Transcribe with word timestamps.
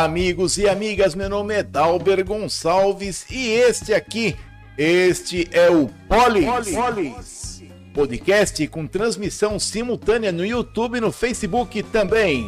Olá, 0.00 0.06
amigos 0.06 0.56
e 0.56 0.66
amigas. 0.66 1.14
Meu 1.14 1.28
nome 1.28 1.52
é 1.52 1.62
Dalber 1.62 2.24
Gonçalves 2.24 3.26
e 3.30 3.48
este 3.48 3.92
aqui, 3.92 4.34
este 4.78 5.46
é 5.52 5.68
o 5.68 5.90
Polis. 6.08 6.74
Polis. 6.74 7.62
Podcast 7.92 8.66
com 8.68 8.86
transmissão 8.86 9.58
simultânea 9.58 10.32
no 10.32 10.42
YouTube 10.42 10.96
e 10.96 11.02
no 11.02 11.12
Facebook 11.12 11.82
também. 11.82 12.46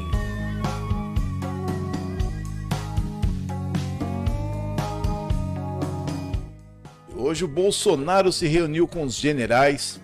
Hoje 7.15 7.45
o 7.45 7.49
Bolsonaro 7.49 8.33
se 8.33 8.47
reuniu 8.47 8.89
com 8.89 9.03
os 9.03 9.15
generais. 9.15 10.01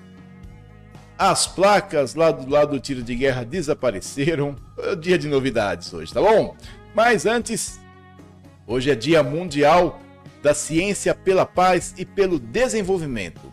As 1.16 1.46
placas 1.46 2.14
lá 2.14 2.30
do 2.30 2.48
lado 2.48 2.72
do 2.72 2.78
tiro 2.78 3.02
de 3.02 3.14
guerra 3.14 3.42
desapareceram. 3.42 4.54
É 4.80 4.92
o 4.92 4.96
dia 4.96 5.18
de 5.18 5.28
novidades 5.28 5.94
hoje, 5.94 6.12
tá 6.12 6.20
bom? 6.20 6.54
Mas 6.94 7.26
antes, 7.26 7.80
hoje 8.66 8.90
é 8.90 8.94
Dia 8.94 9.22
Mundial 9.22 10.00
da 10.42 10.54
Ciência 10.54 11.14
pela 11.14 11.44
Paz 11.44 11.94
e 11.96 12.04
pelo 12.04 12.38
Desenvolvimento. 12.38 13.52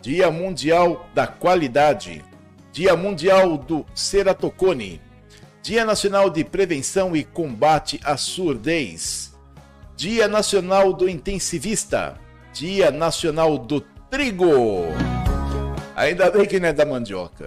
Dia 0.00 0.30
Mundial 0.30 1.08
da 1.14 1.26
Qualidade. 1.26 2.24
Dia 2.72 2.96
Mundial 2.96 3.56
do 3.56 3.86
Ceratocone. 3.94 5.00
Dia 5.62 5.84
Nacional 5.84 6.28
de 6.28 6.44
Prevenção 6.44 7.16
e 7.16 7.24
Combate 7.24 8.00
à 8.04 8.16
Surdez. 8.16 9.34
Dia 9.96 10.28
Nacional 10.28 10.92
do 10.92 11.08
Intensivista. 11.08 12.18
Dia 12.52 12.90
Nacional 12.90 13.56
do 13.56 13.80
Trigo. 14.10 14.88
Ainda 15.96 16.30
bem 16.30 16.44
que 16.44 16.58
não 16.58 16.68
é 16.68 16.72
da 16.72 16.84
mandioca. 16.84 17.46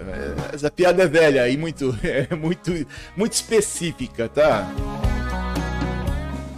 Essa 0.52 0.70
piada 0.70 1.02
é 1.02 1.06
velha 1.06 1.48
e 1.48 1.56
muito, 1.56 1.96
é 2.02 2.34
muito, 2.34 2.72
muito 3.16 3.32
específica, 3.34 4.28
tá? 4.28 4.66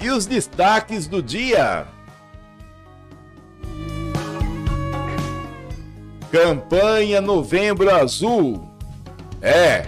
E 0.01 0.11
os 0.11 0.25
destaques 0.25 1.07
do 1.07 1.23
dia. 1.23 1.87
Campanha 6.31 7.21
Novembro 7.21 7.95
Azul. 7.95 8.71
É. 9.43 9.87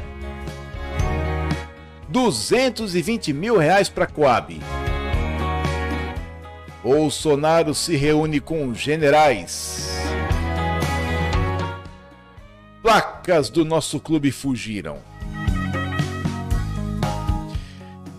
220 2.08 3.32
mil 3.32 3.56
reais 3.56 3.88
para 3.88 4.06
Coab. 4.06 4.60
Bolsonaro 6.82 7.74
se 7.74 7.96
reúne 7.96 8.40
com 8.40 8.74
generais. 8.74 9.88
Placas 12.82 13.48
do 13.48 13.64
nosso 13.64 14.00
clube 14.00 14.30
fugiram. 14.30 15.11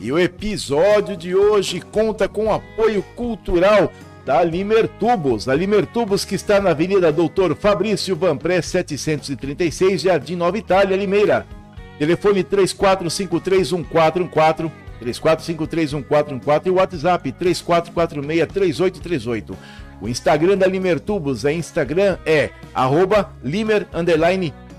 E 0.04 0.12
o 0.12 0.20
episódio 0.20 1.16
de 1.16 1.34
hoje 1.34 1.80
conta 1.80 2.28
com 2.28 2.52
apoio 2.52 3.02
cultural 3.16 3.90
da 4.26 4.44
Limer 4.44 4.86
Tubos. 4.86 5.48
A 5.48 5.56
Limer 5.56 5.86
Tubos 5.86 6.26
que 6.26 6.36
está 6.36 6.60
na 6.60 6.72
Avenida 6.72 7.10
Doutor 7.10 7.56
Fabrício 7.56 8.14
Vanpré 8.14 8.62
736, 8.62 10.02
Jardim 10.02 10.36
Nova 10.36 10.58
Itália, 10.58 10.98
Limeira. 10.98 11.48
Telefone 11.98 12.44
34531414 12.44 14.70
34531414 15.02 16.66
e 16.66 16.70
WhatsApp 16.70 17.32
34463838. 17.32 19.56
O 20.02 20.10
Instagram 20.10 20.58
da 20.58 20.68
Limer 20.68 21.00
Tubos 21.00 21.46
é 21.46 21.54
Instagram 21.54 22.18
é 22.26 22.50
arroba 22.74 23.32
Limer 23.42 23.88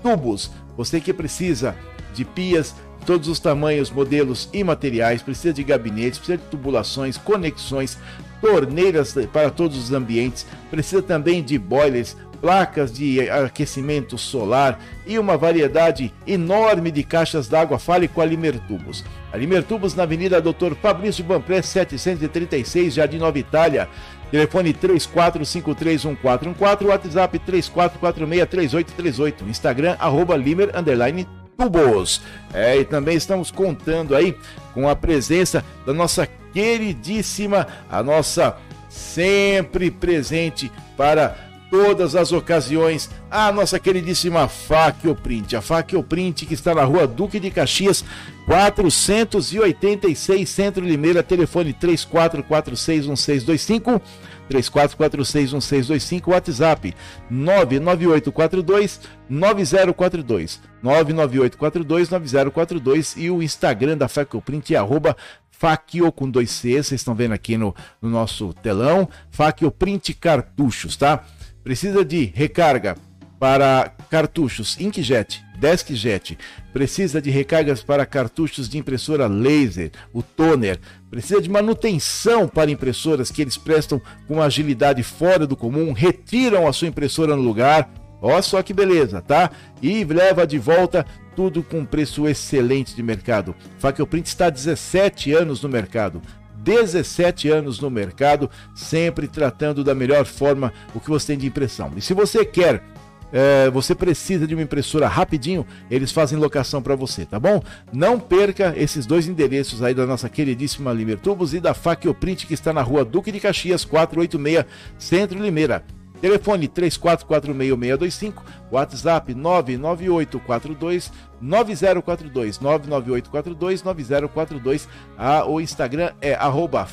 Tubos. 0.03 0.51
Você 0.77 1.01
que 1.01 1.11
precisa 1.11 1.75
de 2.13 2.23
pias, 2.23 2.75
todos 3.05 3.27
os 3.27 3.39
tamanhos, 3.39 3.91
modelos 3.91 4.49
e 4.51 4.63
materiais, 4.63 5.21
precisa 5.21 5.53
de 5.53 5.63
gabinetes, 5.63 6.17
precisa 6.17 6.37
de 6.37 6.45
tubulações, 6.45 7.17
conexões, 7.17 7.97
torneiras 8.41 9.15
para 9.31 9.49
todos 9.49 9.77
os 9.77 9.93
ambientes, 9.93 10.45
precisa 10.69 11.01
também 11.01 11.43
de 11.43 11.57
boilers, 11.57 12.17
placas 12.41 12.91
de 12.93 13.29
aquecimento 13.29 14.17
solar 14.17 14.77
e 15.07 15.17
uma 15.17 15.37
variedade 15.37 16.13
enorme 16.27 16.91
de 16.91 17.01
caixas 17.03 17.47
d'água. 17.47 17.79
Fale 17.79 18.07
com 18.07 18.21
a 18.21 18.25
Limertubos. 18.25 19.03
A 19.33 19.37
Limertubos 19.37 19.95
na 19.95 20.03
Avenida 20.03 20.39
Doutor 20.41 20.75
Fabrício 20.75 21.23
Banpré 21.23 21.61
736, 21.61 22.93
Jardim 22.93 23.17
Nova 23.17 23.39
Itália. 23.39 23.87
Telefone 24.29 24.73
34531414, 24.73 26.85
WhatsApp 26.85 27.39
34463838, 27.39 29.47
Instagram 29.47 29.95
arroba 29.99 30.35
Limer 30.35 30.77
underline 30.77 31.25
tubos. 31.57 32.21
É, 32.53 32.77
e 32.77 32.85
também 32.85 33.15
estamos 33.15 33.51
contando 33.51 34.15
aí 34.15 34.37
com 34.73 34.87
a 34.87 34.95
presença 34.95 35.65
da 35.85 35.93
nossa 35.93 36.25
queridíssima, 36.53 37.67
a 37.89 38.01
nossa 38.01 38.55
sempre 38.89 39.91
presente 39.91 40.71
para 40.95 41.35
todas 41.69 42.15
as 42.15 42.31
ocasiões, 42.31 43.09
a 43.29 43.51
nossa 43.51 43.77
queridíssima 43.77 44.47
Fáquio 44.47 45.13
Print. 45.13 45.57
A 45.57 45.61
Fáquio 45.61 46.01
Print 46.01 46.45
que 46.45 46.53
está 46.53 46.73
na 46.73 46.85
rua 46.85 47.05
Duque 47.05 47.37
de 47.39 47.51
Caxias, 47.51 48.05
486 48.45 50.47
Centro 50.47 50.85
Limeira, 50.85 51.21
telefone 51.21 51.73
34461625. 51.73 54.01
34461625, 54.49 56.27
WhatsApp 56.27 56.93
99842 57.29 59.01
9042 59.29 60.61
99842 60.81 62.09
9042 62.09 63.15
e 63.17 63.29
o 63.29 63.41
Instagram 63.41 63.97
da 63.97 64.07
Print 64.43 64.75
é 64.75 64.77
arroba 64.77 65.15
Faquio 65.51 66.11
com 66.11 66.29
dois 66.29 66.51
C, 66.51 66.71
vocês 66.71 66.99
estão 66.99 67.15
vendo 67.15 67.33
aqui 67.33 67.57
no, 67.57 67.73
no 68.01 68.09
nosso 68.09 68.53
telão, 68.53 69.09
Faquio 69.31 69.71
Print 69.71 70.13
Cartuchos, 70.13 70.97
tá? 70.97 71.23
Precisa 71.63 72.03
de 72.03 72.25
recarga 72.25 72.95
para 73.39 73.93
cartuchos 74.09 74.79
Inkjet, 74.79 75.44
Deskjet, 75.57 76.37
precisa 76.73 77.21
de 77.21 77.29
recargas 77.29 77.83
para 77.83 78.05
cartuchos 78.05 78.67
de 78.67 78.77
impressora 78.77 79.27
laser, 79.27 79.91
o 80.13 80.21
toner, 80.21 80.79
precisa 81.09 81.41
de 81.41 81.49
manutenção 81.49 82.47
para 82.47 82.71
impressoras 82.71 83.31
que 83.31 83.41
eles 83.41 83.57
prestam 83.57 84.01
com 84.27 84.41
agilidade 84.41 85.03
fora 85.03 85.47
do 85.47 85.55
comum, 85.55 85.93
retiram 85.93 86.67
a 86.67 86.73
sua 86.73 86.87
impressora 86.87 87.35
no 87.35 87.41
lugar, 87.41 87.89
Olha 88.21 88.41
só 88.41 88.63
que 88.63 88.73
beleza, 88.73 89.21
tá? 89.21 89.51
E 89.83 90.03
leva 90.03 90.47
de 90.47 90.57
volta 90.57 91.05
tudo 91.35 91.61
com 91.61 91.85
preço 91.85 92.27
excelente 92.27 92.95
de 92.95 93.03
mercado. 93.03 93.53
Fackel 93.77 94.07
Print 94.07 94.25
está 94.25 94.47
há 94.47 94.49
17 94.49 95.31
anos 95.33 95.61
no 95.61 95.69
mercado. 95.69 96.21
17 96.55 97.49
anos 97.49 97.79
no 97.79 97.91
mercado, 97.91 98.49
sempre 98.73 99.27
tratando 99.27 99.83
da 99.83 99.93
melhor 99.93 100.25
forma 100.25 100.73
o 100.95 100.99
que 100.99 101.09
você 101.09 101.27
tem 101.27 101.37
de 101.37 101.45
impressão. 101.45 101.91
E 101.95 102.01
se 102.01 102.15
você 102.15 102.43
quer 102.43 102.83
é, 103.31 103.69
você 103.69 103.93
precisa 103.93 104.47
de 104.47 104.53
uma 104.53 104.63
impressora 104.63 105.07
rapidinho, 105.07 105.65
eles 105.89 106.11
fazem 106.11 106.37
locação 106.37 106.81
para 106.81 106.95
você, 106.95 107.25
tá 107.25 107.39
bom? 107.39 107.61
Não 107.91 108.19
perca 108.19 108.73
esses 108.77 109.05
dois 109.05 109.27
endereços 109.27 109.81
aí 109.81 109.93
da 109.93 110.05
nossa 110.05 110.29
queridíssima 110.29 110.93
Limer 110.93 111.19
Tubos 111.19 111.53
e 111.53 111.59
da 111.59 111.75
Print 112.19 112.47
que 112.47 112.53
está 112.53 112.71
na 112.71 112.81
rua 112.81 113.05
Duque 113.05 113.31
de 113.31 113.39
Caxias 113.39 113.83
486, 113.85 114.65
Centro 114.97 115.39
Limeira. 115.39 115.83
Telefone 116.21 116.67
3446-625, 116.69 118.33
WhatsApp 118.71 119.33
99842 119.35 121.11
9042 121.41 122.59
99842 122.59 123.83
9042. 123.83 124.89
Ah, 125.17 125.45
o 125.45 125.59
Instagram 125.59 126.11
é 126.21 126.33
arroba 126.33 126.87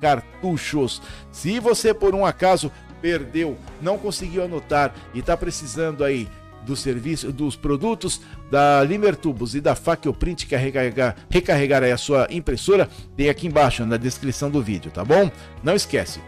Cartuchos. 0.00 1.02
Se 1.30 1.58
você 1.58 1.92
por 1.92 2.14
um 2.14 2.24
acaso 2.24 2.70
perdeu, 3.00 3.56
não 3.80 3.98
conseguiu 3.98 4.44
anotar 4.44 4.94
e 5.14 5.20
está 5.20 5.36
precisando 5.36 6.04
aí 6.04 6.28
do 6.62 6.76
serviço, 6.76 7.32
dos 7.32 7.56
produtos 7.56 8.20
da 8.50 8.84
Limertubos 8.84 9.54
e 9.54 9.60
da 9.60 9.74
Print 10.18 10.46
que 10.46 10.56
recarregar 10.56 11.82
aí 11.82 11.92
a 11.92 11.96
sua 11.96 12.26
impressora, 12.30 12.88
tem 13.16 13.28
aqui 13.28 13.46
embaixo 13.46 13.84
na 13.86 13.96
descrição 13.96 14.50
do 14.50 14.62
vídeo, 14.62 14.90
tá 14.90 15.04
bom? 15.04 15.30
Não 15.62 15.74
esquece. 15.74 16.20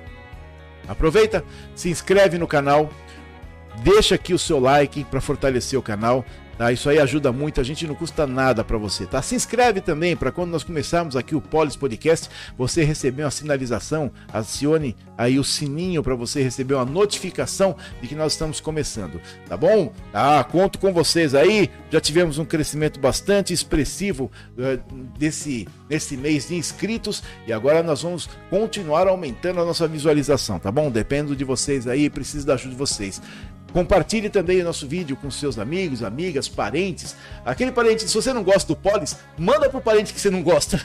Aproveita, 0.88 1.44
se 1.74 1.90
inscreve 1.90 2.38
no 2.38 2.46
canal, 2.46 2.90
deixa 3.82 4.14
aqui 4.14 4.34
o 4.34 4.38
seu 4.38 4.58
like 4.58 5.04
para 5.04 5.20
fortalecer 5.20 5.78
o 5.78 5.82
canal. 5.82 6.24
Tá? 6.58 6.70
Isso 6.70 6.88
aí 6.88 6.98
ajuda 6.98 7.32
muito, 7.32 7.60
a 7.60 7.64
gente 7.64 7.86
não 7.86 7.94
custa 7.94 8.26
nada 8.26 8.62
para 8.62 8.76
você, 8.76 9.06
tá? 9.06 9.22
Se 9.22 9.34
inscreve 9.34 9.80
também 9.80 10.14
para 10.14 10.30
quando 10.30 10.50
nós 10.50 10.62
começarmos 10.62 11.16
aqui 11.16 11.34
o 11.34 11.40
Polis 11.40 11.76
Podcast, 11.76 12.28
você 12.58 12.84
receber 12.84 13.24
uma 13.24 13.30
sinalização, 13.30 14.12
acione 14.32 14.94
aí 15.22 15.38
o 15.38 15.44
sininho 15.44 16.02
para 16.02 16.14
você 16.14 16.42
receber 16.42 16.74
uma 16.74 16.84
notificação 16.84 17.76
de 18.00 18.08
que 18.08 18.14
nós 18.14 18.32
estamos 18.32 18.60
começando, 18.60 19.20
tá 19.48 19.56
bom? 19.56 19.92
Ah, 20.12 20.44
conto 20.44 20.78
com 20.78 20.92
vocês 20.92 21.34
aí, 21.34 21.70
já 21.90 22.00
tivemos 22.00 22.38
um 22.38 22.44
crescimento 22.44 22.98
bastante 22.98 23.52
expressivo 23.52 24.30
uh, 24.58 24.82
desse, 25.18 25.68
nesse 25.88 26.16
mês 26.16 26.48
de 26.48 26.56
inscritos 26.56 27.22
e 27.46 27.52
agora 27.52 27.82
nós 27.82 28.02
vamos 28.02 28.28
continuar 28.50 29.06
aumentando 29.06 29.60
a 29.60 29.64
nossa 29.64 29.86
visualização, 29.86 30.58
tá 30.58 30.70
bom? 30.70 30.90
Dependo 30.90 31.36
de 31.36 31.44
vocês 31.44 31.86
aí, 31.86 32.10
preciso 32.10 32.46
da 32.46 32.54
ajuda 32.54 32.70
de 32.70 32.76
vocês 32.76 33.20
Compartilhe 33.72 34.28
também 34.28 34.60
o 34.60 34.64
nosso 34.64 34.86
vídeo 34.86 35.16
com 35.16 35.30
seus 35.30 35.58
amigos, 35.58 36.02
amigas, 36.02 36.46
parentes. 36.48 37.16
Aquele 37.44 37.72
parente, 37.72 38.06
se 38.06 38.14
você 38.14 38.32
não 38.32 38.42
gosta 38.42 38.68
do 38.68 38.76
Polis, 38.76 39.16
manda 39.38 39.68
pro 39.70 39.80
parente 39.80 40.12
que 40.12 40.20
você 40.20 40.30
não 40.30 40.42
gosta. 40.42 40.78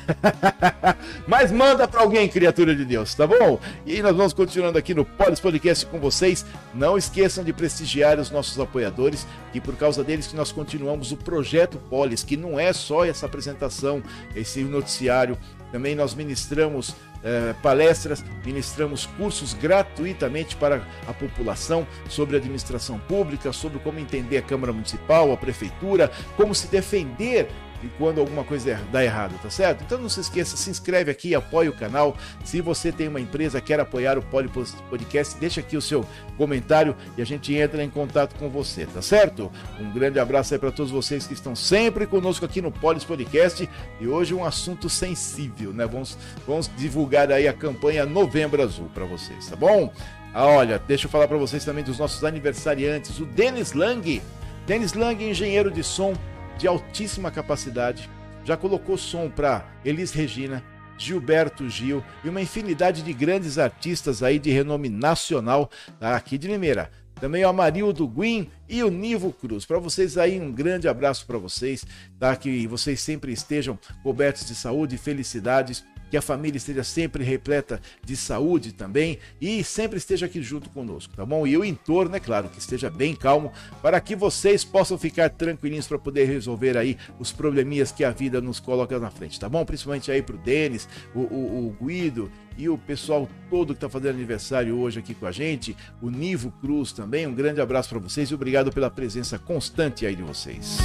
Mas 1.27 1.51
manda 1.51 1.87
para 1.87 2.01
alguém, 2.01 2.29
criatura 2.29 2.73
de 2.73 2.85
Deus, 2.85 3.13
tá 3.13 3.27
bom? 3.27 3.59
E 3.85 4.01
nós 4.01 4.15
vamos 4.15 4.26
continuando 4.33 4.77
aqui 4.77 4.93
no 4.93 5.05
Polis 5.05 5.39
Podcast 5.39 5.85
com 5.85 5.99
vocês. 5.99 6.45
Não 6.73 6.97
esqueçam 6.97 7.43
de 7.43 7.53
prestigiar 7.53 8.19
os 8.19 8.31
nossos 8.31 8.59
apoiadores, 8.59 9.27
e 9.53 9.59
por 9.59 9.75
causa 9.75 10.03
deles 10.03 10.27
que 10.27 10.35
nós 10.35 10.51
continuamos 10.51 11.11
o 11.11 11.17
projeto 11.17 11.77
Polis, 11.89 12.23
que 12.23 12.37
não 12.37 12.59
é 12.59 12.71
só 12.73 13.05
essa 13.05 13.25
apresentação, 13.25 14.01
esse 14.35 14.63
noticiário. 14.63 15.37
Também 15.71 15.95
nós 15.95 16.13
ministramos 16.13 16.95
eh, 17.23 17.55
palestras, 17.61 18.23
ministramos 18.45 19.05
cursos 19.17 19.53
gratuitamente 19.53 20.55
para 20.55 20.87
a 21.07 21.13
população 21.13 21.85
sobre 22.07 22.37
administração 22.37 22.99
pública, 22.99 23.51
sobre 23.51 23.79
como 23.79 23.99
entender 23.99 24.37
a 24.37 24.41
Câmara 24.41 24.71
Municipal, 24.71 25.31
a 25.31 25.37
Prefeitura, 25.37 26.11
como 26.35 26.53
se 26.53 26.67
defender 26.67 27.49
e 27.83 27.87
quando 27.97 28.19
alguma 28.19 28.43
coisa 28.43 28.79
dá 28.91 29.03
errado, 29.03 29.39
tá 29.41 29.49
certo? 29.49 29.83
Então 29.83 29.97
não 29.97 30.09
se 30.09 30.19
esqueça, 30.19 30.57
se 30.57 30.69
inscreve 30.69 31.11
aqui, 31.11 31.35
apoia 31.35 31.69
o 31.69 31.73
canal. 31.73 32.17
Se 32.43 32.61
você 32.61 32.91
tem 32.91 33.07
uma 33.07 33.19
empresa 33.19 33.61
quer 33.61 33.79
apoiar 33.79 34.17
o 34.17 34.21
Poli 34.21 34.49
Podcast, 34.89 35.37
deixa 35.39 35.59
aqui 35.59 35.77
o 35.77 35.81
seu 35.81 36.05
comentário 36.37 36.95
e 37.17 37.21
a 37.21 37.25
gente 37.25 37.53
entra 37.53 37.83
em 37.83 37.89
contato 37.89 38.35
com 38.35 38.49
você, 38.49 38.85
tá 38.85 39.01
certo? 39.01 39.51
Um 39.79 39.91
grande 39.91 40.19
abraço 40.19 40.53
aí 40.53 40.59
para 40.59 40.71
todos 40.71 40.91
vocês 40.91 41.27
que 41.27 41.33
estão 41.33 41.55
sempre 41.55 42.05
conosco 42.05 42.45
aqui 42.45 42.61
no 42.61 42.71
Polis 42.71 43.03
Podcast 43.03 43.69
e 43.99 44.07
hoje 44.07 44.33
um 44.33 44.43
assunto 44.43 44.89
sensível, 44.89 45.71
né? 45.73 45.85
Vamos, 45.85 46.17
vamos 46.47 46.69
divulgar 46.77 47.31
aí 47.31 47.47
a 47.47 47.53
campanha 47.53 48.05
Novembro 48.05 48.61
Azul 48.61 48.89
para 48.93 49.05
vocês, 49.05 49.47
tá 49.47 49.55
bom? 49.55 49.91
Ah, 50.33 50.45
olha, 50.45 50.79
deixa 50.79 51.07
eu 51.07 51.09
falar 51.09 51.27
para 51.27 51.37
vocês 51.37 51.63
também 51.65 51.83
dos 51.83 51.97
nossos 51.97 52.23
aniversariantes, 52.23 53.19
o 53.19 53.25
Denis 53.25 53.73
Lang. 53.73 54.21
Denis 54.65 54.93
Lang, 54.93 55.23
engenheiro 55.23 55.71
de 55.71 55.83
som, 55.83 56.13
de 56.57 56.67
altíssima 56.67 57.31
capacidade, 57.31 58.09
já 58.43 58.57
colocou 58.57 58.97
som 58.97 59.29
para 59.29 59.65
Elis 59.85 60.11
Regina, 60.11 60.63
Gilberto 60.97 61.69
Gil 61.69 62.03
e 62.23 62.29
uma 62.29 62.41
infinidade 62.41 63.03
de 63.03 63.13
grandes 63.13 63.57
artistas 63.57 64.23
aí 64.23 64.39
de 64.39 64.49
renome 64.49 64.89
nacional 64.89 65.69
aqui 66.01 66.37
de 66.37 66.47
Limeira. 66.47 66.89
Também 67.19 67.43
o 67.43 67.49
Amarildo 67.49 68.07
Guim 68.07 68.49
e 68.69 68.83
o 68.83 68.89
Nivo 68.89 69.33
Cruz. 69.33 69.65
Para 69.65 69.79
vocês 69.79 70.17
aí, 70.17 70.39
um 70.39 70.51
grande 70.51 70.87
abraço 70.87 71.25
para 71.25 71.37
vocês, 71.37 71.83
tá? 72.19 72.35
Que 72.35 72.67
vocês 72.67 73.01
sempre 73.01 73.31
estejam 73.31 73.77
cobertos 74.03 74.45
de 74.45 74.53
saúde 74.53 74.97
felicidades 74.97 75.83
que 76.09 76.17
a 76.17 76.21
família 76.21 76.57
esteja 76.57 76.83
sempre 76.83 77.23
repleta 77.23 77.81
de 78.03 78.15
saúde 78.15 78.73
também 78.73 79.19
e 79.39 79.63
sempre 79.63 79.97
esteja 79.97 80.25
aqui 80.25 80.41
junto 80.41 80.69
conosco, 80.69 81.15
tá 81.15 81.25
bom? 81.25 81.45
E 81.45 81.57
o 81.57 81.63
entorno, 81.63 82.15
é 82.15 82.19
claro, 82.19 82.49
que 82.49 82.59
esteja 82.59 82.89
bem 82.89 83.15
calmo 83.15 83.51
para 83.81 83.99
que 83.99 84.15
vocês 84.15 84.63
possam 84.63 84.97
ficar 84.97 85.29
tranquilinhos 85.29 85.87
para 85.87 85.99
poder 85.99 86.25
resolver 86.25 86.77
aí 86.77 86.97
os 87.19 87.31
probleminhas 87.31 87.91
que 87.91 88.03
a 88.03 88.11
vida 88.11 88.41
nos 88.41 88.59
coloca 88.59 88.97
na 88.99 89.09
frente, 89.09 89.39
tá 89.39 89.49
bom? 89.49 89.65
Principalmente 89.65 90.11
aí 90.11 90.21
pro 90.21 90.37
Denis, 90.37 90.87
o, 91.13 91.19
o, 91.19 91.67
o 91.79 91.85
Guido 91.85 92.31
e 92.57 92.67
o 92.67 92.77
pessoal 92.77 93.29
todo 93.49 93.73
que 93.73 93.77
está 93.77 93.87
fazendo 93.87 94.15
aniversário 94.15 94.77
hoje 94.77 94.99
aqui 94.99 95.13
com 95.13 95.25
a 95.25 95.31
gente, 95.31 95.77
o 96.01 96.09
Nivo 96.09 96.51
Cruz 96.59 96.91
também. 96.91 97.27
Um 97.27 97.33
grande 97.33 97.61
abraço 97.61 97.89
para 97.89 97.99
vocês 97.99 98.29
e 98.29 98.35
obrigado 98.35 98.71
pela 98.71 98.89
presença 98.89 99.37
constante 99.37 100.05
aí 100.05 100.15
de 100.15 100.23
vocês. 100.23 100.77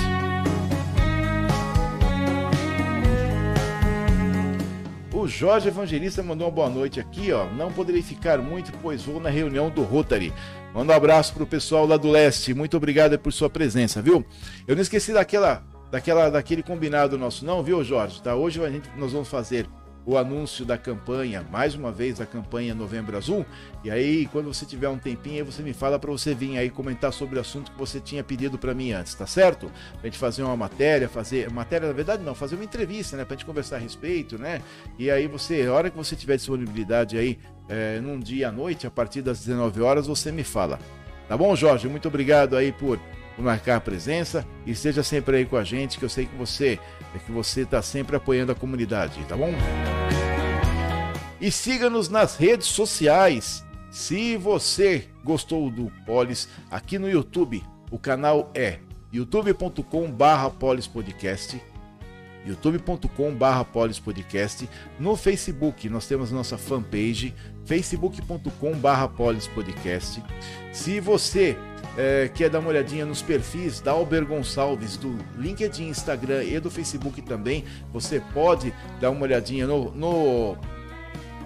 O 5.23 5.29
Jorge 5.29 5.69
Evangelista 5.69 6.21
mandou 6.21 6.49
uma 6.49 6.53
boa 6.53 6.69
noite 6.69 6.99
aqui, 6.99 7.31
ó. 7.31 7.45
Não 7.45 7.73
poderei 7.73 8.03
ficar 8.03 8.39
muito, 8.39 8.73
pois 8.83 9.05
vou 9.05 9.21
na 9.21 9.31
reunião 9.31 9.71
do 9.71 9.85
Rotary. 9.85 10.33
Manda 10.75 10.93
um 10.93 10.97
abraço 10.97 11.33
pro 11.33 11.47
pessoal 11.47 11.87
lá 11.87 11.97
do 11.97 12.11
leste. 12.11 12.53
Muito 12.53 12.77
obrigado 12.77 13.17
por 13.17 13.33
sua 13.33 13.49
presença, 13.49 14.03
viu? 14.03 14.27
Eu 14.67 14.75
não 14.75 14.83
esqueci 14.83 15.13
daquela, 15.13 15.63
daquela, 15.93 16.29
daquele 16.29 16.61
combinado 16.61 17.17
nosso, 17.17 17.47
não, 17.47 17.63
viu, 17.63 17.85
Jorge? 17.85 18.21
Tá? 18.21 18.35
Hoje 18.35 18.61
a 18.65 18.69
gente, 18.69 18.91
nós 18.97 19.13
vamos 19.13 19.29
fazer 19.29 19.69
o 20.05 20.19
anúncio 20.19 20.65
da 20.65 20.77
campanha, 20.77 21.45
mais 21.51 21.75
uma 21.75 21.93
vez 21.93 22.21
a 22.21 22.27
campanha 22.27 22.75
Novembro 22.75 23.17
Azul. 23.17 23.47
E 23.85 23.91
aí, 23.91 24.27
quando 24.27 24.53
você 24.53 24.67
tiver 24.67 24.89
um 24.89 24.99
tempinho, 24.99 25.45
você 25.45 25.63
me 25.63 25.73
fala 25.73 25.99
para 25.99 26.11
você 26.11 26.35
vir 26.35 26.59
aí 26.59 26.71
comentar 26.71 27.13
sobre 27.13 27.39
o 27.39 27.41
assunto 27.41 27.71
que 27.71 27.79
você 27.79 28.01
tinha 28.01 28.25
pedido 28.25 28.59
para 28.59 28.75
mim 28.75 28.93
antes, 28.93 29.15
tá 29.15 29.27
certo? 29.27 29.71
Pra 29.93 30.05
gente 30.05 30.19
fazer 30.19 30.43
uma 30.43 30.57
matéria, 30.57 31.09
fazer 31.09 31.51
matéria 31.51 31.87
na 31.87 31.95
verdade 31.95 32.23
não, 32.23 32.35
fazer 32.35 32.57
uma 32.57 32.65
entrevista, 32.65 33.17
né, 33.17 33.25
pra 33.25 33.37
gente 33.37 33.47
conversar 33.47 33.77
a 33.77 33.79
respeito, 33.79 34.39
né? 34.39 34.61
E 34.99 35.11
aí 35.11 35.27
você, 35.27 35.63
a 35.63 35.73
hora 35.73 35.91
que 35.91 35.97
você 35.97 36.17
tiver 36.17 36.37
disponibilidade 36.37 37.17
aí, 37.17 37.39
é, 37.69 38.01
num 38.01 38.19
dia 38.19 38.49
à 38.49 38.53
noite, 38.53 38.87
a 38.87 38.91
partir 38.91 39.23
das 39.23 39.41
19 39.41 39.81
horas, 39.81 40.07
você 40.07 40.33
me 40.33 40.45
fala. 40.45 40.79
Tá 41.29 41.37
bom, 41.37 41.55
Jorge? 41.55 41.89
Muito 41.89 42.09
obrigado 42.09 42.57
aí 42.57 42.73
por 42.73 42.99
marcar 43.39 43.77
a 43.77 43.81
presença 43.81 44.47
e 44.67 44.73
esteja 44.73 45.03
sempre 45.03 45.39
aí 45.39 45.47
com 45.47 45.57
a 45.57 45.65
gente, 45.65 45.99
que 45.99 46.05
eu 46.05 46.09
sei 46.09 46.27
que 46.27 46.37
você 46.37 46.79
é 47.15 47.19
que 47.19 47.33
você 47.33 47.63
está 47.63 47.83
sempre 47.83 48.15
apoiando 48.17 48.53
a 48.53 48.55
comunidade, 48.55 49.25
tá 49.25 49.37
bom? 49.37 49.53
E 51.41 51.51
siga-nos 51.51 52.09
nas 52.09 52.37
redes 52.37 52.69
sociais. 52.69 53.65
Se 53.91 54.37
você 54.37 55.09
gostou 55.25 55.69
do 55.71 55.91
Polis 56.07 56.49
aqui 56.71 56.97
no 56.99 57.11
YouTube, 57.11 57.65
o 57.91 57.99
canal 57.99 58.51
é 58.55 58.79
youtube.com/polispodcast 59.13 61.61
youtube.com.br 62.45 63.65
polispodcast. 63.73 64.69
No 64.99 65.17
Facebook, 65.17 65.89
nós 65.89 66.07
temos 66.07 66.31
nossa 66.31 66.59
fanpage, 66.59 67.35
facebook.com.br 67.65 69.09
polispodcast. 69.17 70.23
Se 70.73 71.01
você 71.01 71.57
é, 71.97 72.31
quer 72.35 72.49
dar 72.49 72.61
uma 72.61 72.69
olhadinha 72.69 73.05
nos 73.05 73.23
perfis 73.23 73.81
da 73.81 73.93
Alber 73.93 74.25
Gonçalves, 74.25 74.97
do 74.97 75.19
LinkedIn, 75.37 75.89
Instagram 75.89 76.45
e 76.45 76.59
do 76.59 76.71
Facebook 76.71 77.21
também, 77.23 77.65
você 77.93 78.21
pode 78.33 78.73
dar 79.01 79.11
uma 79.11 79.23
olhadinha 79.23 79.67
no, 79.67 79.91
no 79.93 80.57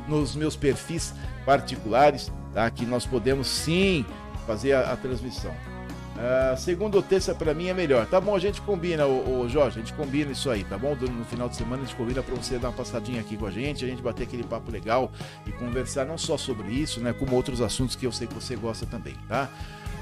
nos 0.07 0.37
meus 0.37 0.55
perfis 0.55 1.13
particulares, 1.45 2.31
tá? 2.55 2.71
que 2.71 2.87
nós 2.87 3.05
podemos 3.05 3.49
sim 3.49 4.05
fazer 4.47 4.73
a, 4.73 4.93
a 4.93 4.97
transmissão. 4.97 5.55
Uh, 6.17 6.57
segunda 6.57 6.97
ou 6.97 7.03
terça 7.03 7.35
para 7.35 7.53
mim 7.53 7.69
é 7.69 7.75
melhor. 7.75 8.07
Tá 8.07 8.19
bom, 8.19 8.35
a 8.35 8.39
gente 8.39 8.63
combina, 8.63 9.07
o, 9.07 9.47
Jorge, 9.49 9.79
a 9.79 9.83
gente 9.83 9.93
combina 9.93 10.33
isso 10.33 10.49
aí, 10.49 10.65
tá 10.65 10.79
bom? 10.79 10.95
No 10.95 11.25
final 11.27 11.47
de 11.47 11.57
semana 11.57 11.83
a 11.83 11.85
gente 11.85 11.95
combina 11.95 12.23
para 12.23 12.35
você 12.35 12.59
dar 12.59 12.69
uma 12.69 12.75
passadinha 12.75 13.21
aqui 13.21 13.37
com 13.37 13.47
a 13.47 13.51
gente, 13.51 13.85
a 13.85 13.89
gente 13.89 14.01
bater 14.01 14.23
aquele 14.23 14.43
papo 14.43 14.71
legal 14.71 15.13
e 15.47 15.53
conversar 15.53 16.07
não 16.07 16.17
só 16.17 16.39
sobre 16.39 16.69
isso, 16.69 17.01
né, 17.01 17.13
como 17.13 17.37
outros 17.37 17.61
assuntos 17.61 17.95
que 17.95 18.07
eu 18.07 18.13
sei 18.13 18.27
que 18.27 18.33
você 18.33 18.57
gosta 18.57 18.87
também, 18.87 19.15
tá? 19.29 19.51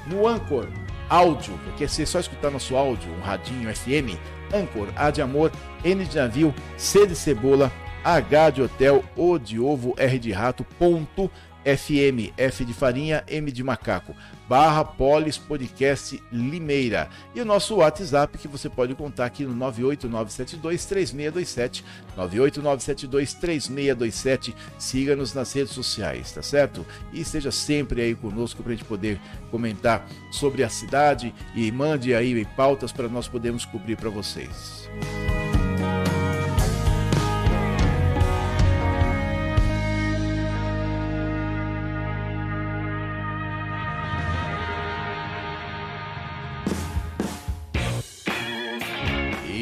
No 0.05 0.27
Anchor, 0.27 0.67
áudio, 1.09 1.57
porque 1.63 1.87
se 1.87 2.05
só 2.05 2.19
escutar 2.19 2.51
nosso 2.51 2.75
áudio, 2.75 3.11
um 3.11 3.21
radinho 3.21 3.69
FM, 3.69 4.17
Anchor, 4.53 4.87
A 4.95 5.09
de 5.09 5.21
amor, 5.21 5.51
N 5.83 6.05
de 6.05 6.15
navio, 6.15 6.53
C 6.77 7.05
de 7.07 7.15
cebola, 7.15 7.71
H 8.03 8.51
de 8.51 8.61
hotel, 8.61 9.03
O 9.15 9.39
de 9.39 9.59
ovo, 9.59 9.95
R 9.97 10.19
de 10.19 10.31
rato, 10.31 10.63
ponto, 10.77 11.31
FM, 11.65 12.31
F 12.37 12.63
de 12.63 12.73
farinha, 12.73 13.23
M 13.27 13.51
de 13.51 13.61
macaco, 13.63 14.15
barra 14.47 14.85
Polis 14.85 15.35
Podcast 15.37 16.23
Limeira. 16.31 17.09
E 17.33 17.41
o 17.41 17.45
nosso 17.45 17.77
WhatsApp 17.77 18.37
que 18.37 18.47
você 18.47 18.69
pode 18.69 18.93
contar 18.93 19.25
aqui 19.25 19.43
no 19.43 19.55
989723627, 19.71 21.83
989723627. 22.15 24.53
Siga-nos 24.77 25.33
nas 25.33 25.51
redes 25.51 25.73
sociais, 25.73 26.31
tá 26.31 26.43
certo? 26.43 26.85
E 27.11 27.21
esteja 27.21 27.51
sempre 27.51 28.01
aí 28.01 28.13
conosco 28.13 28.61
para 28.61 28.73
a 28.73 28.75
gente 28.75 28.85
poder 28.85 29.19
comentar 29.49 30.07
sobre 30.31 30.63
a 30.63 30.69
cidade 30.69 31.33
e 31.55 31.71
mande 31.71 32.13
aí 32.13 32.45
pautas 32.55 32.91
para 32.91 33.07
nós 33.07 33.27
podermos 33.27 33.65
cobrir 33.65 33.97
para 33.97 34.11
vocês. 34.11 34.87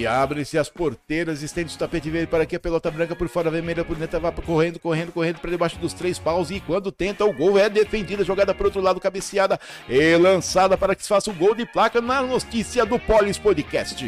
Abrem-se 0.06 0.58
as 0.58 0.70
porteiras, 0.70 1.42
estende 1.42 1.76
o 1.76 1.78
tapete 1.78 2.10
vermelho 2.10 2.28
para 2.28 2.46
que 2.46 2.56
a 2.56 2.60
pelota 2.60 2.90
branca 2.90 3.16
por 3.16 3.28
fora 3.28 3.50
vermelha 3.50 3.84
por 3.84 3.96
dentro 3.96 4.20
vá 4.20 4.32
correndo, 4.32 4.80
correndo, 4.80 5.12
correndo 5.12 5.40
para 5.40 5.52
debaixo 5.52 5.78
dos 5.80 5.94
três 5.94 6.20
paus 6.20 6.52
e 6.52 6.60
quando 6.60 6.92
tenta 6.92 7.26
o 7.26 7.34
gol 7.34 7.58
é 7.58 7.70
defendida, 7.70 8.24
jogada 8.24 8.54
para 8.54 8.66
outro 8.66 8.82
lado, 8.82 9.00
cabeceada 9.00 9.60
e 9.88 10.16
lançada 10.18 10.78
para 10.78 10.96
que 10.96 11.04
se 11.04 11.10
faça 11.10 11.30
o 11.30 11.34
gol 11.34 11.56
de 11.56 11.66
placa 11.66 12.02
na 12.02 12.22
notícia 12.22 12.86
do 12.86 13.00
Polis 13.00 13.38
Podcast. 13.38 14.06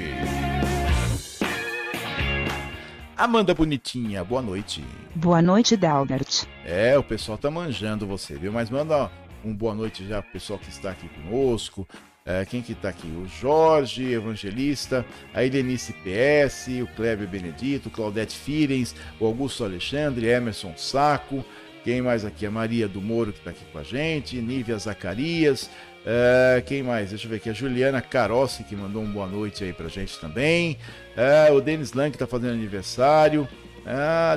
Amanda 3.17 3.53
Bonitinha, 3.53 4.23
boa 4.23 4.41
noite. 4.41 4.83
Boa 5.15 5.41
noite, 5.41 5.77
Dalbert. 5.77 6.45
É, 6.65 6.97
o 6.97 7.03
pessoal 7.03 7.37
tá 7.37 7.49
manjando 7.49 8.05
você, 8.05 8.35
viu? 8.35 8.51
Mas 8.51 8.69
manda 8.69 9.09
um 9.43 9.55
boa 9.55 9.73
noite 9.73 10.05
já 10.05 10.21
pro 10.21 10.33
pessoal 10.33 10.59
que 10.59 10.69
está 10.69 10.89
aqui 10.89 11.07
conosco, 11.07 11.87
é, 12.25 12.43
quem 12.43 12.61
que 12.61 12.73
tá 12.73 12.89
aqui? 12.89 13.07
O 13.07 13.27
Jorge 13.27 14.11
Evangelista, 14.11 15.05
a 15.33 15.43
Helenice 15.43 15.93
PS, 15.93 16.67
o 16.81 16.87
Kleber 16.95 17.27
Benedito, 17.27 17.89
Claudete 17.89 18.35
Firens, 18.35 18.95
o 19.19 19.25
Augusto 19.27 19.63
Alexandre, 19.63 20.27
Emerson 20.27 20.73
Saco, 20.75 21.45
quem 21.83 22.01
mais 22.01 22.25
aqui? 22.25 22.47
A 22.47 22.51
Maria 22.51 22.87
do 22.87 22.99
Moro 22.99 23.31
que 23.31 23.37
está 23.37 23.51
aqui 23.51 23.63
com 23.71 23.77
a 23.77 23.83
gente, 23.83 24.37
Nívia 24.37 24.77
Zacarias, 24.77 25.69
É, 26.07 26.61
quem 26.63 26.83
mais? 26.83 27.09
Deixa 27.09 27.25
eu 27.25 27.29
ver 27.31 27.37
aqui. 27.37 27.49
A 27.49 27.53
Juliana 27.53 27.99
Carossi, 27.99 28.63
que 28.63 28.75
mandou 28.75 29.01
um 29.01 29.11
boa 29.11 29.25
noite 29.25 29.63
aí 29.63 29.73
pra 29.73 29.87
gente 29.87 30.19
também. 30.19 30.77
É, 31.17 31.51
o 31.51 31.59
Denis 31.59 31.93
Lang, 31.93 32.11
que 32.11 32.17
tá 32.17 32.27
fazendo 32.27 32.53
aniversário. 32.53 33.47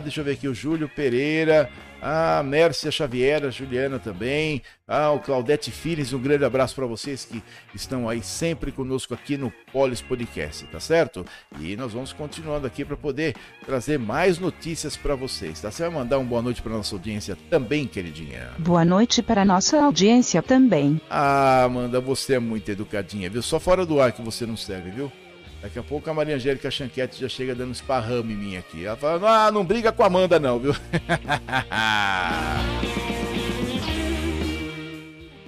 Deixa 0.02 0.20
eu 0.20 0.24
ver 0.24 0.32
aqui. 0.32 0.48
O 0.48 0.54
Júlio 0.54 0.88
Pereira. 0.88 1.70
A 2.00 2.42
Mércia 2.44 2.90
Xavier, 2.90 3.44
a 3.44 3.50
Juliana 3.50 3.98
também. 3.98 4.62
Ah, 4.86 5.10
o 5.10 5.18
Claudete 5.18 5.70
Filhos, 5.70 6.12
um 6.12 6.18
grande 6.18 6.44
abraço 6.44 6.74
para 6.74 6.86
vocês 6.86 7.24
que 7.24 7.42
estão 7.74 8.08
aí 8.08 8.22
sempre 8.22 8.72
conosco 8.72 9.12
aqui 9.12 9.36
no 9.36 9.52
Polis 9.72 10.00
Podcast, 10.00 10.64
tá 10.66 10.80
certo? 10.80 11.26
E 11.60 11.76
nós 11.76 11.92
vamos 11.92 12.12
continuando 12.12 12.66
aqui 12.66 12.84
para 12.84 12.96
poder 12.96 13.34
trazer 13.66 13.98
mais 13.98 14.38
notícias 14.38 14.96
para 14.96 15.14
vocês, 15.14 15.60
tá? 15.60 15.70
Você 15.70 15.82
vai 15.82 15.90
mandar 15.90 16.18
uma 16.18 16.28
boa 16.28 16.42
noite 16.42 16.62
para 16.62 16.72
nossa 16.72 16.94
audiência 16.94 17.36
também, 17.50 17.86
queridinha? 17.86 18.52
Boa 18.58 18.84
noite 18.84 19.22
para 19.22 19.44
nossa 19.44 19.82
audiência 19.82 20.42
também. 20.42 21.00
Ah, 21.10 21.64
Amanda, 21.64 22.00
você 22.00 22.34
é 22.34 22.38
muito 22.38 22.70
educadinha, 22.70 23.28
viu? 23.28 23.42
Só 23.42 23.58
fora 23.60 23.84
do 23.84 24.00
ar 24.00 24.12
que 24.12 24.22
você 24.22 24.46
não 24.46 24.56
serve, 24.56 24.90
viu? 24.90 25.12
Daqui 25.60 25.78
a 25.78 25.82
pouco 25.82 26.08
a 26.08 26.14
Maria 26.14 26.36
Angélica 26.36 26.70
Chanquete 26.70 27.20
já 27.20 27.28
chega 27.28 27.52
dando 27.54 27.72
esparrame 27.72 28.32
em 28.32 28.36
mim 28.36 28.56
aqui. 28.56 28.86
Ela 28.86 28.96
fala, 28.96 29.46
ah, 29.46 29.50
não 29.50 29.64
briga 29.64 29.90
com 29.90 30.04
a 30.04 30.06
Amanda 30.06 30.38
não, 30.38 30.60
viu? 30.60 30.72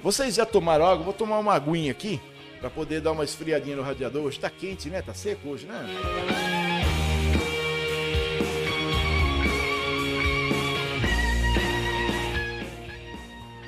Vocês 0.02 0.34
já 0.34 0.44
tomaram 0.44 0.86
água? 0.86 1.04
Vou 1.04 1.12
tomar 1.12 1.38
uma 1.38 1.54
aguinha 1.54 1.92
aqui 1.92 2.20
para 2.58 2.68
poder 2.68 3.00
dar 3.00 3.12
uma 3.12 3.22
esfriadinha 3.22 3.76
no 3.76 3.82
radiador. 3.82 4.24
Hoje 4.24 4.40
tá 4.40 4.50
quente, 4.50 4.90
né? 4.90 5.00
Tá 5.00 5.14
seco 5.14 5.48
hoje, 5.48 5.66
né? 5.66 5.86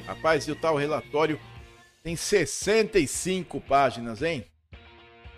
Rapaz, 0.06 0.48
e 0.48 0.52
o 0.52 0.56
tal 0.56 0.76
relatório 0.76 1.38
tem 2.02 2.16
65 2.16 3.60
páginas, 3.60 4.22
hein? 4.22 4.44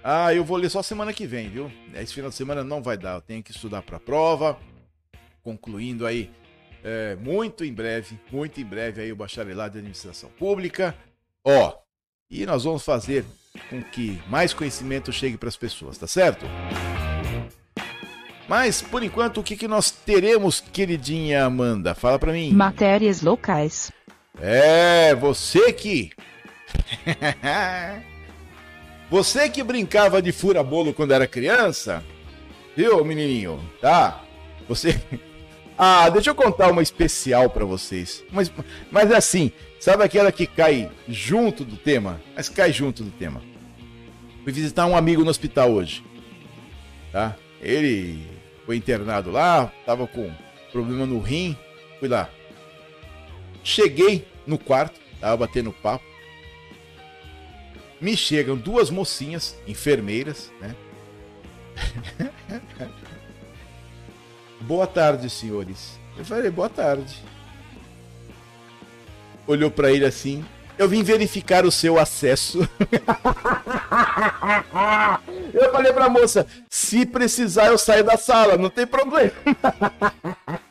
Ah, 0.06 0.34
eu 0.34 0.44
vou 0.44 0.58
ler 0.58 0.68
só 0.68 0.82
semana 0.82 1.14
que 1.14 1.26
vem, 1.26 1.48
viu? 1.48 1.72
Esse 1.94 2.12
final 2.12 2.28
de 2.28 2.36
semana 2.36 2.62
não 2.62 2.82
vai 2.82 2.94
dar, 2.94 3.14
eu 3.14 3.22
tenho 3.22 3.42
que 3.42 3.52
estudar 3.52 3.80
para 3.80 3.96
a 3.96 4.00
prova. 4.00 4.58
Concluindo 5.42 6.06
aí, 6.06 6.30
é, 6.84 7.16
muito 7.16 7.64
em 7.64 7.72
breve, 7.72 8.20
muito 8.30 8.60
em 8.60 8.64
breve 8.66 9.00
aí 9.00 9.10
o 9.10 9.16
bacharelado 9.16 9.72
de 9.72 9.78
administração 9.78 10.28
pública. 10.38 10.94
Ó, 11.42 11.74
e 12.30 12.44
nós 12.44 12.64
vamos 12.64 12.84
fazer 12.84 13.24
com 13.70 13.82
que 13.82 14.20
mais 14.28 14.52
conhecimento 14.52 15.10
chegue 15.10 15.38
para 15.38 15.48
as 15.48 15.56
pessoas, 15.56 15.96
tá 15.96 16.06
certo? 16.06 16.44
Mas, 18.46 18.82
por 18.82 19.02
enquanto, 19.02 19.40
o 19.40 19.42
que, 19.42 19.56
que 19.56 19.66
nós 19.66 19.90
teremos, 19.90 20.60
queridinha 20.60 21.46
Amanda? 21.46 21.94
Fala 21.94 22.18
para 22.18 22.30
mim. 22.30 22.52
Matérias 22.52 23.22
locais. 23.22 23.90
É, 24.38 25.14
você 25.14 25.72
que 25.72 26.10
Você 29.14 29.48
que 29.48 29.62
brincava 29.62 30.20
de 30.20 30.32
fura-bolo 30.32 30.92
quando 30.92 31.12
era 31.12 31.24
criança, 31.24 32.02
viu, 32.76 33.04
menininho? 33.04 33.60
Tá? 33.80 34.24
Você. 34.68 35.00
Ah, 35.76 36.08
deixa 36.08 36.30
eu 36.30 36.36
contar 36.36 36.70
uma 36.70 36.82
especial 36.84 37.50
para 37.50 37.64
vocês. 37.64 38.22
Mas, 38.30 38.48
mas 38.92 39.10
é 39.10 39.16
assim, 39.16 39.50
sabe 39.80 40.04
aquela 40.04 40.30
que 40.30 40.46
cai 40.46 40.88
junto 41.08 41.64
do 41.64 41.76
tema? 41.76 42.20
Mas 42.36 42.48
cai 42.48 42.72
junto 42.72 43.02
do 43.02 43.10
tema. 43.10 43.42
Fui 44.44 44.52
visitar 44.52 44.86
um 44.86 44.96
amigo 44.96 45.24
no 45.24 45.30
hospital 45.30 45.72
hoje. 45.72 46.04
Tá? 47.10 47.36
Ele 47.60 48.24
foi 48.64 48.76
internado 48.76 49.32
lá, 49.32 49.72
tava 49.84 50.06
com 50.06 50.30
problema 50.70 51.06
no 51.06 51.18
rim. 51.18 51.56
Fui 51.98 52.08
lá. 52.08 52.30
Cheguei 53.64 54.28
no 54.46 54.58
quarto, 54.58 55.00
tava 55.20 55.38
batendo 55.38 55.72
papo 55.72 56.13
me 58.04 58.16
chegam 58.18 58.54
duas 58.54 58.90
mocinhas, 58.90 59.56
enfermeiras, 59.66 60.52
né? 60.60 60.76
boa 64.60 64.86
tarde, 64.86 65.30
senhores. 65.30 65.98
Eu 66.14 66.22
falei, 66.22 66.50
boa 66.50 66.68
tarde. 66.68 67.16
Olhou 69.46 69.70
para 69.70 69.90
ele 69.90 70.04
assim. 70.04 70.44
Eu 70.76 70.86
vim 70.86 71.02
verificar 71.02 71.64
o 71.64 71.72
seu 71.72 71.98
acesso. 71.98 72.68
eu 75.54 75.72
falei 75.72 75.92
pra 75.94 76.10
moça, 76.10 76.46
se 76.68 77.06
precisar 77.06 77.68
eu 77.68 77.78
saio 77.78 78.04
da 78.04 78.18
sala, 78.18 78.58
não 78.58 78.68
tem 78.68 78.86
problema. 78.86 79.32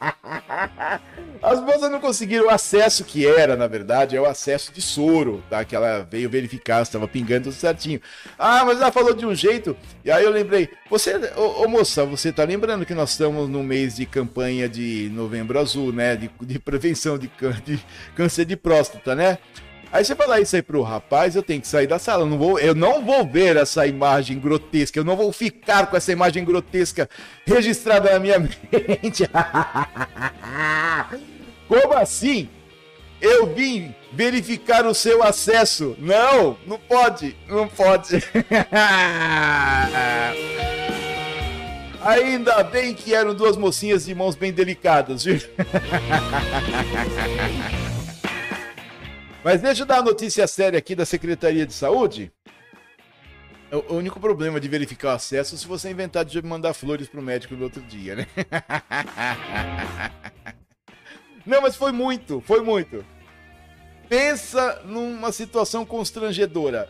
As 1.63 1.75
moças 1.75 1.89
não 1.89 2.01
conseguiram 2.01 2.48
o 2.48 2.50
acesso 2.50 3.05
que 3.05 3.25
era, 3.25 3.55
na 3.55 3.67
verdade, 3.67 4.17
é 4.17 4.22
o 4.22 4.25
acesso 4.25 4.74
de 4.74 4.82
soro, 4.82 5.41
tá? 5.50 5.63
Que 5.63 5.74
ela 5.74 6.05
veio 6.12 6.29
verificar, 6.29 6.82
estava 6.82 7.08
pingando 7.08 7.43
tudo 7.43 7.53
certinho. 7.53 8.01
Ah, 8.38 8.65
mas 8.65 8.82
ela 8.82 8.91
falou 8.91 9.13
de 9.13 9.25
um 9.25 9.34
jeito, 9.34 9.74
e 10.03 10.12
aí 10.12 10.25
eu 10.25 10.29
lembrei, 10.29 10.67
você, 10.89 11.15
ô, 11.38 11.63
ô, 11.63 11.70
moça, 11.70 12.03
você 12.03 12.34
tá 12.34 12.43
lembrando 12.43 12.86
que 12.86 12.93
nós 12.93 13.12
estamos 13.12 13.48
no 13.48 13.63
mês 13.63 13.96
de 13.96 14.05
campanha 14.05 14.67
de 14.67 15.10
novembro 15.13 15.58
azul, 15.58 15.93
né? 15.93 16.17
De, 16.17 16.29
de 16.41 16.60
prevenção 16.60 17.17
de, 17.17 17.32
de 17.63 17.79
câncer 18.13 18.43
de 18.43 18.58
próstata, 18.58 19.15
né? 19.15 19.38
Aí 19.89 20.03
você 20.03 20.15
falar 20.15 20.41
isso 20.41 20.58
aí 20.58 20.62
pro 20.62 20.82
rapaz, 20.82 21.34
eu 21.34 21.43
tenho 21.43 21.62
que 21.62 21.67
sair 21.67 21.88
da 21.88 21.98
sala. 21.98 22.24
Eu 22.24 22.27
não 22.27 22.38
vou, 22.38 22.60
eu 22.60 22.75
não 22.75 23.05
vou 23.05 23.25
ver 23.25 23.55
essa 23.55 23.88
imagem 23.88 24.39
grotesca. 24.39 25.00
Eu 25.00 25.03
não 25.03 25.15
vou 25.15 25.32
ficar 25.32 25.86
com 25.86 25.96
essa 25.96 26.12
imagem 26.12 26.43
grotesca 26.43 27.08
registrada 27.46 28.12
na 28.12 28.20
minha 28.20 28.39
mente. 28.39 29.29
Como 31.74 31.94
assim? 31.96 32.48
Eu 33.20 33.48
vim 33.48 33.96
verificar 34.12 34.86
o 34.86 34.94
seu 34.94 35.24
acesso. 35.24 35.96
Não, 35.98 36.56
não 36.68 36.77
pode, 36.77 37.36
não 37.48 37.68
pode. 37.68 38.18
Ainda 42.00 42.63
bem 42.63 42.94
que 42.94 43.15
eram 43.15 43.34
duas 43.34 43.58
mocinhas 43.58 44.06
de 44.06 44.13
mãos 44.13 44.36
bem 44.36 44.53
delicadas, 44.53 45.24
viu? 45.24 45.38
Mas 49.44 49.62
deixa 49.62 49.82
eu 49.82 49.88
dar 49.88 49.96
uma 49.96 50.12
notícia 50.12 50.46
séria 50.46 50.77
aqui 50.77 50.94
da 50.94 51.08
Secretaria 51.08 51.65
de 51.65 51.74
Saúde. 51.74 52.32
O 53.89 53.96
único 53.96 54.20
problema 54.20 54.60
de 54.60 54.68
verificar 54.68 55.08
o 55.08 55.15
acesso 55.15 55.56
é 55.56 55.58
se 55.58 55.65
você 55.65 55.89
inventar 55.89 56.24
de 56.24 56.39
mandar 56.44 56.75
flores 56.75 57.08
pro 57.08 57.20
médico 57.20 57.56
no 57.56 57.63
outro 57.63 57.82
dia, 57.82 58.15
né? 58.15 58.27
Não, 61.46 61.62
mas 61.62 61.76
foi 61.76 61.92
muito, 61.92 62.42
foi 62.46 62.62
muito. 62.62 63.06
Pensa 64.08 64.82
numa 64.86 65.32
situação 65.32 65.86
constrangedora. 65.86 66.90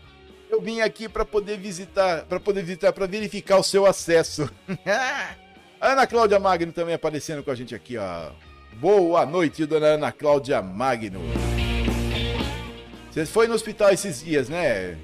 Eu 0.49 0.61
vim 0.61 0.81
aqui 0.81 1.09
para 1.09 1.25
poder 1.25 1.57
visitar, 1.57 2.25
para 2.25 2.39
poder 2.39 2.63
visitar, 2.63 2.93
para 2.93 3.07
verificar 3.07 3.57
o 3.57 3.63
seu 3.63 3.85
acesso. 3.85 4.49
Ana 5.81 6.05
Cláudia 6.05 6.39
Magno 6.39 6.71
também 6.71 6.93
aparecendo 6.93 7.43
com 7.43 7.51
a 7.51 7.55
gente 7.55 7.73
aqui, 7.73 7.97
ó. 7.97 8.29
Boa 8.73 9.25
noite, 9.25 9.65
dona 9.65 9.87
Ana 9.87 10.11
Cláudia 10.11 10.61
Magno. 10.61 11.21
Você 13.11 13.25
foi 13.25 13.47
no 13.47 13.53
hospital 13.53 13.91
esses 13.91 14.23
dias, 14.23 14.49
né? 14.49 14.97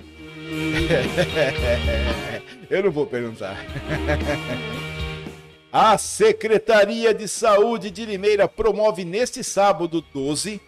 Eu 2.70 2.84
não 2.84 2.92
vou 2.92 3.06
perguntar. 3.06 3.58
A 5.72 6.00
Secretaria 6.00 7.14
de 7.14 7.28
Saúde 7.28 7.92
de 7.92 8.04
Limeira 8.04 8.48
promove 8.48 9.06
neste 9.06 9.44
sábado 9.44 10.02
12 10.02 10.60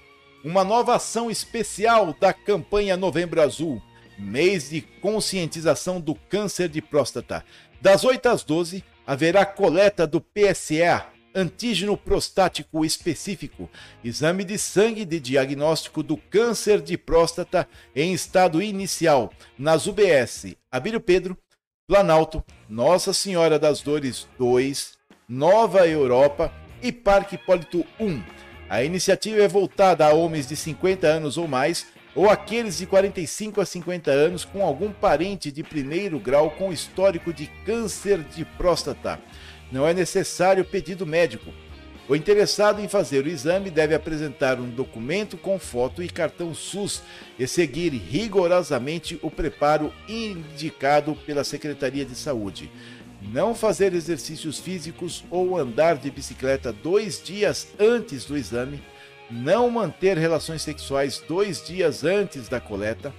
uma 0.43 0.63
nova 0.63 0.95
ação 0.95 1.31
especial 1.31 2.15
da 2.19 2.31
campanha 2.31 2.95
Novembro 2.95 3.41
Azul, 3.41 3.81
mês 4.19 4.69
de 4.69 4.81
conscientização 4.81 5.99
do 5.99 6.13
câncer 6.13 6.69
de 6.69 6.83
próstata. 6.83 7.43
Das 7.81 8.03
8 8.03 8.29
às 8.29 8.43
12 8.43 8.83
haverá 9.07 9.43
coleta 9.43 10.05
do 10.05 10.21
PSA, 10.21 11.07
antígeno 11.33 11.97
prostático 11.97 12.85
específico, 12.85 13.67
exame 14.03 14.43
de 14.43 14.59
sangue 14.59 15.03
de 15.03 15.19
diagnóstico 15.19 16.03
do 16.03 16.15
câncer 16.15 16.79
de 16.79 16.95
próstata 16.95 17.67
em 17.95 18.13
estado 18.13 18.61
inicial 18.61 19.33
nas 19.57 19.87
UBS 19.87 20.55
Abílio 20.71 21.01
Pedro, 21.01 21.35
Planalto, 21.91 22.41
Nossa 22.69 23.11
Senhora 23.11 23.59
das 23.59 23.81
Dores 23.81 24.25
2, 24.39 24.93
Nova 25.27 25.85
Europa 25.85 26.49
e 26.81 26.89
Parque 26.89 27.35
Hipólito 27.35 27.85
1. 27.99 28.23
A 28.69 28.81
iniciativa 28.81 29.41
é 29.41 29.47
voltada 29.49 30.07
a 30.07 30.13
homens 30.13 30.47
de 30.47 30.55
50 30.55 31.05
anos 31.05 31.37
ou 31.37 31.49
mais 31.49 31.87
ou 32.15 32.29
aqueles 32.29 32.77
de 32.77 32.85
45 32.85 33.59
a 33.59 33.65
50 33.65 34.09
anos 34.09 34.45
com 34.45 34.63
algum 34.63 34.89
parente 34.89 35.51
de 35.51 35.63
primeiro 35.63 36.17
grau 36.17 36.51
com 36.51 36.71
histórico 36.71 37.33
de 37.33 37.47
câncer 37.65 38.19
de 38.19 38.45
próstata. 38.45 39.19
Não 39.69 39.85
é 39.85 39.93
necessário 39.93 40.63
pedido 40.63 41.05
médico. 41.05 41.51
O 42.11 42.15
interessado 42.17 42.81
em 42.81 42.89
fazer 42.89 43.25
o 43.25 43.29
exame 43.29 43.69
deve 43.69 43.95
apresentar 43.95 44.59
um 44.59 44.69
documento 44.69 45.37
com 45.37 45.57
foto 45.57 46.03
e 46.03 46.09
cartão 46.09 46.53
SUS 46.53 47.01
e 47.39 47.47
seguir 47.47 47.87
rigorosamente 47.93 49.17
o 49.21 49.31
preparo 49.31 49.93
indicado 50.09 51.15
pela 51.25 51.45
Secretaria 51.45 52.03
de 52.03 52.13
Saúde. 52.13 52.69
Não 53.21 53.55
fazer 53.55 53.93
exercícios 53.93 54.59
físicos 54.59 55.23
ou 55.31 55.57
andar 55.57 55.95
de 55.95 56.11
bicicleta 56.11 56.73
dois 56.73 57.23
dias 57.23 57.69
antes 57.79 58.25
do 58.25 58.35
exame. 58.35 58.83
Não 59.29 59.69
manter 59.69 60.17
relações 60.17 60.63
sexuais 60.63 61.23
dois 61.25 61.65
dias 61.65 62.03
antes 62.03 62.49
da 62.49 62.59
coleta. 62.59 63.13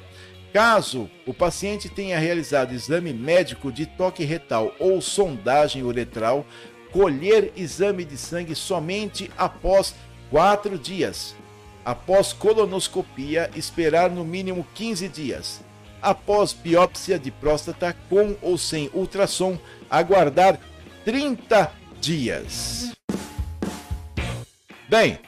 Caso 0.53 1.09
o 1.27 1.33
paciente 1.33 1.89
tenha 1.89 2.19
realizado 2.19 2.75
exame 2.75 3.11
médico 3.15 3.73
de 3.73 3.87
toque 3.87 4.23
retal 4.23 4.75
ou 4.79 5.01
sondagem 5.01 5.83
uretral, 5.83 6.45
colher 6.93 7.53
exame 7.57 8.05
de 8.05 8.17
sangue 8.17 8.55
somente 8.55 9.31
após 9.37 9.95
quatro 10.31 10.79
dias. 10.79 11.35
Após 11.85 12.33
colonoscopia, 12.33 13.51
esperar 13.57 14.11
no 14.11 14.25
mínimo 14.25 14.65
15 14.75 15.09
dias. 15.09 15.61
Após 16.01 16.53
biópsia 16.53 17.19
de 17.19 17.31
próstata 17.31 17.97
com 18.09 18.37
ou 18.41 18.57
sem 18.57 18.91
ultrassom, 18.93 19.59
aguardar 19.91 20.59
30 21.05 21.73
dias. 22.01 22.93
Bem, 24.89 25.19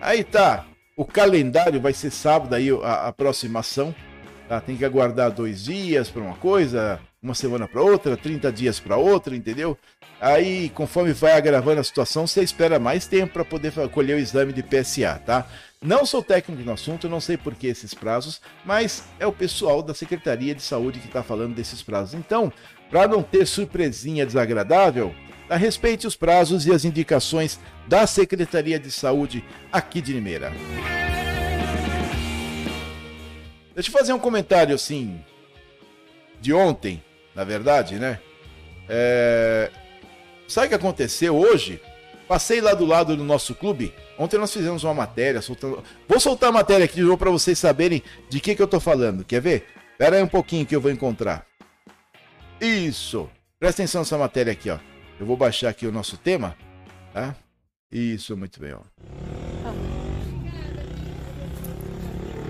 aí 0.00 0.24
tá. 0.24 0.66
O 0.96 1.04
calendário 1.04 1.80
vai 1.80 1.92
ser 1.92 2.10
sábado 2.10 2.54
aí 2.54 2.70
a 2.70 3.08
aproximação. 3.08 3.94
Tá? 4.48 4.60
Tem 4.60 4.76
que 4.76 4.84
aguardar 4.84 5.30
dois 5.30 5.64
dias 5.64 6.10
para 6.10 6.22
uma 6.22 6.34
coisa, 6.34 7.00
uma 7.22 7.34
semana 7.34 7.68
para 7.68 7.82
outra, 7.82 8.16
30 8.16 8.50
dias 8.50 8.80
para 8.80 8.96
outra, 8.96 9.36
entendeu? 9.36 9.78
Aí, 10.20 10.68
conforme 10.70 11.14
vai 11.14 11.32
agravando 11.32 11.80
a 11.80 11.84
situação, 11.84 12.26
você 12.26 12.42
espera 12.42 12.78
mais 12.78 13.06
tempo 13.06 13.32
para 13.32 13.44
poder 13.44 13.72
colher 13.88 14.16
o 14.16 14.18
exame 14.18 14.52
de 14.52 14.62
PSA, 14.62 15.18
tá? 15.24 15.46
Não 15.80 16.04
sou 16.04 16.22
técnico 16.22 16.62
no 16.62 16.72
assunto, 16.72 17.08
não 17.08 17.20
sei 17.20 17.38
por 17.38 17.54
que 17.54 17.66
esses 17.66 17.94
prazos, 17.94 18.38
mas 18.62 19.04
é 19.18 19.26
o 19.26 19.32
pessoal 19.32 19.82
da 19.82 19.94
Secretaria 19.94 20.54
de 20.54 20.60
Saúde 20.60 20.98
que 20.98 21.06
está 21.06 21.22
falando 21.22 21.54
desses 21.54 21.82
prazos. 21.82 22.12
Então, 22.12 22.52
para 22.90 23.08
não 23.08 23.22
ter 23.22 23.46
surpresinha 23.46 24.26
desagradável, 24.26 25.14
respeite 25.48 26.06
os 26.06 26.14
prazos 26.14 26.66
e 26.66 26.72
as 26.72 26.84
indicações 26.84 27.58
da 27.88 28.06
Secretaria 28.06 28.78
de 28.78 28.90
Saúde 28.90 29.42
aqui 29.72 30.02
de 30.02 30.12
Limeira. 30.12 30.52
Deixa 33.74 33.88
eu 33.88 33.92
fazer 33.92 34.12
um 34.12 34.18
comentário 34.18 34.74
assim 34.74 35.18
de 36.42 36.52
ontem, 36.52 37.02
na 37.34 37.42
verdade, 37.42 37.94
né? 37.94 38.20
É... 38.86 39.70
Sabe 40.50 40.66
o 40.66 40.68
que 40.70 40.74
aconteceu 40.74 41.36
hoje? 41.36 41.80
Passei 42.26 42.60
lá 42.60 42.74
do 42.74 42.84
lado 42.84 43.16
do 43.16 43.22
nosso 43.22 43.54
clube. 43.54 43.94
Ontem 44.18 44.36
nós 44.36 44.52
fizemos 44.52 44.82
uma 44.82 44.92
matéria. 44.92 45.40
Soltando... 45.40 45.82
Vou 46.08 46.18
soltar 46.18 46.48
a 46.48 46.52
matéria 46.52 46.84
aqui 46.84 47.00
para 47.16 47.30
vocês 47.30 47.56
saberem 47.56 48.02
de 48.28 48.40
que, 48.40 48.56
que 48.56 48.62
eu 48.62 48.66
tô 48.66 48.80
falando. 48.80 49.24
Quer 49.24 49.40
ver? 49.40 49.66
Espera 49.92 50.16
aí 50.16 50.22
um 50.22 50.28
pouquinho 50.28 50.66
que 50.66 50.74
eu 50.74 50.80
vou 50.80 50.90
encontrar. 50.90 51.46
Isso. 52.60 53.30
Presta 53.60 53.82
atenção 53.82 54.00
nessa 54.00 54.18
matéria 54.18 54.52
aqui, 54.52 54.70
ó. 54.70 54.78
Eu 55.20 55.26
vou 55.26 55.36
baixar 55.36 55.68
aqui 55.68 55.86
o 55.86 55.92
nosso 55.92 56.16
tema, 56.16 56.56
tá? 57.12 57.36
Isso, 57.92 58.36
muito 58.36 58.60
bem, 58.60 58.72
ó. 58.72 58.80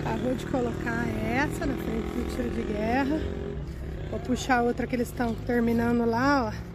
Acabou 0.00 0.34
de 0.34 0.46
colocar 0.46 1.06
essa 1.08 1.66
na 1.66 1.74
frente 1.74 2.06
do 2.14 2.34
tiro 2.34 2.50
de 2.50 2.62
guerra. 2.62 3.20
Vou 4.10 4.20
puxar 4.20 4.62
outra 4.62 4.86
que 4.86 4.96
eles 4.96 5.08
estão 5.08 5.34
terminando 5.34 6.08
lá, 6.08 6.46
ó. 6.46 6.69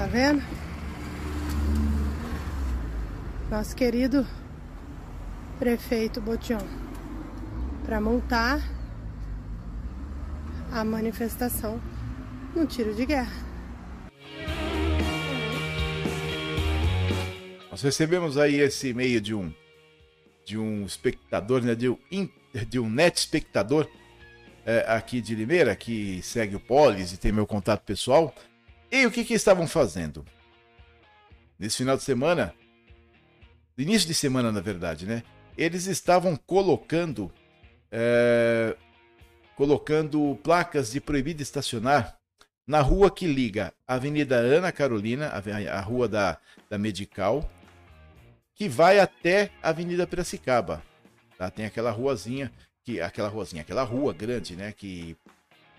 Tá 0.00 0.06
vendo? 0.06 0.42
Nosso 3.50 3.76
querido 3.76 4.26
prefeito 5.58 6.22
Botion 6.22 6.66
para 7.84 8.00
montar 8.00 8.62
a 10.72 10.82
manifestação 10.84 11.78
no 12.56 12.66
tiro 12.66 12.94
de 12.94 13.04
guerra. 13.04 13.44
Nós 17.70 17.82
recebemos 17.82 18.38
aí 18.38 18.58
esse 18.58 18.88
e-mail 18.88 19.20
de 19.20 19.34
um 19.34 19.52
de 20.46 20.56
um 20.56 20.86
espectador, 20.86 21.60
né, 21.60 21.74
de 21.74 21.90
um, 21.90 21.98
de 22.70 22.78
um 22.78 22.88
net 22.88 23.18
espectador 23.18 23.86
é, 24.64 24.82
aqui 24.88 25.20
de 25.20 25.34
Limeira, 25.34 25.76
que 25.76 26.22
segue 26.22 26.56
o 26.56 26.60
Polis 26.60 27.12
e 27.12 27.18
tem 27.18 27.30
meu 27.32 27.46
contato 27.46 27.82
pessoal. 27.82 28.34
E 28.90 29.06
o 29.06 29.10
que, 29.10 29.24
que 29.24 29.34
estavam 29.34 29.66
fazendo? 29.66 30.24
Nesse 31.58 31.78
final 31.78 31.96
de 31.96 32.02
semana, 32.02 32.54
início 33.76 34.08
de 34.08 34.14
semana, 34.14 34.50
na 34.50 34.60
verdade, 34.60 35.06
né? 35.06 35.22
Eles 35.56 35.86
estavam 35.86 36.36
colocando 36.36 37.30
é, 37.92 38.76
colocando 39.56 40.38
placas 40.42 40.90
de 40.92 41.00
proibido 41.00 41.42
estacionar 41.42 42.16
na 42.66 42.80
rua 42.80 43.10
que 43.10 43.26
liga 43.26 43.74
a 43.86 43.96
Avenida 43.96 44.36
Ana 44.36 44.72
Carolina, 44.72 45.30
a, 45.70 45.80
rua 45.80 46.08
da, 46.08 46.38
da 46.70 46.78
Medical, 46.78 47.50
que 48.54 48.68
vai 48.68 49.00
até 49.00 49.50
a 49.62 49.70
Avenida 49.70 50.06
Piracicaba. 50.06 50.82
Tá? 51.36 51.50
Tem 51.50 51.66
aquela 51.66 51.90
ruazinha 51.90 52.50
que 52.82 53.00
aquela 53.00 53.28
ruazinha, 53.28 53.62
aquela 53.62 53.82
rua 53.82 54.14
grande, 54.14 54.56
né, 54.56 54.72
que 54.72 55.16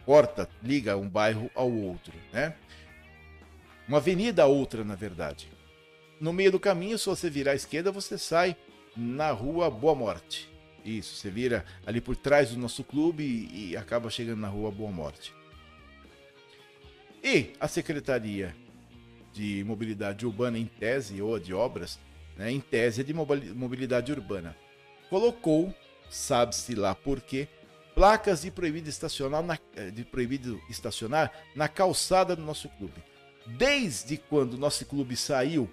corta, 0.05 0.49
liga 0.61 0.97
um 0.97 1.09
bairro 1.09 1.49
ao 1.55 1.71
outro, 1.71 2.13
né? 2.31 2.53
Uma 3.91 3.97
avenida 3.97 4.43
a 4.43 4.45
outra, 4.45 4.85
na 4.85 4.95
verdade. 4.95 5.49
No 6.17 6.31
meio 6.31 6.49
do 6.49 6.59
caminho, 6.61 6.97
se 6.97 7.07
você 7.07 7.29
virar 7.29 7.51
à 7.51 7.55
esquerda, 7.55 7.91
você 7.91 8.17
sai 8.17 8.55
na 8.95 9.31
rua 9.31 9.69
Boa 9.69 9.93
Morte. 9.93 10.49
Isso, 10.85 11.17
você 11.17 11.29
vira 11.29 11.65
ali 11.85 11.99
por 11.99 12.15
trás 12.15 12.51
do 12.51 12.57
nosso 12.57 12.85
clube 12.85 13.21
e, 13.21 13.71
e 13.71 13.75
acaba 13.75 14.09
chegando 14.09 14.39
na 14.39 14.47
rua 14.47 14.71
Boa 14.71 14.89
Morte. 14.89 15.33
E 17.21 17.51
a 17.59 17.67
Secretaria 17.67 18.55
de 19.33 19.61
Mobilidade 19.65 20.25
Urbana, 20.25 20.57
em 20.57 20.67
tese, 20.67 21.21
ou 21.21 21.37
de 21.37 21.53
obras, 21.53 21.99
né, 22.37 22.49
em 22.49 22.61
tese 22.61 23.03
de 23.03 23.13
mobilidade 23.13 24.13
urbana, 24.13 24.55
colocou 25.09 25.75
sabe-se 26.09 26.75
lá 26.75 26.95
por 26.95 27.19
quê, 27.19 27.45
placas 27.93 28.43
de 28.43 28.51
proibido 28.51 28.87
estacionar 28.87 29.43
na, 29.43 29.59
eh, 29.75 29.91
de 29.91 30.05
proibido 30.05 30.61
estacionar 30.69 31.29
na 31.53 31.67
calçada 31.67 32.37
do 32.37 32.41
nosso 32.41 32.69
clube. 32.69 33.10
Desde 33.45 34.17
quando 34.17 34.53
o 34.53 34.57
nosso 34.57 34.85
clube 34.85 35.15
saiu 35.15 35.69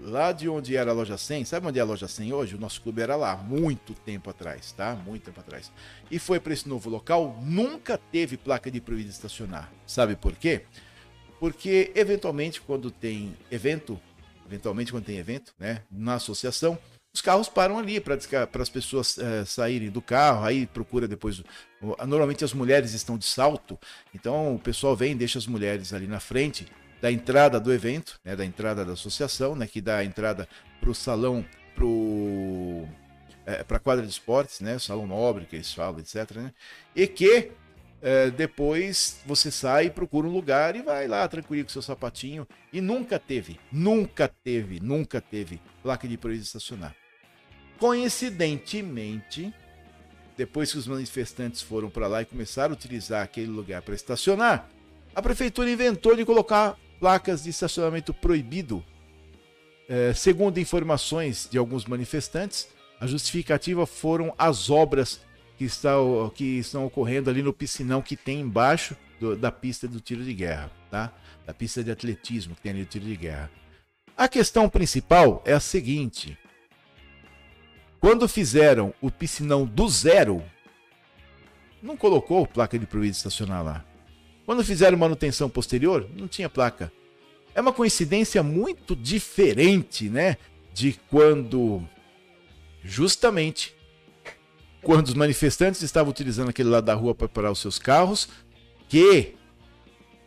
lá 0.00 0.32
de 0.32 0.48
onde 0.48 0.76
era 0.76 0.90
a 0.90 0.94
loja 0.94 1.18
100, 1.18 1.44
sabe 1.44 1.66
onde 1.66 1.78
é 1.78 1.82
a 1.82 1.84
loja 1.84 2.06
100 2.06 2.32
hoje? 2.32 2.54
O 2.54 2.58
nosso 2.58 2.80
clube 2.80 3.02
era 3.02 3.16
lá, 3.16 3.36
muito 3.36 3.94
tempo 3.94 4.30
atrás, 4.30 4.72
tá? 4.72 4.94
Muito 4.94 5.24
tempo 5.24 5.40
atrás. 5.40 5.72
E 6.10 6.18
foi 6.18 6.38
para 6.38 6.52
esse 6.52 6.68
novo 6.68 6.88
local, 6.88 7.38
nunca 7.42 7.98
teve 7.98 8.36
placa 8.36 8.70
de 8.70 8.80
proibido 8.80 9.10
estacionar. 9.10 9.72
Sabe 9.86 10.14
por 10.14 10.34
quê? 10.34 10.62
Porque 11.40 11.92
eventualmente 11.94 12.60
quando 12.60 12.90
tem 12.90 13.36
evento, 13.50 14.00
eventualmente 14.46 14.92
quando 14.92 15.04
tem 15.04 15.18
evento, 15.18 15.52
né, 15.58 15.82
na 15.90 16.14
associação, 16.14 16.78
os 17.12 17.20
carros 17.20 17.48
param 17.48 17.78
ali 17.78 17.98
para 17.98 18.16
as 18.62 18.68
pessoas 18.68 19.18
é, 19.18 19.44
saírem 19.44 19.90
do 19.90 20.00
carro, 20.00 20.44
aí 20.44 20.66
procura 20.66 21.08
depois. 21.08 21.42
Normalmente 22.06 22.44
as 22.44 22.52
mulheres 22.52 22.92
estão 22.92 23.18
de 23.18 23.24
salto, 23.24 23.78
então 24.14 24.54
o 24.54 24.58
pessoal 24.58 24.94
vem, 24.94 25.16
deixa 25.16 25.38
as 25.38 25.46
mulheres 25.46 25.92
ali 25.92 26.06
na 26.06 26.20
frente 26.20 26.66
da 27.00 27.10
entrada 27.10 27.60
do 27.60 27.72
evento, 27.72 28.18
né, 28.24 28.34
da 28.34 28.44
entrada 28.44 28.84
da 28.84 28.92
associação, 28.92 29.54
né, 29.54 29.66
que 29.66 29.80
dá 29.80 29.98
a 29.98 30.04
entrada 30.04 30.48
para 30.80 30.90
o 30.90 30.94
salão, 30.94 31.44
para 31.74 31.84
é, 33.46 33.64
a 33.68 33.78
quadra 33.78 34.04
de 34.04 34.10
esportes, 34.10 34.60
né, 34.60 34.76
o 34.76 34.80
salão 34.80 35.06
nobre 35.06 35.46
que 35.46 35.56
eles 35.56 35.72
falam, 35.72 36.00
etc. 36.00 36.30
Né, 36.36 36.52
e 36.94 37.06
que 37.06 37.50
é, 38.00 38.30
depois 38.30 39.20
você 39.26 39.50
sai, 39.50 39.90
procura 39.90 40.26
um 40.26 40.32
lugar 40.32 40.76
e 40.76 40.82
vai 40.82 41.08
lá 41.08 41.26
tranquilo 41.26 41.64
com 41.64 41.70
seu 41.70 41.82
sapatinho. 41.82 42.46
E 42.72 42.80
nunca 42.80 43.18
teve, 43.18 43.58
nunca 43.72 44.28
teve, 44.28 44.80
nunca 44.80 45.20
teve 45.20 45.60
placa 45.82 46.06
de 46.06 46.16
proibido 46.16 46.44
estacionar. 46.44 46.94
Coincidentemente, 47.78 49.52
depois 50.36 50.70
que 50.70 50.78
os 50.78 50.86
manifestantes 50.86 51.60
foram 51.62 51.90
para 51.90 52.06
lá 52.06 52.22
e 52.22 52.26
começaram 52.26 52.72
a 52.72 52.76
utilizar 52.76 53.22
aquele 53.22 53.48
lugar 53.48 53.82
para 53.82 53.94
estacionar, 53.94 54.68
a 55.14 55.22
prefeitura 55.22 55.70
inventou 55.70 56.14
de 56.14 56.24
colocar 56.24 56.76
placas 56.98 57.44
de 57.44 57.50
estacionamento 57.50 58.12
proibido. 58.12 58.84
É, 59.88 60.12
segundo 60.12 60.58
informações 60.58 61.48
de 61.50 61.56
alguns 61.56 61.86
manifestantes, 61.86 62.68
a 63.00 63.06
justificativa 63.06 63.86
foram 63.86 64.34
as 64.36 64.68
obras 64.68 65.20
que, 65.56 65.64
está, 65.64 65.92
que 66.34 66.58
estão 66.58 66.84
ocorrendo 66.84 67.30
ali 67.30 67.42
no 67.42 67.52
piscinão 67.52 68.02
que 68.02 68.16
tem 68.16 68.40
embaixo 68.40 68.96
do, 69.18 69.36
da 69.36 69.50
pista 69.50 69.88
do 69.88 70.00
tiro 70.00 70.22
de 70.22 70.34
guerra, 70.34 70.70
tá? 70.90 71.12
Da 71.46 71.54
pista 71.54 71.82
de 71.82 71.90
atletismo 71.90 72.54
que 72.54 72.62
tem 72.62 72.72
ali 72.72 72.82
o 72.82 72.86
tiro 72.86 73.04
de 73.04 73.16
guerra. 73.16 73.50
A 74.16 74.28
questão 74.28 74.68
principal 74.68 75.42
é 75.46 75.52
a 75.52 75.60
seguinte: 75.60 76.36
quando 78.00 78.28
fizeram 78.28 78.92
o 79.00 79.10
piscinão 79.10 79.64
do 79.64 79.88
zero, 79.88 80.42
não 81.82 81.96
colocou 81.96 82.46
placa 82.46 82.78
de 82.78 82.86
proibido 82.86 83.16
estacionar 83.16 83.64
lá. 83.64 83.84
Quando 84.48 84.64
fizeram 84.64 84.96
manutenção 84.96 85.46
posterior, 85.50 86.08
não 86.16 86.26
tinha 86.26 86.48
placa. 86.48 86.90
É 87.54 87.60
uma 87.60 87.70
coincidência 87.70 88.42
muito 88.42 88.96
diferente, 88.96 90.08
né? 90.08 90.38
De 90.72 90.98
quando 91.10 91.86
justamente 92.82 93.76
quando 94.80 95.08
os 95.08 95.12
manifestantes 95.12 95.82
estavam 95.82 96.10
utilizando 96.10 96.48
aquele 96.48 96.70
lado 96.70 96.86
da 96.86 96.94
rua 96.94 97.14
para 97.14 97.28
parar 97.28 97.50
os 97.50 97.58
seus 97.58 97.78
carros, 97.78 98.26
que 98.88 99.34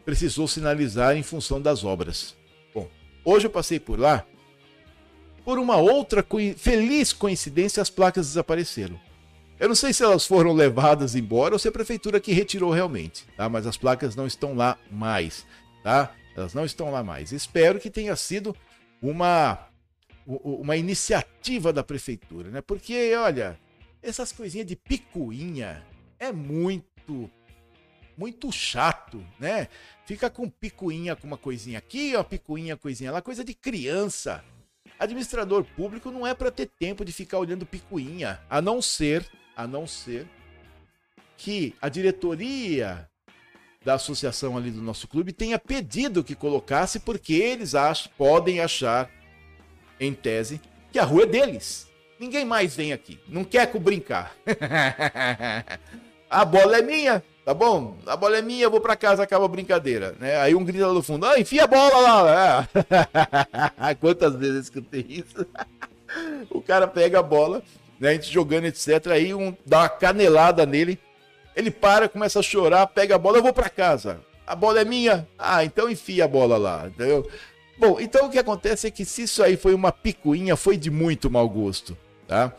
precisou 0.05 0.47
sinalizar 0.47 1.17
em 1.17 1.23
função 1.23 1.59
das 1.59 1.83
obras. 1.83 2.35
Bom, 2.75 2.87
hoje 3.25 3.47
eu 3.47 3.51
passei 3.51 3.79
por 3.79 3.99
lá. 3.99 4.23
Por 5.43 5.57
uma 5.57 5.77
outra 5.77 6.23
feliz 6.57 7.11
coincidência, 7.11 7.81
as 7.81 7.89
placas 7.89 8.27
desapareceram. 8.27 8.99
Eu 9.61 9.67
não 9.67 9.75
sei 9.75 9.93
se 9.93 10.01
elas 10.01 10.25
foram 10.25 10.53
levadas 10.53 11.13
embora 11.13 11.53
ou 11.53 11.59
se 11.59 11.67
a 11.67 11.71
prefeitura 11.71 12.19
que 12.19 12.33
retirou 12.33 12.71
realmente, 12.71 13.27
tá? 13.37 13.47
Mas 13.47 13.67
as 13.67 13.77
placas 13.77 14.15
não 14.15 14.25
estão 14.25 14.55
lá 14.55 14.75
mais, 14.89 15.45
tá? 15.83 16.15
Elas 16.35 16.55
não 16.55 16.65
estão 16.65 16.89
lá 16.89 17.03
mais. 17.03 17.31
Espero 17.31 17.79
que 17.79 17.91
tenha 17.91 18.15
sido 18.15 18.57
uma 18.99 19.67
uma 20.25 20.75
iniciativa 20.75 21.71
da 21.71 21.83
prefeitura, 21.83 22.49
né? 22.49 22.59
Porque, 22.59 23.13
olha, 23.15 23.59
essas 24.01 24.31
coisinhas 24.31 24.65
de 24.65 24.75
picuinha 24.75 25.85
é 26.17 26.31
muito 26.31 27.29
muito 28.17 28.51
chato, 28.51 29.23
né? 29.39 29.67
Fica 30.07 30.27
com 30.27 30.49
picuinha 30.49 31.15
com 31.15 31.27
uma 31.27 31.37
coisinha 31.37 31.77
aqui, 31.77 32.15
ó, 32.15 32.23
picuinha, 32.23 32.75
coisinha 32.75 33.11
lá, 33.11 33.21
coisa 33.21 33.43
de 33.43 33.53
criança. 33.53 34.43
Administrador 34.97 35.63
público 35.63 36.09
não 36.09 36.25
é 36.25 36.33
para 36.33 36.49
ter 36.49 36.67
tempo 36.79 37.05
de 37.05 37.13
ficar 37.13 37.37
olhando 37.37 37.63
picuinha, 37.63 38.39
a 38.49 38.59
não 38.59 38.81
ser, 38.81 39.29
a 39.61 39.67
não 39.67 39.85
ser 39.85 40.27
que 41.37 41.75
a 41.81 41.87
diretoria 41.87 43.07
da 43.83 43.95
associação 43.95 44.57
ali 44.57 44.71
do 44.71 44.81
nosso 44.81 45.07
clube 45.07 45.31
tenha 45.31 45.57
pedido 45.57 46.23
que 46.23 46.35
colocasse 46.35 46.99
porque 46.99 47.33
eles 47.33 47.73
acham, 47.73 48.11
podem 48.17 48.59
achar 48.59 49.09
em 49.99 50.13
tese 50.13 50.61
que 50.91 50.99
a 50.99 51.03
rua 51.03 51.23
é 51.23 51.27
deles. 51.27 51.89
Ninguém 52.19 52.45
mais 52.45 52.75
vem 52.75 52.93
aqui, 52.93 53.19
não 53.27 53.43
quer 53.43 53.71
com 53.71 53.79
brincar. 53.79 54.35
a 56.29 56.45
bola 56.45 56.77
é 56.77 56.81
minha, 56.81 57.23
Tá 57.43 57.55
bom? 57.55 57.97
A 58.05 58.15
bola 58.15 58.37
é 58.37 58.41
minha, 58.41 58.63
eu 58.63 58.69
vou 58.69 58.79
para 58.79 58.95
casa, 58.95 59.23
acaba 59.23 59.45
a 59.45 59.47
brincadeira, 59.47 60.15
né? 60.19 60.39
Aí 60.39 60.53
um 60.53 60.63
grita 60.63 60.85
lá 60.85 60.93
no 60.93 61.01
fundo, 61.01 61.25
ah, 61.25 61.39
enfia 61.39 61.63
a 61.63 61.67
bola 61.67 62.21
lá. 62.21 62.69
Quantas 63.99 64.35
vezes 64.35 64.69
que 64.69 64.77
eu 64.77 64.83
tenho 64.83 65.09
isso? 65.09 65.45
o 66.51 66.61
cara 66.61 66.87
pega 66.87 67.19
a 67.19 67.23
bola, 67.23 67.63
né? 68.01 68.09
A 68.09 68.13
gente 68.13 68.33
jogando, 68.33 68.65
etc. 68.65 69.07
Aí 69.11 69.31
um 69.31 69.55
dá 69.63 69.81
uma 69.81 69.89
canelada 69.89 70.65
nele. 70.65 70.99
Ele 71.55 71.69
para, 71.69 72.09
começa 72.09 72.39
a 72.39 72.43
chorar, 72.43 72.87
pega 72.87 73.15
a 73.15 73.17
bola, 73.19 73.37
eu 73.37 73.43
vou 73.43 73.53
para 73.53 73.69
casa. 73.69 74.19
A 74.47 74.55
bola 74.55 74.81
é 74.81 74.85
minha. 74.85 75.27
Ah, 75.37 75.63
então 75.63 75.87
enfia 75.87 76.25
a 76.25 76.27
bola 76.27 76.57
lá, 76.57 76.87
entendeu? 76.87 77.29
Bom, 77.77 77.99
então 77.99 78.25
o 78.25 78.29
que 78.29 78.39
acontece 78.39 78.87
é 78.87 78.91
que 78.91 79.05
se 79.05 79.23
isso 79.23 79.43
aí 79.43 79.55
foi 79.55 79.73
uma 79.75 79.91
picuinha, 79.91 80.55
foi 80.55 80.77
de 80.77 80.89
muito 80.89 81.29
mau 81.29 81.47
gosto, 81.47 81.95
tá? 82.27 82.53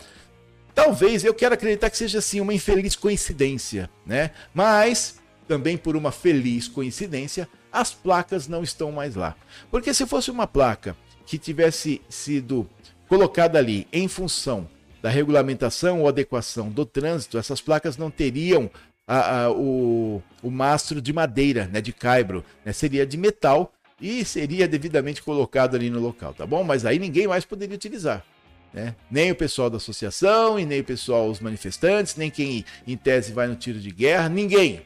Talvez 0.75 1.25
eu 1.25 1.35
quero 1.35 1.55
acreditar 1.55 1.91
que 1.91 1.99
seja 1.99 2.19
assim 2.19 2.41
uma 2.41 2.55
infeliz 2.55 2.95
coincidência, 2.95 3.91
né? 4.07 4.31
Mas 4.55 5.21
também 5.49 5.77
por 5.77 5.97
uma 5.97 6.13
feliz 6.13 6.69
coincidência, 6.69 7.49
as 7.71 7.93
placas 7.93 8.47
não 8.47 8.63
estão 8.63 8.93
mais 8.93 9.17
lá. 9.17 9.35
Porque 9.71 9.93
se 9.93 10.07
fosse 10.07 10.31
uma 10.31 10.47
placa 10.47 10.97
que 11.27 11.37
tivesse 11.37 12.01
sido 12.09 12.69
colocada 13.09 13.59
ali 13.59 13.87
em 13.93 14.09
função 14.09 14.69
da 15.03 15.11
regulamentação 15.11 16.01
ou 16.01 16.09
adequação 16.09 16.71
do 16.71 16.87
trânsito, 16.87 17.37
essas 17.37 17.61
placas 17.61 17.97
não 17.97 18.11
teriam 18.11 18.71
a, 19.07 19.43
a, 19.43 19.51
o, 19.51 20.23
o 20.43 20.51
mastro 20.51 21.03
de 21.03 21.13
madeira, 21.13 21.69
né, 21.71 21.81
de 21.81 21.93
caibro, 21.93 22.45
né, 22.65 22.73
seria 22.73 23.05
de 23.05 23.17
metal 23.17 23.73
e 24.01 24.25
seria 24.25 24.69
devidamente 24.69 25.21
colocado 25.21 25.75
ali 25.75 25.91
no 25.91 26.01
local, 26.01 26.33
tá 26.33 26.47
bom? 26.47 26.63
Mas 26.63 26.87
aí 26.87 26.99
ninguém 26.99 27.27
mais 27.27 27.45
poderia 27.45 27.75
utilizar. 27.75 28.25
Né? 28.73 28.95
Nem 29.11 29.31
o 29.31 29.35
pessoal 29.35 29.69
da 29.69 29.77
associação, 29.77 30.59
e 30.59 30.65
nem 30.65 30.81
o 30.81 30.85
pessoal, 30.85 31.29
os 31.29 31.41
manifestantes, 31.41 32.17
nem 32.17 32.31
quem 32.31 32.65
em 32.87 32.97
tese 32.97 33.33
vai 33.33 33.47
no 33.47 33.57
tiro 33.57 33.79
de 33.79 33.91
guerra, 33.91 34.29
ninguém. 34.29 34.83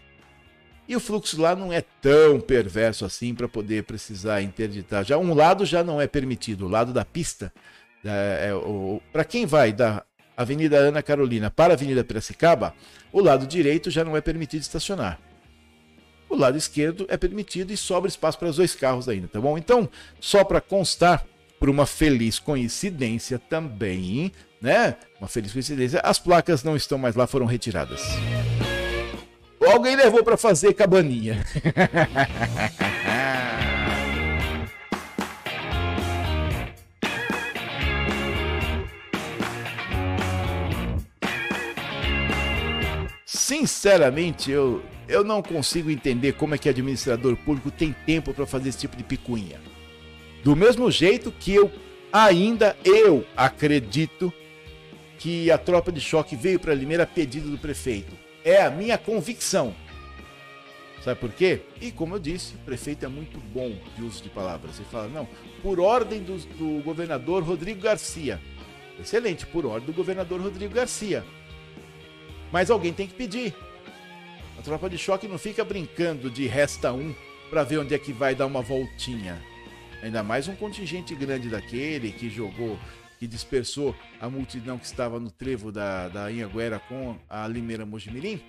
E 0.88 0.94
o 0.94 1.00
fluxo 1.00 1.40
lá 1.40 1.55
não 1.55 1.72
é 1.72 1.83
tão 2.00 2.40
perverso 2.40 3.05
assim 3.05 3.35
para 3.35 3.48
poder 3.48 3.85
precisar 3.85 4.42
interditar. 4.42 5.05
Já 5.05 5.18
um 5.18 5.35
lado 5.35 5.64
já 5.64 5.83
não 5.83 6.00
é 6.00 6.07
permitido, 6.07 6.66
o 6.66 6.68
lado 6.68 6.92
da 6.92 7.05
pista. 7.05 7.52
É, 8.05 8.51
é, 8.51 9.01
para 9.13 9.25
quem 9.25 9.47
vai 9.47 9.73
da 9.73 10.05
Avenida 10.37 10.77
Ana 10.77 11.03
Carolina 11.03 11.51
para 11.51 11.73
a 11.73 11.77
Avenida 11.77 12.05
Piracicaba, 12.05 12.75
o 13.13 13.21
lado 13.21 13.47
direito 13.47 13.91
já 13.91 14.05
não 14.05 14.17
é 14.17 14.21
permitido 14.21 14.63
estacionar. 14.63 15.19
O 16.29 16.37
lado 16.37 16.59
esquerdo 16.59 17.07
é 17.09 17.17
permitido 17.17 17.73
e 17.73 17.77
sobra 17.77 18.09
espaço 18.09 18.39
para 18.39 18.49
os 18.49 18.57
dois 18.57 18.75
carros 18.75 19.09
ainda, 19.09 19.29
tá 19.29 19.41
bom? 19.41 19.57
Então, 19.57 19.89
só 20.21 20.45
para 20.45 20.61
constar, 20.61 21.25
por 21.59 21.71
uma 21.71 21.87
feliz 21.87 22.39
coincidência 22.39 23.39
também, 23.39 24.31
né? 24.61 24.97
Uma 25.19 25.29
feliz 25.29 25.53
coincidência, 25.53 26.01
as 26.01 26.19
placas 26.19 26.63
não 26.63 26.77
estão 26.77 26.99
mais 26.99 27.15
lá, 27.15 27.27
foram 27.27 27.47
retiradas. 27.47 28.03
Alguém 29.67 29.97
levou 29.97 30.23
para 30.23 30.37
fazer 30.37 30.75
cabaninha. 30.75 31.43
Sinceramente, 43.57 44.51
eu, 44.51 44.83
eu 45.09 45.25
não 45.25 45.40
consigo 45.40 45.90
entender 45.90 46.35
como 46.35 46.55
é 46.55 46.59
que 46.59 46.69
administrador 46.69 47.35
público 47.38 47.71
tem 47.71 47.97
tempo 48.05 48.35
para 48.35 48.45
fazer 48.45 48.69
esse 48.69 48.81
tipo 48.81 48.95
de 48.95 49.03
picuinha. 49.03 49.59
Do 50.45 50.55
mesmo 50.55 50.90
jeito 50.90 51.33
que 51.33 51.55
eu 51.55 51.73
ainda 52.12 52.77
eu 52.85 53.25
acredito 53.35 54.31
que 55.19 55.51
a 55.51 55.57
tropa 55.57 55.90
de 55.90 56.03
choque 56.03 56.37
veio 56.37 56.61
para 56.61 56.75
Limeira 56.75 57.05
a 57.05 57.07
pedido 57.07 57.51
do 57.51 57.57
prefeito. 57.57 58.12
É 58.45 58.62
a 58.62 58.71
minha 58.71 58.99
convicção. 58.99 59.75
Sabe 61.03 61.19
por 61.19 61.33
quê? 61.33 61.62
E 61.81 61.90
como 61.90 62.14
eu 62.14 62.19
disse, 62.19 62.57
o 62.57 62.59
prefeito 62.59 63.07
é 63.07 63.09
muito 63.09 63.38
bom 63.38 63.75
de 63.97 64.03
uso 64.03 64.23
de 64.23 64.29
palavras. 64.29 64.77
Ele 64.79 64.88
fala, 64.90 65.09
não, 65.09 65.27
por 65.62 65.81
ordem 65.81 66.23
do, 66.23 66.37
do 66.37 66.83
governador 66.83 67.42
Rodrigo 67.42 67.81
Garcia. 67.81 68.38
Excelente, 69.01 69.47
por 69.47 69.64
ordem 69.64 69.87
do 69.87 69.95
governador 69.95 70.42
Rodrigo 70.42 70.75
Garcia. 70.75 71.25
Mas 72.57 72.71
alguém 72.71 72.90
tem 72.90 73.07
que 73.07 73.12
pedir. 73.12 73.55
A 74.59 74.62
tropa 74.62 74.88
de 74.88 74.97
choque 74.97 75.29
não 75.29 75.37
fica 75.37 75.62
brincando 75.62 76.31
de 76.31 76.47
resta 76.47 76.90
um 76.90 77.14
para 77.51 77.62
ver 77.62 77.77
onde 77.77 77.95
é 77.95 77.99
que 77.99 78.14
vai 78.14 78.35
dar 78.35 78.47
uma 78.47 78.62
voltinha. 78.62 79.38
Ainda 80.03 80.23
mais 80.23 80.49
um 80.49 80.57
contingente 80.57 81.14
grande 81.14 81.51
daquele 81.51 82.11
que 82.12 82.31
jogou, 82.31 82.79
que 83.19 83.27
dispersou 83.27 83.95
a 84.19 84.31
multidão 84.31 84.79
que 84.79 84.87
estava 84.87 85.21
no 85.21 85.31
trevo 85.31 85.71
da, 85.71 86.09
da 86.09 86.29
Anhanguera 86.29 86.79
com 86.79 87.19
a 87.29 87.47
Limeira 87.47 87.85
Mojimirim, 87.85 88.40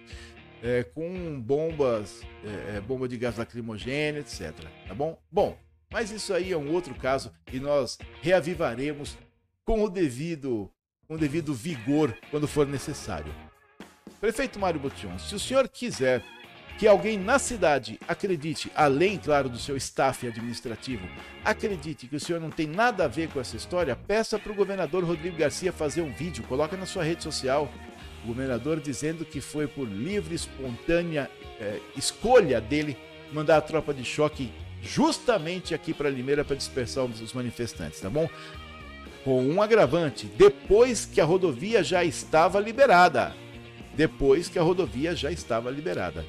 é, 0.63 0.83
com 0.83 1.37
bombas, 1.41 2.21
é, 2.45 2.77
é, 2.77 2.79
bomba 2.79 3.09
de 3.09 3.17
gás 3.17 3.35
lacrimogêneo, 3.35 4.21
etc. 4.21 4.53
Tá 4.87 4.93
bom? 4.93 5.21
Bom, 5.29 5.57
mas 5.91 6.11
isso 6.11 6.33
aí 6.33 6.53
é 6.53 6.57
um 6.57 6.71
outro 6.71 6.95
caso 6.95 7.29
e 7.51 7.59
nós 7.59 7.97
reavivaremos 8.21 9.17
com 9.65 9.83
o 9.83 9.89
devido, 9.89 10.71
com 11.09 11.15
o 11.15 11.17
devido 11.17 11.53
vigor 11.53 12.17
quando 12.31 12.47
for 12.47 12.65
necessário. 12.65 13.35
Prefeito 14.19 14.59
Mário 14.59 14.79
Botion, 14.79 15.17
se 15.19 15.35
o 15.35 15.39
senhor 15.39 15.67
quiser 15.67 16.23
que 16.79 16.87
alguém 16.87 17.19
na 17.19 17.37
cidade 17.37 17.99
acredite, 18.07 18.71
além, 18.75 19.17
claro, 19.17 19.47
do 19.47 19.59
seu 19.59 19.77
staff 19.77 20.27
administrativo, 20.27 21.07
acredite 21.45 22.07
que 22.07 22.15
o 22.15 22.19
senhor 22.19 22.39
não 22.41 22.49
tem 22.49 22.67
nada 22.67 23.05
a 23.05 23.07
ver 23.07 23.29
com 23.29 23.39
essa 23.39 23.55
história, 23.55 23.95
peça 23.95 24.39
para 24.39 24.51
o 24.51 24.55
governador 24.55 25.03
Rodrigo 25.03 25.37
Garcia 25.37 25.71
fazer 25.71 26.01
um 26.01 26.11
vídeo, 26.11 26.43
coloca 26.43 26.75
na 26.75 26.85
sua 26.85 27.03
rede 27.03 27.23
social. 27.23 27.71
O 28.23 28.27
governador 28.27 28.79
dizendo 28.79 29.23
que 29.23 29.39
foi 29.39 29.67
por 29.67 29.87
livre, 29.87 30.33
espontânea 30.33 31.29
é, 31.59 31.79
escolha 31.95 32.59
dele 32.59 32.97
mandar 33.31 33.57
a 33.57 33.61
tropa 33.61 33.93
de 33.93 34.03
choque 34.03 34.51
justamente 34.81 35.75
aqui 35.75 35.93
para 35.93 36.09
Limeira 36.09 36.43
para 36.43 36.55
dispersar 36.55 37.05
os 37.05 37.33
manifestantes, 37.33 37.99
tá 37.99 38.09
bom? 38.09 38.27
Com 39.23 39.43
um 39.43 39.61
agravante, 39.61 40.25
depois 40.25 41.05
que 41.05 41.21
a 41.21 41.25
rodovia 41.25 41.83
já 41.83 42.03
estava 42.03 42.59
liberada. 42.59 43.35
Depois 43.97 44.47
que 44.47 44.59
a 44.59 44.61
rodovia 44.61 45.15
já 45.15 45.31
estava 45.31 45.71
liberada. 45.71 46.23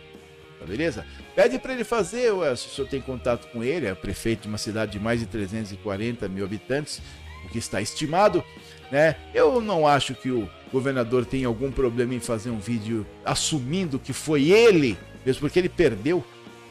Tá 0.58 0.64
beleza? 0.66 1.06
Pede 1.36 1.58
para 1.58 1.74
ele 1.74 1.84
fazer, 1.84 2.32
se 2.56 2.66
o 2.66 2.70
senhor 2.70 2.88
tem 2.88 3.00
contato 3.00 3.46
com 3.52 3.62
ele, 3.62 3.86
é 3.86 3.94
prefeito 3.94 4.42
de 4.42 4.48
uma 4.48 4.58
cidade 4.58 4.92
de 4.92 4.98
mais 4.98 5.20
de 5.20 5.26
340 5.26 6.26
mil 6.28 6.44
habitantes, 6.44 7.00
o 7.44 7.48
que 7.50 7.58
está 7.58 7.80
estimado, 7.80 8.42
né? 8.90 9.14
Eu 9.32 9.60
não 9.60 9.86
acho 9.86 10.14
que 10.14 10.30
o 10.30 10.48
governador 10.72 11.24
tenha 11.24 11.46
algum 11.46 11.70
problema 11.70 12.14
em 12.14 12.20
fazer 12.20 12.50
um 12.50 12.58
vídeo 12.58 13.06
assumindo 13.24 13.98
que 13.98 14.12
foi 14.12 14.50
ele, 14.50 14.98
mesmo 15.24 15.42
porque 15.42 15.58
ele 15.58 15.68
perdeu. 15.68 16.24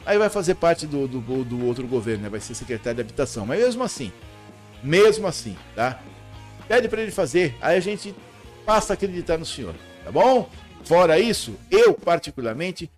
Aí 0.05 0.17
vai 0.17 0.29
fazer 0.29 0.55
parte 0.55 0.87
do, 0.87 1.07
do, 1.07 1.43
do 1.43 1.65
outro 1.65 1.85
governo, 1.87 2.23
né? 2.23 2.29
Vai 2.29 2.39
ser 2.39 2.55
secretário 2.55 2.95
de 2.95 3.01
habitação. 3.01 3.45
Mas 3.45 3.59
mesmo 3.59 3.83
assim, 3.83 4.11
mesmo 4.83 5.27
assim, 5.27 5.55
tá? 5.75 6.01
Pede 6.67 6.89
para 6.89 7.01
ele 7.01 7.11
fazer, 7.11 7.55
aí 7.61 7.77
a 7.77 7.81
gente 7.81 8.13
passa 8.65 8.93
a 8.93 8.95
acreditar 8.95 9.37
no 9.37 9.45
senhor, 9.45 9.75
tá 10.03 10.11
bom? 10.11 10.49
Fora 10.83 11.19
isso, 11.19 11.55
eu 11.69 11.93
particularmente 11.93 12.89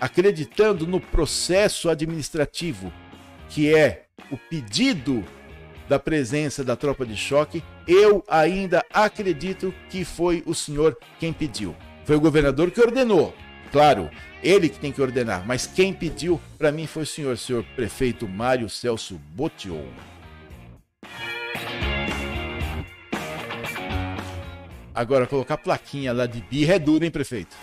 acreditando 0.00 0.86
no 0.86 1.00
processo 1.00 1.88
administrativo, 1.88 2.92
que 3.48 3.74
é 3.74 4.04
o 4.30 4.36
pedido 4.36 5.24
da 5.88 5.98
presença 5.98 6.64
da 6.64 6.76
tropa 6.76 7.06
de 7.06 7.16
choque, 7.16 7.62
eu 7.86 8.24
ainda 8.28 8.84
acredito 8.92 9.72
que 9.88 10.04
foi 10.04 10.42
o 10.46 10.54
senhor 10.54 10.96
quem 11.18 11.32
pediu. 11.32 11.74
Foi 12.04 12.16
o 12.16 12.20
governador 12.20 12.70
que 12.70 12.80
ordenou. 12.80 13.34
Claro, 13.72 14.10
ele 14.42 14.68
que 14.68 14.78
tem 14.78 14.92
que 14.92 15.02
ordenar, 15.02 15.44
mas 15.46 15.66
quem 15.66 15.92
pediu 15.92 16.40
para 16.58 16.72
mim 16.72 16.86
foi 16.86 17.02
o 17.02 17.06
senhor, 17.06 17.36
senhor 17.36 17.64
prefeito 17.74 18.28
Mário 18.28 18.68
Celso 18.68 19.20
Botion. 19.34 19.84
Agora, 24.96 25.26
colocar 25.26 25.58
plaquinha 25.58 26.10
lá 26.10 26.24
de 26.24 26.40
birra 26.40 26.76
é 26.76 26.78
duro, 26.78 27.04
hein, 27.04 27.10
prefeito? 27.10 27.54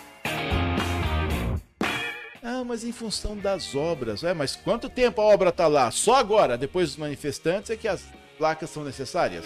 Ah, 2.40 2.62
mas 2.64 2.84
em 2.84 2.92
função 2.92 3.36
das 3.36 3.74
obras. 3.74 4.22
É, 4.22 4.32
mas 4.32 4.54
quanto 4.54 4.88
tempo 4.88 5.20
a 5.20 5.24
obra 5.24 5.50
tá 5.50 5.66
lá? 5.66 5.90
Só 5.90 6.14
agora, 6.14 6.56
depois 6.56 6.90
dos 6.90 6.96
manifestantes, 6.96 7.70
é 7.70 7.76
que 7.76 7.88
as 7.88 8.04
placas 8.38 8.70
são 8.70 8.84
necessárias? 8.84 9.44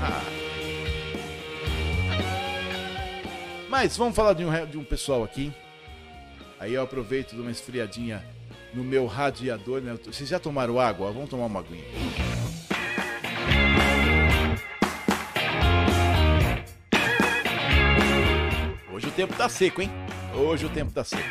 Ah. 0.00 0.22
Mas 3.68 3.96
vamos 3.96 4.14
falar 4.14 4.34
de 4.34 4.44
um, 4.44 4.66
de 4.66 4.78
um 4.78 4.84
pessoal 4.84 5.24
aqui. 5.24 5.52
Aí 6.60 6.74
eu 6.74 6.82
aproveito 6.82 7.34
de 7.34 7.40
uma 7.40 7.50
esfriadinha 7.50 8.24
no 8.72 8.84
meu 8.84 9.06
radiador. 9.06 9.80
Né? 9.80 9.98
Vocês 10.04 10.28
já 10.28 10.38
tomaram 10.38 10.78
água? 10.78 11.10
Vamos 11.10 11.28
tomar 11.28 11.46
uma 11.46 11.58
aguinha. 11.58 12.27
Hoje 18.98 19.06
o 19.06 19.12
tempo 19.12 19.32
tá 19.36 19.48
seco, 19.48 19.80
hein? 19.80 19.88
Hoje 20.34 20.66
o 20.66 20.68
tempo 20.68 20.90
tá 20.90 21.04
seco. 21.04 21.22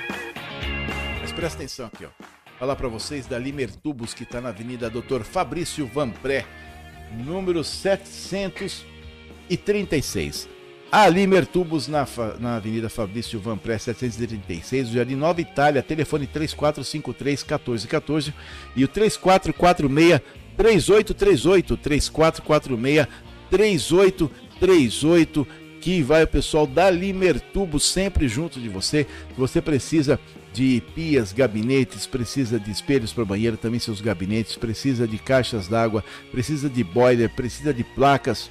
Mas 1.20 1.34
presta 1.34 1.58
atenção 1.58 1.88
aqui, 1.88 2.06
ó. 2.06 2.10
Falar 2.58 2.78
para 2.78 2.88
vocês 2.88 3.28
da 3.28 3.38
Limer 3.38 3.70
Tubos 3.70 4.14
que 4.14 4.24
tá 4.24 4.40
na 4.40 4.48
Avenida 4.48 4.90
Dr. 4.90 5.24
Fabrício 5.24 5.86
Vanpré, 5.86 6.46
número 7.12 7.66
736. 7.66 10.48
A 10.90 11.10
Limer 11.10 11.46
Tubos 11.46 11.90
na, 11.90 12.08
na 12.40 12.56
Avenida 12.56 12.90
Fabrício 12.90 13.38
Vanpré 13.38 13.78
736, 13.78 14.88
Jardim 14.88 15.16
Nova 15.16 15.42
Itália, 15.42 15.84
telefone 15.84 16.26
3453 16.26 17.44
1414 17.44 18.34
e 18.78 18.86
o 18.86 18.88
3446 18.88 20.22
3838 23.50 25.67
3446 25.88 25.88
3838 25.88 25.88
que 25.88 26.04
vai 26.04 26.24
o 26.24 26.28
pessoal 26.28 26.68
da 26.68 26.90
Limer 26.90 27.40
Tubos 27.40 27.86
sempre 27.86 28.28
junto 28.28 28.60
de 28.60 28.68
você. 28.68 29.08
Você 29.38 29.62
precisa 29.62 30.20
de 30.52 30.84
pias, 30.94 31.32
gabinetes, 31.32 32.06
precisa 32.06 32.60
de 32.60 32.70
espelhos 32.70 33.14
para 33.14 33.24
banheiro, 33.24 33.56
também 33.56 33.80
seus 33.80 34.02
gabinetes, 34.02 34.58
precisa 34.58 35.08
de 35.08 35.18
caixas 35.18 35.70
d'água, 35.70 36.04
precisa 36.30 36.70
de 36.70 36.84
boiler, 36.84 37.30
precisa 37.30 37.74
de 37.74 37.86
placas 37.86 38.50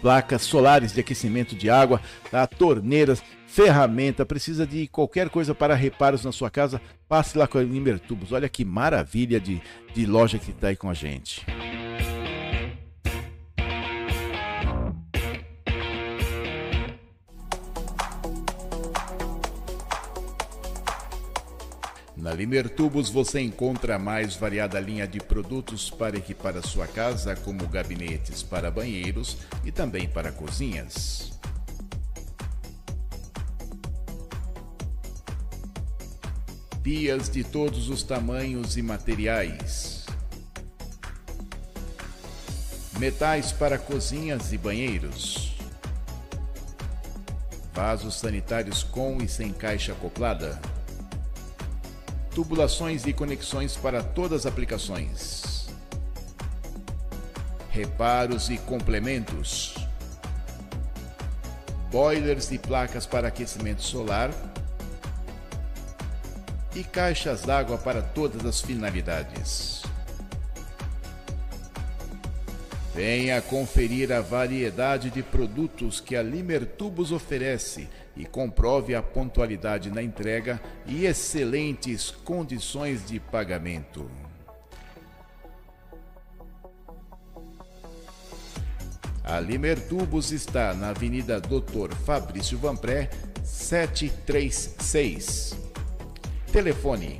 placas 0.00 0.42
solares 0.42 0.92
de 0.92 1.00
aquecimento 1.00 1.56
de 1.56 1.68
água, 1.68 2.00
tá? 2.30 2.46
torneiras, 2.46 3.24
ferramenta, 3.48 4.24
precisa 4.24 4.64
de 4.64 4.86
qualquer 4.86 5.28
coisa 5.28 5.52
para 5.52 5.74
reparos 5.74 6.24
na 6.24 6.30
sua 6.30 6.48
casa, 6.48 6.80
passe 7.08 7.36
lá 7.36 7.48
com 7.48 7.58
a 7.58 7.62
Limber 7.62 7.98
Tubos. 7.98 8.30
Olha 8.30 8.48
que 8.48 8.64
maravilha 8.64 9.40
de, 9.40 9.60
de 9.92 10.06
loja 10.06 10.38
que 10.38 10.52
está 10.52 10.68
aí 10.68 10.76
com 10.76 10.88
a 10.88 10.94
gente. 10.94 11.44
Na 22.26 22.34
Limer 22.34 22.68
Tubos 22.68 23.08
você 23.08 23.40
encontra 23.40 23.94
a 23.94 23.98
mais 24.00 24.34
variada 24.34 24.80
linha 24.80 25.06
de 25.06 25.20
produtos 25.20 25.88
para 25.88 26.18
equipar 26.18 26.56
a 26.56 26.60
sua 26.60 26.84
casa, 26.84 27.36
como 27.36 27.68
gabinetes 27.68 28.42
para 28.42 28.68
banheiros 28.68 29.36
e 29.64 29.70
também 29.70 30.08
para 30.08 30.32
cozinhas. 30.32 31.30
Pias 36.82 37.30
de 37.30 37.44
todos 37.44 37.88
os 37.88 38.02
tamanhos 38.02 38.76
e 38.76 38.82
materiais. 38.82 40.04
Metais 42.98 43.52
para 43.52 43.78
cozinhas 43.78 44.52
e 44.52 44.58
banheiros. 44.58 45.54
Vasos 47.72 48.16
sanitários 48.16 48.82
com 48.82 49.18
e 49.22 49.28
sem 49.28 49.52
caixa 49.52 49.92
acoplada 49.92 50.60
tubulações 52.36 53.06
e 53.06 53.14
conexões 53.14 53.78
para 53.78 54.02
todas 54.02 54.40
as 54.40 54.46
aplicações, 54.52 55.70
reparos 57.70 58.50
e 58.50 58.58
complementos, 58.58 59.74
boilers 61.90 62.52
e 62.52 62.58
placas 62.58 63.06
para 63.06 63.28
aquecimento 63.28 63.82
solar. 63.82 64.30
E 66.74 66.84
caixas 66.84 67.40
d'água 67.40 67.78
para 67.78 68.02
todas 68.02 68.44
as 68.44 68.60
finalidades. 68.60 69.82
Venha 72.94 73.40
conferir 73.40 74.12
a 74.12 74.20
variedade 74.20 75.08
de 75.08 75.22
produtos 75.22 76.00
que 76.00 76.14
a 76.14 76.22
Limer 76.22 76.66
Tubos 76.66 77.12
oferece 77.12 77.88
e 78.16 78.24
comprove 78.24 78.94
a 78.94 79.02
pontualidade 79.02 79.90
na 79.90 80.02
entrega 80.02 80.58
e 80.86 81.04
excelentes 81.04 82.10
condições 82.10 83.06
de 83.06 83.20
pagamento. 83.20 84.10
A 89.22 89.38
Limer 89.40 89.78
Tubos 89.88 90.30
está 90.30 90.72
na 90.72 90.88
Avenida 90.90 91.40
Doutor 91.40 91.92
Fabrício 91.92 92.56
Vanpré, 92.58 93.10
736. 93.42 95.56
Telefone 96.52 97.18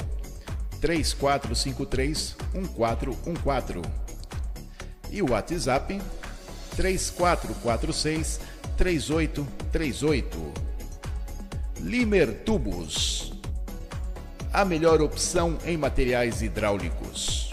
3453 0.81 2.37
1414 2.55 3.83
e 5.11 5.21
o 5.21 5.33
WhatsApp 5.33 6.01
3446 6.77 8.41
3838. 8.77 10.66
Limer 11.87 12.42
Tubos. 12.44 13.33
A 14.53 14.64
melhor 14.64 15.01
opção 15.01 15.57
em 15.64 15.77
materiais 15.77 16.42
hidráulicos. 16.42 17.53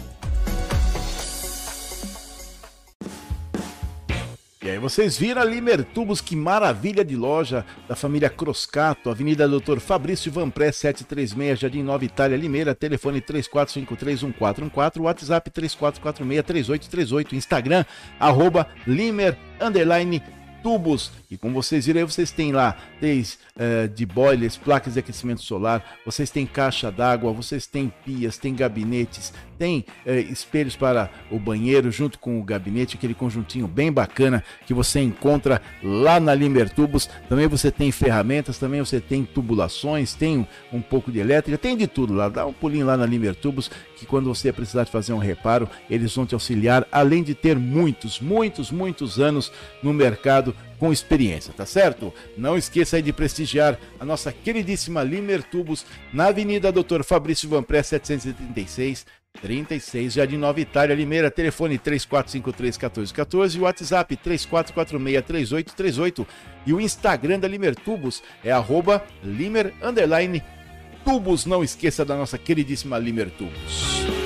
E 4.63 4.69
aí 4.71 4.79
vocês 4.79 5.19
viram 5.19 5.39
a 5.39 5.45
Limer 5.45 5.83
Tubos, 5.83 6.19
que 6.19 6.35
maravilha 6.35 7.05
de 7.05 7.15
loja 7.15 7.63
da 7.87 7.95
família 7.95 8.27
Croscato, 8.27 9.11
Avenida 9.11 9.47
Doutor 9.47 9.79
Fabrício 9.79 10.31
Vanpré 10.31 10.71
736, 10.71 11.59
Jardim 11.59 11.83
Nova 11.83 12.03
Itália, 12.03 12.35
Limeira, 12.35 12.73
telefone 12.73 13.21
34531414, 13.21 14.99
WhatsApp 14.99 15.51
34463838, 15.51 17.33
Instagram, 17.33 17.85
arroba 18.19 18.67
Limer, 18.87 19.37
underline, 19.61 20.23
tubos. 20.63 21.11
E 21.29 21.37
como 21.37 21.53
vocês 21.53 21.85
viram 21.85 21.99
aí, 21.99 22.05
vocês 22.05 22.31
têm 22.31 22.51
lá 22.53 22.77
desde 22.99 23.37
uh, 23.55 23.87
de 23.87 24.05
boilers, 24.05 24.57
placas 24.57 24.93
de 24.93 24.99
aquecimento 24.99 25.41
solar, 25.41 25.99
vocês 26.05 26.31
têm 26.31 26.45
caixa 26.45 26.89
d'água, 26.89 27.33
vocês 27.33 27.67
têm 27.67 27.93
pias, 28.05 28.37
tem 28.37 28.55
gabinetes, 28.55 29.33
tem 29.57 29.85
uh, 30.05 30.11
espelhos 30.31 30.75
para 30.75 31.09
o 31.31 31.39
banheiro 31.39 31.91
junto 31.91 32.19
com 32.19 32.39
o 32.39 32.43
gabinete, 32.43 32.95
aquele 32.95 33.13
conjuntinho 33.13 33.67
bem 33.67 33.91
bacana 33.91 34.43
que 34.65 34.73
você 34.73 34.99
encontra 34.99 35.61
lá 35.83 36.19
na 36.19 36.33
Limber 36.33 36.69
Tubos. 36.69 37.09
Também 37.29 37.47
você 37.47 37.71
tem 37.71 37.91
ferramentas, 37.91 38.57
também 38.57 38.79
você 38.79 38.99
tem 38.99 39.23
tubulações, 39.23 40.13
tem 40.13 40.47
um, 40.71 40.81
pouco 40.81 41.11
de 41.11 41.19
elétrica, 41.19 41.57
tem 41.57 41.77
de 41.77 41.87
tudo 41.87 42.13
lá. 42.13 42.29
Dá 42.29 42.45
um 42.45 42.53
pulinho 42.53 42.85
lá 42.85 42.97
na 42.97 43.05
Limber 43.05 43.35
Tubos 43.35 43.69
que 43.95 44.05
quando 44.05 44.33
você 44.33 44.51
precisar 44.51 44.83
de 44.83 44.91
fazer 44.91 45.13
um 45.13 45.17
reparo, 45.17 45.69
eles 45.89 46.13
vão 46.15 46.25
te 46.25 46.33
auxiliar, 46.33 46.85
além 46.91 47.23
de 47.23 47.33
ter 47.33 47.57
muitos, 47.57 48.19
muitos, 48.19 48.71
muitos 48.71 49.19
anos 49.19 49.51
no 49.81 49.93
mercado 49.93 50.55
com 50.83 50.91
experiência, 50.91 51.53
tá 51.55 51.65
certo? 51.65 52.13
Não 52.35 52.57
esqueça 52.57 53.01
de 53.01 53.13
prestigiar 53.13 53.79
a 53.97 54.03
nossa 54.03 54.33
queridíssima 54.33 55.01
Limer 55.01 55.41
Tubos 55.41 55.85
na 56.11 56.25
Avenida 56.25 56.73
Dr. 56.73 57.03
Fabrício 57.05 57.47
Vanpré 57.47 57.81
736 57.81 59.05
36, 59.41 60.11
Jardim 60.11 60.35
Nova 60.35 60.59
Itália, 60.59 60.93
Limeira, 60.93 61.31
telefone 61.31 61.79
3453-1414 61.79 63.55
e 63.55 63.59
o 63.59 63.61
WhatsApp 63.61 64.17
3446-3838 64.17 66.27
e 66.65 66.73
o 66.73 66.81
Instagram 66.81 67.39
da 67.39 67.47
Limer 67.47 67.77
Tubos 67.77 68.21
é 68.43 68.51
arroba 68.51 69.05
Limer 69.23 69.73
Tubos. 71.05 71.45
Não 71.45 71.63
esqueça 71.63 72.03
da 72.03 72.17
nossa 72.17 72.37
queridíssima 72.37 72.99
Limer 72.99 73.31
Tubos. 73.31 74.22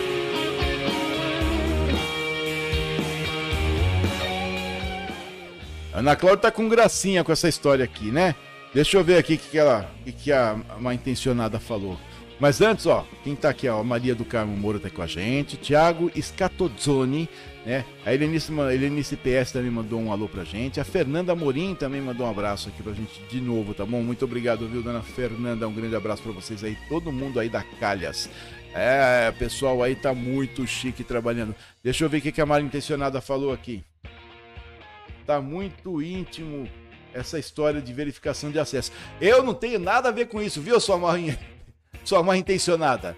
Ana 5.98 6.16
Cláudia 6.16 6.44
tá 6.44 6.52
com 6.52 6.70
gracinha 6.70 7.24
com 7.24 7.32
essa 7.32 7.50
história 7.50 7.84
aqui, 7.84 8.12
né? 8.12 8.36
Deixa 8.72 8.96
eu 8.96 9.04
ver 9.04 9.18
aqui 9.18 9.34
o 9.34 9.38
que, 9.40 9.48
que, 9.50 9.58
que, 10.06 10.12
que 10.12 10.32
a 10.32 10.56
uma 10.78 10.94
intencionada 10.94 11.60
falou. 11.60 12.00
Mas 12.40 12.62
antes, 12.62 12.86
ó, 12.86 13.04
quem 13.24 13.36
tá 13.36 13.50
aqui, 13.50 13.68
ó, 13.68 13.84
Maria 13.84 14.14
do 14.14 14.24
Carmo 14.24 14.56
Moura 14.56 14.80
tá 14.80 14.92
com 14.92 15.02
a 15.02 15.08
gente, 15.08 15.58
Thiago 15.58 16.12
Scatozzoni, 16.16 17.28
né? 17.66 17.84
A 18.06 18.14
Helenice, 18.14 18.52
Helenice 18.52 19.18
PS 19.18 19.52
também 19.52 19.72
mandou 19.72 20.00
um 20.00 20.12
alô 20.12 20.30
pra 20.30 20.44
gente, 20.44 20.80
a 20.80 20.84
Fernanda 20.84 21.34
Morim 21.34 21.74
também 21.74 22.00
mandou 22.00 22.28
um 22.28 22.30
abraço 22.30 22.70
aqui 22.70 22.84
pra 22.84 22.94
gente 22.94 23.20
de 23.28 23.42
novo, 23.42 23.74
tá 23.74 23.84
bom? 23.84 24.04
Muito 24.04 24.24
obrigado, 24.24 24.68
viu, 24.68 24.84
dona 24.84 25.02
Fernanda? 25.02 25.68
Um 25.68 25.74
grande 25.74 25.96
abraço 25.96 26.22
para 26.22 26.32
vocês 26.32 26.64
aí, 26.64 26.78
todo 26.88 27.12
mundo 27.12 27.40
aí 27.40 27.50
da 27.50 27.64
Calhas. 27.80 28.30
É, 28.72 29.34
pessoal 29.40 29.82
aí 29.82 29.96
tá 29.96 30.14
muito 30.14 30.68
chique 30.68 31.04
trabalhando. 31.04 31.56
Deixa 31.84 32.06
eu 32.06 32.10
ver 32.10 32.20
o 32.20 32.22
que, 32.22 32.32
que 32.32 32.42
a 32.42 32.46
Maria 32.46 32.68
Intencionada 32.68 33.20
falou 33.20 33.52
aqui 33.52 33.84
tá 35.28 35.42
muito 35.42 36.02
íntimo 36.02 36.70
essa 37.14 37.38
história 37.38 37.82
de 37.82 37.94
verificação 37.94 38.52
de 38.52 38.60
acesso. 38.60 38.92
Eu 39.20 39.44
não 39.44 39.54
tenho 39.54 39.80
nada 39.80 40.10
a 40.10 40.12
ver 40.12 40.28
com 40.28 40.42
isso, 40.42 40.62
viu, 40.62 40.80
sua 40.80 40.98
mãe, 40.98 41.38
sua 42.04 42.24
mãe 42.24 42.40
intencionada? 42.40 43.18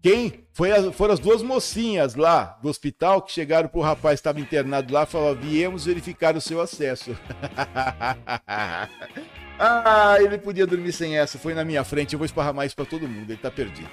Quem 0.00 0.44
foi 0.52 0.70
foram 0.92 1.14
as 1.14 1.20
duas 1.20 1.42
mocinhas 1.42 2.14
lá 2.14 2.56
do 2.62 2.68
hospital 2.68 3.20
que 3.20 3.32
chegaram 3.32 3.68
pro 3.68 3.80
rapaz 3.80 4.14
que 4.14 4.20
estava 4.20 4.40
internado 4.40 4.94
lá 4.94 5.02
e 5.02 5.06
falaram: 5.06 5.40
viemos 5.40 5.86
verificar 5.86 6.36
o 6.36 6.40
seu 6.40 6.60
acesso. 6.60 7.16
ah, 9.58 10.16
ele 10.20 10.38
podia 10.38 10.66
dormir 10.66 10.92
sem 10.92 11.18
essa. 11.18 11.36
Foi 11.36 11.52
na 11.52 11.64
minha 11.64 11.82
frente, 11.82 12.12
eu 12.12 12.18
vou 12.18 12.26
esparramar 12.26 12.64
isso 12.64 12.76
para 12.76 12.84
todo 12.84 13.08
mundo. 13.08 13.30
Ele 13.30 13.40
tá 13.40 13.50
perdido. 13.50 13.90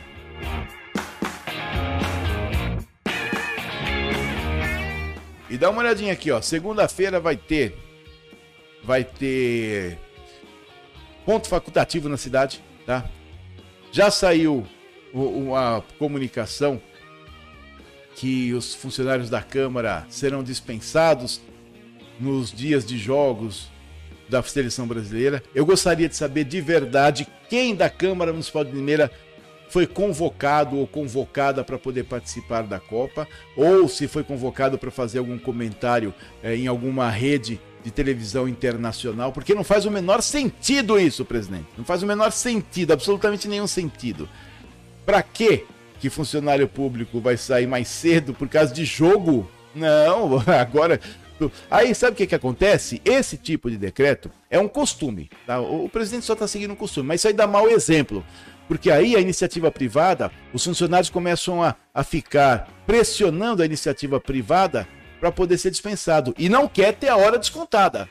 E 5.49 5.57
dá 5.57 5.69
uma 5.69 5.81
olhadinha 5.81 6.13
aqui, 6.13 6.31
ó. 6.31 6.41
Segunda-feira 6.41 7.19
vai 7.19 7.37
ter. 7.37 7.77
Vai 8.83 9.03
ter. 9.03 9.97
Ponto 11.25 11.47
facultativo 11.47 12.09
na 12.09 12.17
cidade, 12.17 12.63
tá? 12.85 13.09
Já 13.91 14.11
saiu 14.11 14.65
uma 15.13 15.83
comunicação 15.97 16.81
que 18.15 18.53
os 18.53 18.73
funcionários 18.73 19.29
da 19.29 19.41
Câmara 19.41 20.05
serão 20.09 20.43
dispensados 20.43 21.41
nos 22.19 22.51
dias 22.51 22.85
de 22.85 22.97
jogos 22.97 23.69
da 24.29 24.41
seleção 24.41 24.87
brasileira. 24.87 25.43
Eu 25.53 25.65
gostaria 25.65 26.09
de 26.09 26.15
saber 26.15 26.43
de 26.45 26.61
verdade 26.61 27.27
quem 27.49 27.75
da 27.75 27.89
Câmara 27.89 28.31
Municipal 28.31 28.63
de 28.63 28.71
Limeira 28.71 29.11
foi 29.69 29.87
convocado 29.87 30.77
ou 30.77 30.87
convocada 30.87 31.63
para 31.63 31.77
poder 31.77 32.03
participar 32.05 32.63
da 32.63 32.79
Copa, 32.79 33.27
ou 33.55 33.87
se 33.87 34.07
foi 34.07 34.23
convocado 34.23 34.77
para 34.77 34.91
fazer 34.91 35.19
algum 35.19 35.37
comentário 35.37 36.13
é, 36.43 36.55
em 36.55 36.67
alguma 36.67 37.09
rede 37.09 37.59
de 37.83 37.91
televisão 37.91 38.47
internacional, 38.47 39.31
porque 39.31 39.53
não 39.53 39.63
faz 39.63 39.85
o 39.85 39.91
menor 39.91 40.21
sentido 40.21 40.99
isso, 40.99 41.23
presidente. 41.23 41.67
Não 41.77 41.85
faz 41.85 42.01
o 42.01 42.07
menor 42.07 42.31
sentido, 42.31 42.93
absolutamente 42.93 43.47
nenhum 43.47 43.67
sentido. 43.67 44.27
Para 45.05 45.21
que 45.21 45.65
que 45.99 46.09
funcionário 46.09 46.67
público 46.67 47.19
vai 47.19 47.37
sair 47.37 47.67
mais 47.67 47.87
cedo 47.87 48.33
por 48.33 48.47
causa 48.47 48.73
de 48.73 48.85
jogo? 48.85 49.49
Não, 49.73 50.39
agora. 50.47 50.99
Aí 51.69 51.93
sabe 51.93 52.13
o 52.13 52.15
que, 52.15 52.27
que 52.27 52.35
acontece? 52.35 53.01
Esse 53.03 53.37
tipo 53.37 53.69
de 53.69 53.77
decreto 53.77 54.31
é 54.49 54.59
um 54.59 54.67
costume. 54.67 55.29
Tá? 55.45 55.59
O 55.59 55.89
presidente 55.89 56.25
só 56.25 56.33
está 56.33 56.47
seguindo 56.47 56.71
um 56.71 56.75
costume, 56.75 57.07
mas 57.09 57.21
isso 57.21 57.27
aí 57.27 57.33
dá 57.33 57.45
mau 57.45 57.67
exemplo. 57.69 58.23
Porque 58.67 58.89
aí 58.89 59.15
a 59.15 59.19
iniciativa 59.19 59.71
privada, 59.71 60.31
os 60.53 60.63
funcionários 60.63 61.09
começam 61.09 61.61
a, 61.61 61.75
a 61.93 62.03
ficar 62.03 62.67
pressionando 62.85 63.61
a 63.61 63.65
iniciativa 63.65 64.19
privada 64.19 64.87
para 65.19 65.31
poder 65.31 65.57
ser 65.57 65.71
dispensado. 65.71 66.33
E 66.37 66.49
não 66.49 66.67
quer 66.67 66.93
ter 66.93 67.09
a 67.09 67.17
hora 67.17 67.37
descontada. 67.37 68.09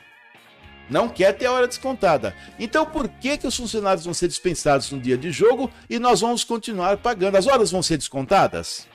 Não 0.89 1.09
quer 1.09 1.33
ter 1.33 1.47
a 1.47 1.51
hora 1.51 1.67
descontada. 1.67 2.35
Então 2.59 2.85
por 2.85 3.07
que, 3.07 3.37
que 3.37 3.47
os 3.47 3.57
funcionários 3.57 4.05
vão 4.05 4.13
ser 4.13 4.27
dispensados 4.27 4.91
no 4.91 4.99
dia 4.99 5.17
de 5.17 5.31
jogo 5.31 5.71
e 5.89 5.99
nós 5.99 6.21
vamos 6.21 6.43
continuar 6.43 6.97
pagando? 6.97 7.37
As 7.37 7.47
horas 7.47 7.71
vão 7.71 7.81
ser 7.81 7.97
descontadas? 7.97 8.87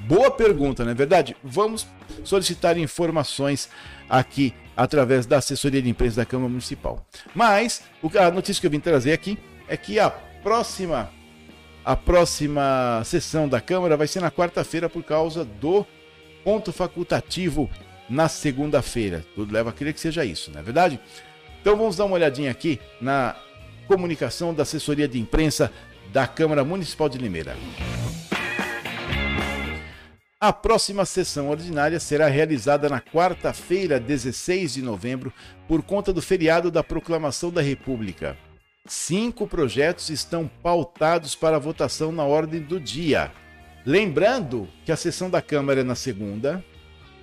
Boa 0.00 0.30
pergunta, 0.30 0.84
não 0.84 0.90
é 0.90 0.94
verdade? 0.94 1.36
Vamos 1.42 1.86
solicitar 2.24 2.76
informações 2.76 3.68
aqui 4.08 4.54
através 4.76 5.24
da 5.24 5.38
assessoria 5.38 5.80
de 5.80 5.88
imprensa 5.88 6.16
da 6.16 6.26
Câmara 6.26 6.48
Municipal. 6.48 7.06
Mas 7.34 7.82
a 8.18 8.30
notícia 8.30 8.60
que 8.60 8.66
eu 8.66 8.70
vim 8.70 8.80
trazer 8.80 9.12
aqui 9.12 9.38
é 9.68 9.76
que 9.76 9.98
a 9.98 10.12
próxima 10.44 11.10
a 11.82 11.96
próxima 11.96 13.02
sessão 13.04 13.48
da 13.48 13.60
Câmara 13.60 13.96
vai 13.96 14.06
ser 14.06 14.20
na 14.20 14.30
quarta-feira 14.30 14.88
por 14.88 15.02
causa 15.02 15.44
do 15.44 15.84
ponto 16.42 16.72
facultativo 16.72 17.68
na 18.08 18.28
segunda-feira. 18.28 19.24
Tudo 19.34 19.52
leva 19.52 19.70
a 19.70 19.72
crer 19.72 19.92
que 19.92 20.00
seja 20.00 20.24
isso, 20.24 20.50
não 20.50 20.60
é 20.60 20.62
verdade? 20.62 21.00
Então 21.60 21.76
vamos 21.76 21.96
dar 21.96 22.04
uma 22.04 22.14
olhadinha 22.14 22.50
aqui 22.50 22.78
na 23.00 23.36
comunicação 23.86 24.54
da 24.54 24.62
assessoria 24.62 25.08
de 25.08 25.18
imprensa 25.18 25.70
da 26.12 26.26
Câmara 26.26 26.64
Municipal 26.64 27.08
de 27.08 27.18
Limeira. 27.18 27.56
A 30.40 30.52
próxima 30.52 31.06
sessão 31.06 31.48
ordinária 31.48 31.98
será 31.98 32.28
realizada 32.28 32.88
na 32.88 33.00
quarta-feira, 33.00 34.00
16 34.00 34.74
de 34.74 34.82
novembro, 34.82 35.32
por 35.66 35.82
conta 35.82 36.12
do 36.12 36.20
feriado 36.20 36.70
da 36.70 36.82
Proclamação 36.82 37.50
da 37.50 37.62
República. 37.62 38.36
Cinco 38.86 39.46
projetos 39.46 40.10
estão 40.10 40.46
pautados 40.62 41.34
para 41.34 41.58
votação 41.58 42.12
na 42.12 42.24
ordem 42.24 42.60
do 42.60 42.78
dia. 42.78 43.32
Lembrando 43.86 44.68
que 44.84 44.92
a 44.92 44.96
sessão 44.96 45.30
da 45.30 45.40
Câmara 45.40 45.80
é 45.80 45.82
na 45.82 45.94
segunda, 45.94 46.62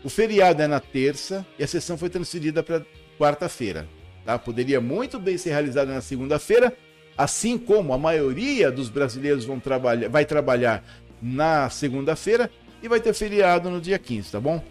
o 0.04 0.10
feriado 0.10 0.60
é 0.63 0.67
na 0.67 0.80
terça 0.80 1.45
e 1.60 1.63
a 1.63 1.67
sessão 1.67 2.00
foi 2.00 2.10
transferida 2.10 2.63
para 2.63 2.84
quarta-feira. 3.15 3.88
Tá? 4.26 4.39
Poderia 4.39 4.82
muito 4.82 5.19
bem 5.19 5.38
ser 5.38 5.52
realizada 5.52 5.93
na 5.93 6.02
segunda-feira, 6.02 6.76
assim 7.15 7.60
como 7.60 7.93
a 7.93 7.97
maioria 7.97 8.71
dos 8.71 8.89
brasileiros 8.89 9.45
vão 9.45 9.60
trabalhar, 9.60 10.10
vai 10.10 10.26
trabalhar 10.26 10.84
na 11.21 11.69
segunda-feira 11.69 12.50
e 12.82 12.88
vai 12.88 13.00
ter 13.00 13.13
feriado 13.13 13.69
no 13.69 13.80
dia 13.80 14.00
15, 14.00 14.32
tá 14.32 14.39
bom? 14.39 14.63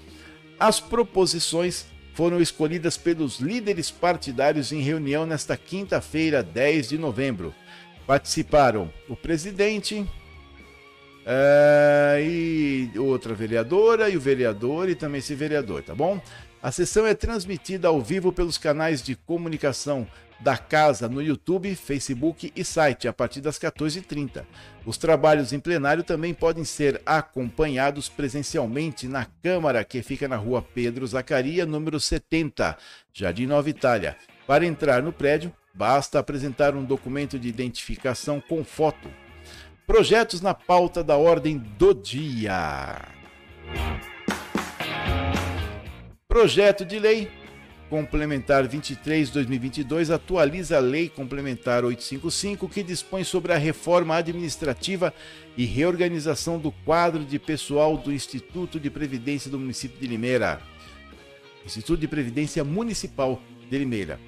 As 0.59 0.81
proposições 0.81 1.87
foram 2.15 2.41
escolhidas 2.41 2.97
pelos 2.97 3.39
líderes 3.39 3.91
partidários 3.91 4.73
em 4.73 4.81
reunião 4.81 5.25
nesta 5.27 5.57
quinta-feira, 5.57 6.43
10 6.43 6.91
de 6.91 6.99
novembro. 6.99 7.55
Participaram 8.07 8.91
o 9.09 9.15
presidente, 9.15 10.07
é, 11.25 12.23
e 12.25 12.91
outra 12.99 13.35
vereadora 13.35 14.09
e 14.09 14.17
o 14.17 14.21
vereador 14.21 14.89
e 14.89 14.95
também 14.95 15.19
esse 15.19 15.35
vereador, 15.35 15.83
tá 15.83 15.95
bom? 15.95 16.21
A 16.63 16.71
sessão 16.71 17.07
é 17.07 17.15
transmitida 17.15 17.89
ao 17.89 18.01
vivo 18.01 18.33
pelos 18.33 18.59
canais 18.59 19.03
de 19.03 19.15
comunicação 19.15 20.07
da 20.41 20.57
casa 20.57 21.09
no 21.09 21.23
YouTube, 21.23 21.75
Facebook 21.75 22.53
e 22.57 22.65
site 22.65 23.07
a 23.07 23.13
partir 23.13 23.41
das 23.41 23.59
14h30. 23.59 24.45
Os 24.87 24.97
trabalhos 24.97 25.53
em 25.53 25.61
plenário 25.61 26.03
também 26.03 26.33
podem 26.33 26.65
ser 26.65 27.01
acompanhados 27.05 28.09
presencialmente 28.09 29.07
na 29.07 29.27
Câmara, 29.43 29.85
que 29.85 30.03
fica 30.03 30.27
na 30.27 30.37
rua 30.37 30.63
Pedro 30.63 31.07
Zacaria, 31.07 31.67
número 31.67 32.01
70, 32.01 32.77
Jardim 33.13 33.47
Nova 33.47 33.69
Itália. 33.69 34.17
Para 34.47 34.65
entrar 34.65 35.03
no 35.03 35.13
prédio, 35.13 35.53
basta 35.75 36.19
apresentar 36.19 36.75
um 36.75 36.85
documento 36.85 37.39
de 37.39 37.49
identificação 37.49 38.41
com 38.41 38.65
foto. 38.65 39.11
Projetos 39.87 40.41
na 40.41 40.55
pauta 40.55 41.05
da 41.05 41.17
ordem 41.17 41.59
do 41.59 41.93
dia. 41.93 42.97
Projeto 46.27 46.85
de 46.85 46.99
lei 46.99 47.40
complementar 47.91 48.69
23/2022 48.69 50.11
atualiza 50.11 50.77
a 50.77 50.81
lei 50.81 51.09
complementar 51.09 51.85
855 51.85 52.69
que 52.69 52.85
dispõe 52.85 53.25
sobre 53.25 53.53
a 53.53 53.59
reforma 53.59 54.15
administrativa 54.15 55.13
e 55.57 55.65
reorganização 55.65 56.59
do 56.59 56.71
quadro 56.71 57.25
de 57.25 57.39
pessoal 57.39 57.99
do 57.99 58.13
Instituto 58.13 58.79
de 58.79 58.89
Previdência 58.89 59.51
do 59.51 59.59
município 59.59 59.99
de 60.01 60.07
Limeira. 60.07 60.61
Instituto 61.67 62.01
de 62.01 62.09
Previdência 62.09 62.63
Municipal 62.63 63.43
de 63.69 63.77
Limeira. 63.77 64.21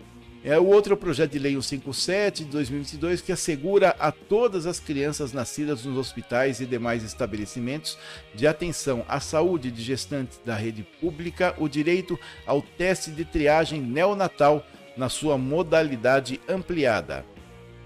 É 0.44 0.58
o 0.58 0.66
outro 0.66 0.96
projeto 0.96 1.30
de 1.30 1.38
lei 1.38 1.52
157 1.52 2.44
de 2.44 2.50
2022 2.50 3.20
que 3.20 3.30
assegura 3.30 3.94
a 3.96 4.10
todas 4.10 4.66
as 4.66 4.80
crianças 4.80 5.32
nascidas 5.32 5.84
nos 5.84 5.96
hospitais 5.96 6.60
e 6.60 6.66
demais 6.66 7.04
estabelecimentos 7.04 7.96
de 8.34 8.44
atenção 8.48 9.04
à 9.06 9.20
saúde 9.20 9.70
de 9.70 9.80
gestantes 9.80 10.40
da 10.44 10.56
rede 10.56 10.84
pública 11.00 11.54
o 11.58 11.68
direito 11.68 12.18
ao 12.44 12.60
teste 12.60 13.12
de 13.12 13.24
triagem 13.24 13.80
neonatal 13.80 14.66
na 14.96 15.08
sua 15.08 15.38
modalidade 15.38 16.40
ampliada. 16.48 17.24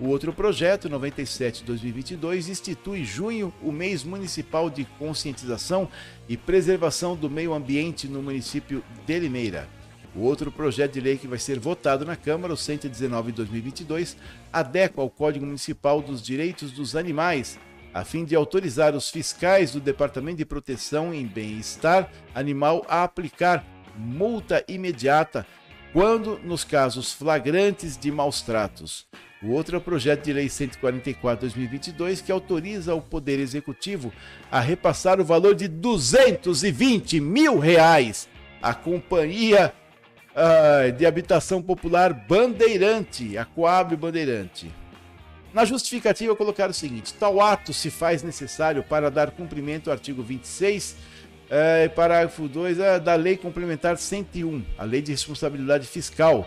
O 0.01 0.09
outro 0.09 0.33
projeto, 0.33 0.89
97 0.89 1.61
de 1.61 1.65
2022, 1.67 2.49
institui 2.49 3.05
junho 3.05 3.53
o 3.63 3.71
mês 3.71 4.03
municipal 4.03 4.71
de 4.71 4.87
conscientização 4.99 5.89
e 6.27 6.39
preservação 6.39 7.15
do 7.15 7.29
meio 7.29 7.53
ambiente 7.53 8.09
no 8.09 8.23
município 8.23 8.83
de 9.07 9.19
Limeira. 9.19 9.76
O 10.17 10.23
outro 10.23 10.51
projeto 10.51 10.95
de 10.95 11.01
lei 11.01 11.19
que 11.19 11.29
vai 11.29 11.39
ser 11.39 11.59
votado 11.59 12.03
na 12.07 12.17
Câmara, 12.17 12.55
o 12.55 12.57
119 12.57 13.33
de 13.33 13.37
2022, 13.37 14.17
adequa 14.51 15.03
ao 15.03 15.11
Código 15.11 15.45
Municipal 15.45 16.01
dos 16.01 16.23
Direitos 16.23 16.73
dos 16.73 16.97
Animais, 16.97 17.59
a 17.93 18.03
fim 18.03 18.25
de 18.25 18.35
autorizar 18.35 18.95
os 18.95 19.11
fiscais 19.11 19.73
do 19.73 19.81
Departamento 19.81 20.39
de 20.39 20.47
Proteção 20.47 21.13
em 21.13 21.27
Bem-Estar 21.27 22.11
Animal 22.35 22.83
a 22.89 23.05
aplicar 23.05 23.63
multa 23.95 24.65
imediata 24.67 25.47
quando 25.93 26.39
nos 26.39 26.65
casos 26.65 27.13
flagrantes 27.13 27.99
de 27.99 28.11
maus 28.11 28.41
tratos. 28.41 29.07
O 29.43 29.51
outro 29.51 29.77
é 29.77 29.79
o 29.79 29.83
projeto 29.83 30.25
de 30.25 30.33
lei 30.33 30.49
144/2022 30.49 32.23
que 32.23 32.33
autoriza 32.33 32.95
o 32.95 33.03
Poder 33.03 33.39
Executivo 33.39 34.11
a 34.51 34.61
repassar 34.61 35.21
o 35.21 35.25
valor 35.25 35.55
de 35.55 35.69
220 35.69 37.21
mil 37.21 37.59
reais 37.59 38.27
à 38.63 38.73
Companhia 38.73 39.75
uh, 40.37 40.93
de 40.93 41.07
habitação 41.07 41.63
popular 41.63 42.13
Bandeirante, 42.13 43.39
a 43.39 43.45
Coab 43.45 43.97
Bandeirante. 43.97 44.71
Na 45.53 45.65
justificativa 45.65 46.37
colocaram 46.37 46.71
o 46.71 46.75
seguinte: 46.75 47.15
tal 47.15 47.41
ato 47.41 47.73
se 47.73 47.91
faz 47.91 48.23
necessário 48.23 48.83
para 48.83 49.11
dar 49.11 49.31
cumprimento 49.31 49.89
ao 49.89 49.95
artigo 49.95 50.23
26, 50.23 50.97
uh, 51.47 51.91
parágrafo 51.95 52.47
2 52.47 52.79
uh, 52.79 53.01
da 53.03 53.15
Lei 53.15 53.37
Complementar 53.37 53.97
101, 53.97 54.63
a 54.77 54.85
Lei 54.85 55.01
de 55.01 55.13
Responsabilidade 55.13 55.87
Fiscal, 55.87 56.47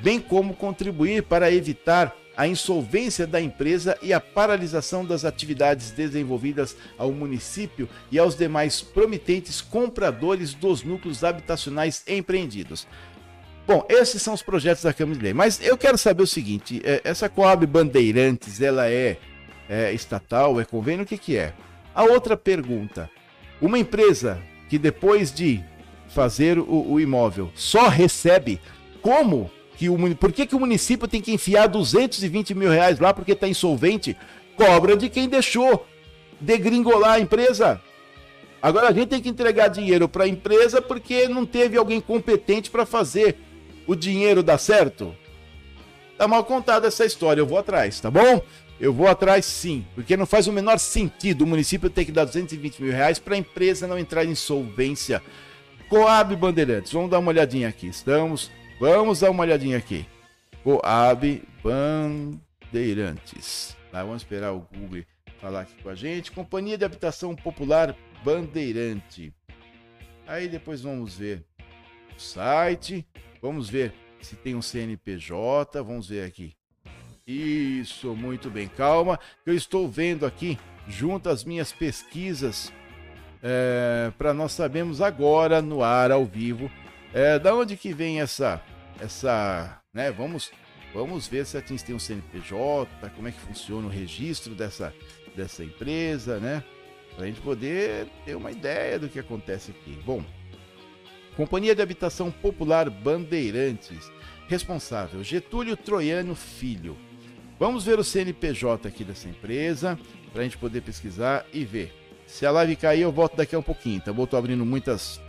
bem 0.00 0.20
como 0.20 0.54
contribuir 0.54 1.24
para 1.24 1.52
evitar 1.52 2.14
a 2.36 2.48
insolvência 2.48 3.28
da 3.28 3.40
empresa 3.40 3.96
e 4.02 4.12
a 4.12 4.20
paralisação 4.20 5.04
das 5.04 5.24
atividades 5.24 5.92
desenvolvidas 5.92 6.76
ao 6.98 7.12
município 7.12 7.88
e 8.10 8.18
aos 8.18 8.36
demais 8.36 8.82
promitentes 8.82 9.60
compradores 9.60 10.52
dos 10.52 10.82
núcleos 10.82 11.22
habitacionais 11.22 12.02
empreendidos. 12.08 12.88
Bom, 13.66 13.84
esses 13.88 14.20
são 14.20 14.34
os 14.34 14.42
projetos 14.42 14.82
da 14.82 14.92
Câmara 14.92 15.18
de 15.18 15.24
Lei. 15.24 15.32
Mas 15.32 15.60
eu 15.64 15.76
quero 15.76 15.96
saber 15.96 16.22
o 16.22 16.26
seguinte: 16.26 16.82
é, 16.84 17.00
essa 17.04 17.28
Coab 17.28 17.66
Bandeirantes, 17.66 18.60
ela 18.60 18.88
é, 18.88 19.16
é 19.68 19.92
estatal, 19.92 20.60
é 20.60 20.64
convênio? 20.64 21.04
O 21.04 21.06
que, 21.06 21.16
que 21.16 21.36
é? 21.36 21.54
A 21.94 22.04
outra 22.04 22.36
pergunta: 22.36 23.10
uma 23.60 23.78
empresa 23.78 24.38
que 24.68 24.78
depois 24.78 25.32
de 25.32 25.64
fazer 26.08 26.58
o, 26.58 26.92
o 26.92 27.00
imóvel 27.00 27.50
só 27.54 27.88
recebe, 27.88 28.60
como 29.00 29.50
que 29.76 29.88
o 29.88 30.16
por 30.16 30.30
que, 30.30 30.46
que 30.46 30.54
o 30.54 30.60
município 30.60 31.08
tem 31.08 31.20
que 31.20 31.32
enfiar 31.32 31.66
220 31.66 32.54
mil 32.54 32.70
reais 32.70 32.98
lá 32.98 33.14
porque 33.14 33.32
está 33.32 33.48
insolvente? 33.48 34.16
Cobra 34.56 34.96
de 34.96 35.08
quem 35.08 35.28
deixou 35.28 35.86
degringolar 36.40 37.14
a 37.14 37.20
empresa. 37.20 37.80
Agora 38.60 38.88
a 38.88 38.92
gente 38.92 39.08
tem 39.08 39.20
que 39.20 39.28
entregar 39.28 39.68
dinheiro 39.68 40.08
para 40.08 40.24
a 40.24 40.28
empresa 40.28 40.80
porque 40.80 41.28
não 41.28 41.44
teve 41.44 41.76
alguém 41.76 42.00
competente 42.00 42.70
para 42.70 42.86
fazer 42.86 43.36
o 43.86 43.94
dinheiro 43.94 44.42
dar 44.42 44.58
certo. 44.58 45.14
Tá 46.16 46.28
mal 46.28 46.44
contada 46.44 46.88
essa 46.88 47.04
história, 47.04 47.40
eu 47.40 47.46
vou 47.46 47.58
atrás, 47.58 48.00
tá 48.00 48.10
bom? 48.10 48.40
Eu 48.80 48.92
vou 48.92 49.06
atrás 49.06 49.44
sim, 49.44 49.84
porque 49.94 50.16
não 50.16 50.26
faz 50.26 50.46
o 50.46 50.52
menor 50.52 50.78
sentido 50.78 51.42
o 51.42 51.46
município 51.46 51.88
ter 51.90 52.04
que 52.04 52.12
dar 52.12 52.24
220 52.24 52.82
mil 52.82 52.92
reais 52.92 53.18
para 53.18 53.34
a 53.34 53.38
empresa 53.38 53.86
não 53.86 53.98
entrar 53.98 54.24
em 54.24 54.30
insolvência. 54.30 55.22
Coab 55.88 56.34
Bandeirantes, 56.36 56.92
vamos 56.92 57.10
dar 57.10 57.18
uma 57.18 57.30
olhadinha 57.30 57.68
aqui. 57.68 57.86
Estamos 57.86 58.50
Vamos 58.78 59.20
dar 59.20 59.30
uma 59.30 59.44
olhadinha 59.44 59.78
aqui. 59.78 60.04
Coab 60.62 61.42
Bandeirantes. 62.72 63.76
Tá, 63.90 64.02
vamos 64.02 64.22
esperar 64.22 64.52
o 64.52 64.66
Google 64.74 65.04
falar 65.40 65.60
aqui 65.62 65.80
com 65.82 65.88
a 65.88 65.94
gente. 65.94 66.32
Companhia 66.32 66.76
de 66.76 66.84
Habitação 66.84 67.36
Popular 67.36 67.96
Bandeirante. 68.24 69.32
Aí 70.26 70.48
depois 70.48 70.82
vamos 70.82 71.16
ver 71.16 71.44
o 72.16 72.20
site. 72.20 73.06
Vamos 73.44 73.68
ver 73.68 73.92
se 74.22 74.36
tem 74.36 74.54
um 74.54 74.62
CNPJ. 74.62 75.82
Vamos 75.82 76.08
ver 76.08 76.24
aqui. 76.24 76.56
Isso, 77.26 78.16
muito 78.16 78.48
bem. 78.48 78.66
Calma, 78.68 79.20
eu 79.44 79.54
estou 79.54 79.86
vendo 79.86 80.24
aqui, 80.24 80.58
junto 80.88 81.28
às 81.28 81.44
minhas 81.44 81.70
pesquisas, 81.70 82.72
é, 83.42 84.10
para 84.16 84.32
nós 84.32 84.52
sabermos 84.52 85.02
agora 85.02 85.60
no 85.60 85.82
ar, 85.82 86.10
ao 86.10 86.24
vivo, 86.24 86.70
é, 87.12 87.38
da 87.38 87.54
onde 87.54 87.76
que 87.76 87.92
vem 87.92 88.18
essa, 88.18 88.62
essa, 88.98 89.78
né? 89.92 90.10
Vamos, 90.10 90.50
vamos 90.94 91.28
ver 91.28 91.44
se 91.44 91.58
a 91.58 91.60
Teams 91.60 91.82
tem 91.82 91.94
um 91.94 91.98
CNPJ, 91.98 93.10
como 93.14 93.28
é 93.28 93.30
que 93.30 93.40
funciona 93.40 93.86
o 93.86 93.90
registro 93.90 94.54
dessa, 94.54 94.90
dessa 95.36 95.62
empresa, 95.62 96.40
né? 96.40 96.64
Para 97.14 97.24
a 97.24 97.26
gente 97.26 97.42
poder 97.42 98.06
ter 98.24 98.36
uma 98.36 98.50
ideia 98.50 98.98
do 98.98 99.06
que 99.06 99.18
acontece 99.18 99.70
aqui. 99.70 100.00
Bom, 100.02 100.24
Companhia 101.36 101.74
de 101.74 101.82
Habitação 101.82 102.30
Popular 102.30 102.88
Bandeirantes, 102.88 104.10
responsável 104.46 105.22
Getúlio 105.24 105.76
Troiano 105.76 106.34
Filho. 106.34 106.96
Vamos 107.58 107.84
ver 107.84 107.98
o 107.98 108.04
CNPJ 108.04 108.88
aqui 108.88 109.04
dessa 109.04 109.28
empresa 109.28 109.98
para 110.32 110.42
a 110.42 110.44
gente 110.44 110.58
poder 110.58 110.80
pesquisar 110.80 111.44
e 111.52 111.64
ver. 111.64 111.92
Se 112.26 112.46
a 112.46 112.50
live 112.50 112.76
cair, 112.76 113.02
eu 113.02 113.12
volto 113.12 113.36
daqui 113.36 113.54
a 113.54 113.58
um 113.58 113.62
pouquinho. 113.62 114.00
Tá 114.00 114.12
bom? 114.12 114.26
Tô 114.26 114.36
abrindo 114.36 114.64
muitas 114.64 115.20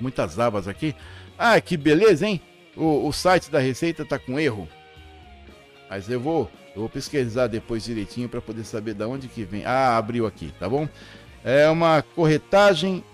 muitas 0.00 0.38
abas 0.38 0.68
aqui. 0.68 0.94
Ah, 1.38 1.60
que 1.60 1.76
beleza, 1.76 2.26
hein? 2.26 2.40
O, 2.76 3.06
o 3.06 3.12
site 3.12 3.50
da 3.50 3.58
Receita 3.58 4.04
tá 4.04 4.18
com 4.18 4.38
erro. 4.38 4.68
Mas 5.88 6.10
eu 6.10 6.20
vou, 6.20 6.50
eu 6.74 6.80
vou 6.80 6.88
pesquisar 6.88 7.46
depois 7.46 7.84
direitinho 7.84 8.28
para 8.28 8.40
poder 8.40 8.64
saber 8.64 8.94
de 8.94 9.04
onde 9.04 9.28
que 9.28 9.44
vem. 9.44 9.64
Ah, 9.64 9.96
abriu 9.96 10.26
aqui, 10.26 10.52
tá 10.58 10.68
bom? 10.68 10.88
É 11.44 11.68
uma 11.68 12.02
corretagem 12.02 13.04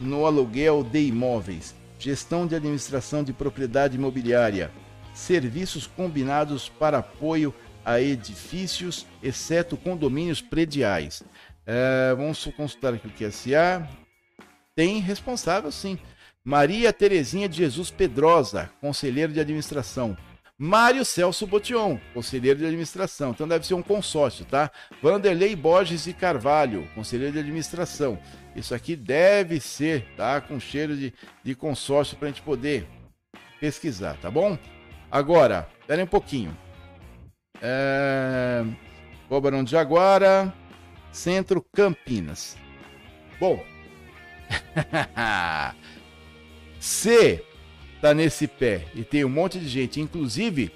no 0.00 0.26
aluguel 0.26 0.82
de 0.82 1.06
imóveis, 1.06 1.74
gestão 1.98 2.46
de 2.46 2.54
administração 2.54 3.24
de 3.24 3.32
propriedade 3.32 3.96
imobiliária, 3.96 4.70
serviços 5.14 5.86
combinados 5.86 6.68
para 6.68 6.98
apoio 6.98 7.54
a 7.84 8.00
edifícios, 8.00 9.06
exceto 9.22 9.76
condomínios 9.76 10.40
prediais. 10.40 11.22
É, 11.64 12.14
vamos 12.16 12.44
consultar 12.56 12.94
aqui 12.94 13.06
o 13.06 13.10
que 13.10 13.24
é 13.24 13.30
SA, 13.30 13.88
tem 14.74 15.00
responsável, 15.00 15.72
sim. 15.72 15.98
Maria 16.44 16.92
Terezinha 16.92 17.48
de 17.48 17.56
Jesus 17.56 17.90
Pedrosa, 17.90 18.70
conselheiro 18.80 19.32
de 19.32 19.40
administração. 19.40 20.16
Mário 20.58 21.04
Celso 21.04 21.46
Botion, 21.46 21.98
conselheiro 22.14 22.58
de 22.58 22.64
administração. 22.64 23.30
Então 23.30 23.46
deve 23.46 23.66
ser 23.66 23.74
um 23.74 23.82
consórcio, 23.82 24.44
tá? 24.46 24.70
Vanderlei 25.02 25.54
Borges 25.54 26.06
e 26.06 26.12
Carvalho, 26.12 26.88
conselheiro 26.94 27.32
de 27.32 27.40
administração. 27.40 28.18
Isso 28.54 28.74
aqui 28.74 28.96
deve 28.96 29.60
ser, 29.60 30.06
tá? 30.16 30.40
Com 30.40 30.58
cheiro 30.58 30.96
de, 30.96 31.12
de 31.42 31.54
consórcio 31.54 32.16
para 32.16 32.28
a 32.28 32.30
gente 32.30 32.42
poder 32.42 32.88
pesquisar, 33.60 34.16
tá 34.16 34.30
bom? 34.30 34.58
Agora, 35.10 35.68
espera 35.80 36.02
um 36.02 36.06
pouquinho. 36.06 36.56
É... 37.60 38.64
Barão 39.28 39.62
de 39.62 39.70
Jaguara, 39.70 40.54
Centro 41.12 41.64
Campinas. 41.72 42.56
Bom, 43.38 43.62
Se 46.80 47.42
tá 48.06 48.14
nesse 48.14 48.46
pé 48.46 48.84
e 48.94 49.02
tem 49.02 49.24
um 49.24 49.28
monte 49.28 49.58
de 49.58 49.66
gente, 49.66 50.00
inclusive 50.00 50.70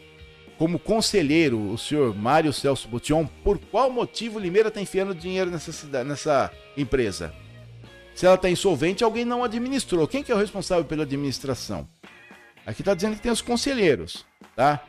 como 0.59 0.81
conselheiro, 0.81 1.71
o 1.71 1.79
senhor 1.79 2.15
Mário 2.15 2.53
Celso 2.53 2.89
Botion, 2.89 3.25
por 3.45 3.57
qual 3.57 3.89
motivo 3.89 4.39
Limeira 4.39 4.69
está 4.69 4.81
enfiando 4.81 5.15
dinheiro 5.15 5.49
nessa, 5.49 5.71
cidade, 5.71 6.09
nessa 6.09 6.51
empresa? 6.77 7.33
Se 8.17 8.27
ela 8.27 8.35
está 8.35 8.51
insolvente, 8.51 9.05
alguém 9.05 9.25
não 9.25 9.45
administrou. 9.45 10.09
Quem 10.09 10.23
que 10.23 10.33
é 10.33 10.35
o 10.35 10.39
responsável 10.39 10.85
pela 10.85 11.05
administração? 11.05 11.89
Aqui 12.67 12.83
está 12.83 12.95
dizendo 12.95 13.15
que 13.15 13.23
tem 13.23 13.33
os 13.33 13.41
conselheiros, 13.41 14.27
tá? 14.57 14.85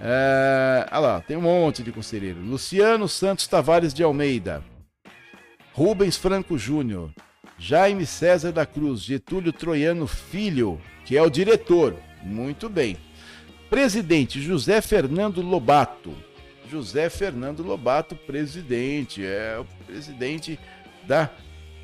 É, 0.00 0.86
olha 0.92 1.00
lá, 1.00 1.20
tem 1.20 1.36
um 1.36 1.42
monte 1.42 1.82
de 1.82 1.92
conselheiro. 1.92 2.40
Luciano 2.40 3.08
Santos 3.08 3.46
Tavares 3.46 3.92
de 3.92 4.02
Almeida. 4.02 4.64
Rubens 5.72 6.16
Franco 6.16 6.56
Júnior. 6.56 7.10
Jaime 7.58 8.06
César 8.06 8.52
da 8.52 8.64
Cruz, 8.64 9.02
Getúlio 9.02 9.52
Troiano 9.52 10.06
Filho, 10.06 10.80
que 11.10 11.16
é 11.16 11.22
o 11.22 11.28
diretor. 11.28 11.96
Muito 12.22 12.68
bem. 12.68 12.96
Presidente 13.68 14.40
José 14.40 14.80
Fernando 14.80 15.42
Lobato. 15.42 16.14
José 16.70 17.10
Fernando 17.10 17.64
Lobato, 17.64 18.14
presidente. 18.14 19.26
É 19.26 19.58
o 19.58 19.64
presidente 19.84 20.56
da 21.08 21.28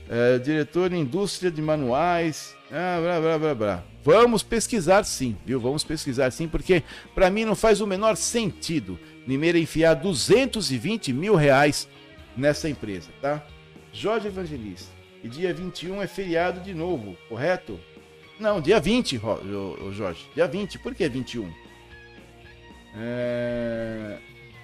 é, 0.08 0.38
diretor 0.38 0.90
de 0.90 0.96
indústria 0.96 1.50
de 1.50 1.60
manuais. 1.60 2.54
Ah, 2.70 3.00
blá, 3.02 3.20
blá, 3.20 3.38
blá, 3.38 3.54
blá. 3.56 3.84
Vamos 4.00 4.44
pesquisar 4.44 5.02
sim, 5.02 5.36
viu? 5.44 5.58
Vamos 5.58 5.82
pesquisar 5.82 6.30
sim, 6.30 6.46
porque 6.46 6.84
para 7.12 7.28
mim 7.28 7.44
não 7.44 7.56
faz 7.56 7.80
o 7.80 7.86
menor 7.86 8.16
sentido 8.16 8.96
Nimeira 9.26 9.58
enfiar 9.58 9.94
220 9.94 11.12
mil 11.12 11.34
reais 11.34 11.88
nessa 12.36 12.68
empresa, 12.68 13.08
tá? 13.20 13.44
Jorge 13.92 14.28
Evangelista. 14.28 14.94
E 15.24 15.28
dia 15.28 15.52
21 15.52 16.00
é 16.00 16.06
feriado 16.06 16.60
de 16.60 16.72
novo, 16.72 17.18
correto? 17.28 17.80
Não, 18.39 18.61
dia 18.61 18.78
20, 18.78 19.20
Jorge. 19.93 20.28
Dia 20.34 20.47
20. 20.47 20.78
Por 20.78 20.95
que 20.95 21.09
21? 21.09 21.51
É... 22.99 24.18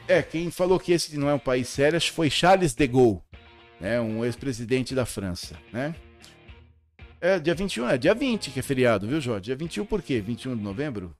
é, 0.08 0.22
quem 0.22 0.50
falou 0.50 0.78
que 0.78 0.92
esse 0.92 1.16
não 1.18 1.28
é 1.28 1.34
um 1.34 1.38
país 1.38 1.68
sério 1.68 2.00
foi 2.00 2.30
Charles 2.30 2.74
de 2.74 2.86
Gaulle, 2.86 3.20
né, 3.78 4.00
um 4.00 4.24
ex-presidente 4.24 4.94
da 4.94 5.04
França, 5.04 5.58
né? 5.70 5.94
É, 7.20 7.38
dia 7.38 7.54
21, 7.54 7.88
é 7.88 7.98
dia 7.98 8.14
20 8.14 8.50
que 8.50 8.58
é 8.58 8.62
feriado, 8.62 9.06
viu, 9.06 9.20
Jorge? 9.20 9.44
Dia 9.44 9.56
21 9.56 9.84
por 9.84 10.02
quê? 10.02 10.20
21 10.20 10.56
de 10.56 10.62
novembro? 10.62 11.14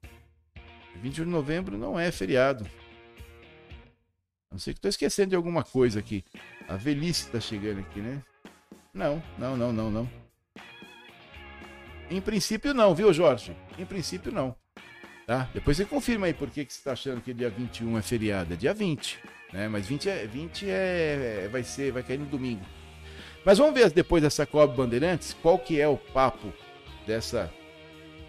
21 1.01 1.25
de 1.25 1.29
novembro 1.29 1.77
não 1.77 1.99
é 1.99 2.11
feriado. 2.11 2.67
Não 4.51 4.59
sei 4.59 4.73
que 4.73 4.79
estou 4.79 4.89
esquecendo 4.89 5.29
de 5.29 5.35
alguma 5.35 5.63
coisa 5.63 5.99
aqui. 5.99 6.23
A 6.67 6.75
velhice 6.75 7.25
está 7.25 7.39
chegando 7.39 7.79
aqui, 7.79 7.99
né? 7.99 8.21
Não, 8.93 9.23
não, 9.37 9.55
não, 9.55 9.71
não, 9.71 9.89
não. 9.89 10.22
Em 12.13 12.21
princípio 12.21 12.75
não, 12.75 12.93
viu, 12.93 13.11
Jorge? 13.11 13.55
Em 13.77 13.85
princípio 13.85 14.31
não. 14.31 14.55
Tá? 15.25 15.49
Depois 15.51 15.77
você 15.77 15.83
confirma 15.83 16.27
aí 16.27 16.33
por 16.33 16.47
que, 16.47 16.63
que 16.63 16.71
você 16.71 16.77
está 16.77 16.91
achando 16.91 17.21
que 17.21 17.33
dia 17.33 17.49
21 17.49 17.97
é 17.97 18.01
feriado. 18.03 18.53
É 18.53 18.55
dia 18.55 18.71
20. 18.71 19.19
Né? 19.51 19.67
Mas 19.67 19.87
20, 19.87 20.09
é, 20.09 20.27
20 20.27 20.69
é, 20.69 21.43
é, 21.45 21.49
vai 21.51 21.63
ser, 21.63 21.91
vai 21.91 22.03
cair 22.03 22.19
no 22.19 22.27
domingo. 22.27 22.63
Mas 23.43 23.57
vamos 23.57 23.73
ver 23.73 23.89
depois 23.89 24.21
dessa 24.21 24.45
Coab 24.45 24.77
Bandeirantes 24.77 25.35
qual 25.41 25.57
que 25.57 25.81
é 25.81 25.87
o 25.87 25.97
papo 25.97 26.53
dessa, 27.07 27.51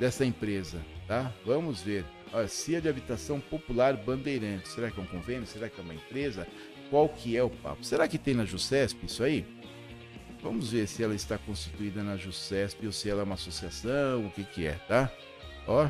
dessa 0.00 0.24
empresa. 0.24 0.80
Tá? 1.06 1.30
Vamos 1.44 1.82
ver. 1.82 2.06
Olha, 2.32 2.48
CIA 2.48 2.80
de 2.80 2.88
Habitação 2.88 3.38
Popular 3.38 3.98
Bandeirantes. 3.98 4.72
Será 4.72 4.90
que 4.90 4.98
é 4.98 5.02
um 5.02 5.06
convênio? 5.06 5.46
Será 5.46 5.68
que 5.68 5.78
é 5.78 5.84
uma 5.84 5.94
empresa? 5.94 6.48
Qual 6.88 7.06
que 7.06 7.36
é 7.36 7.42
o 7.42 7.50
papo? 7.50 7.84
Será 7.84 8.08
que 8.08 8.16
tem 8.16 8.32
na 8.32 8.46
Jusesp 8.46 9.04
isso 9.04 9.22
aí? 9.22 9.44
Vamos 10.44 10.72
ver 10.72 10.86
se 10.86 11.02
ela 11.02 11.14
está 11.14 11.38
constituída 11.38 12.02
na 12.02 12.18
JUSESP 12.18 12.84
ou 12.84 12.92
se 12.92 13.08
ela 13.08 13.22
é 13.22 13.24
uma 13.24 13.34
associação, 13.34 14.26
o 14.26 14.30
que 14.30 14.44
que 14.44 14.66
é, 14.66 14.74
tá? 14.86 15.10
Ó. 15.66 15.88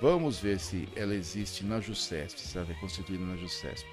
Vamos 0.00 0.38
ver 0.38 0.60
se 0.60 0.88
ela 0.94 1.12
existe 1.12 1.64
na 1.64 1.80
JUSCESP, 1.80 2.40
se 2.40 2.56
ela 2.56 2.70
é 2.70 2.74
constituída 2.74 3.24
na 3.24 3.36
JUSCESP. 3.36 3.84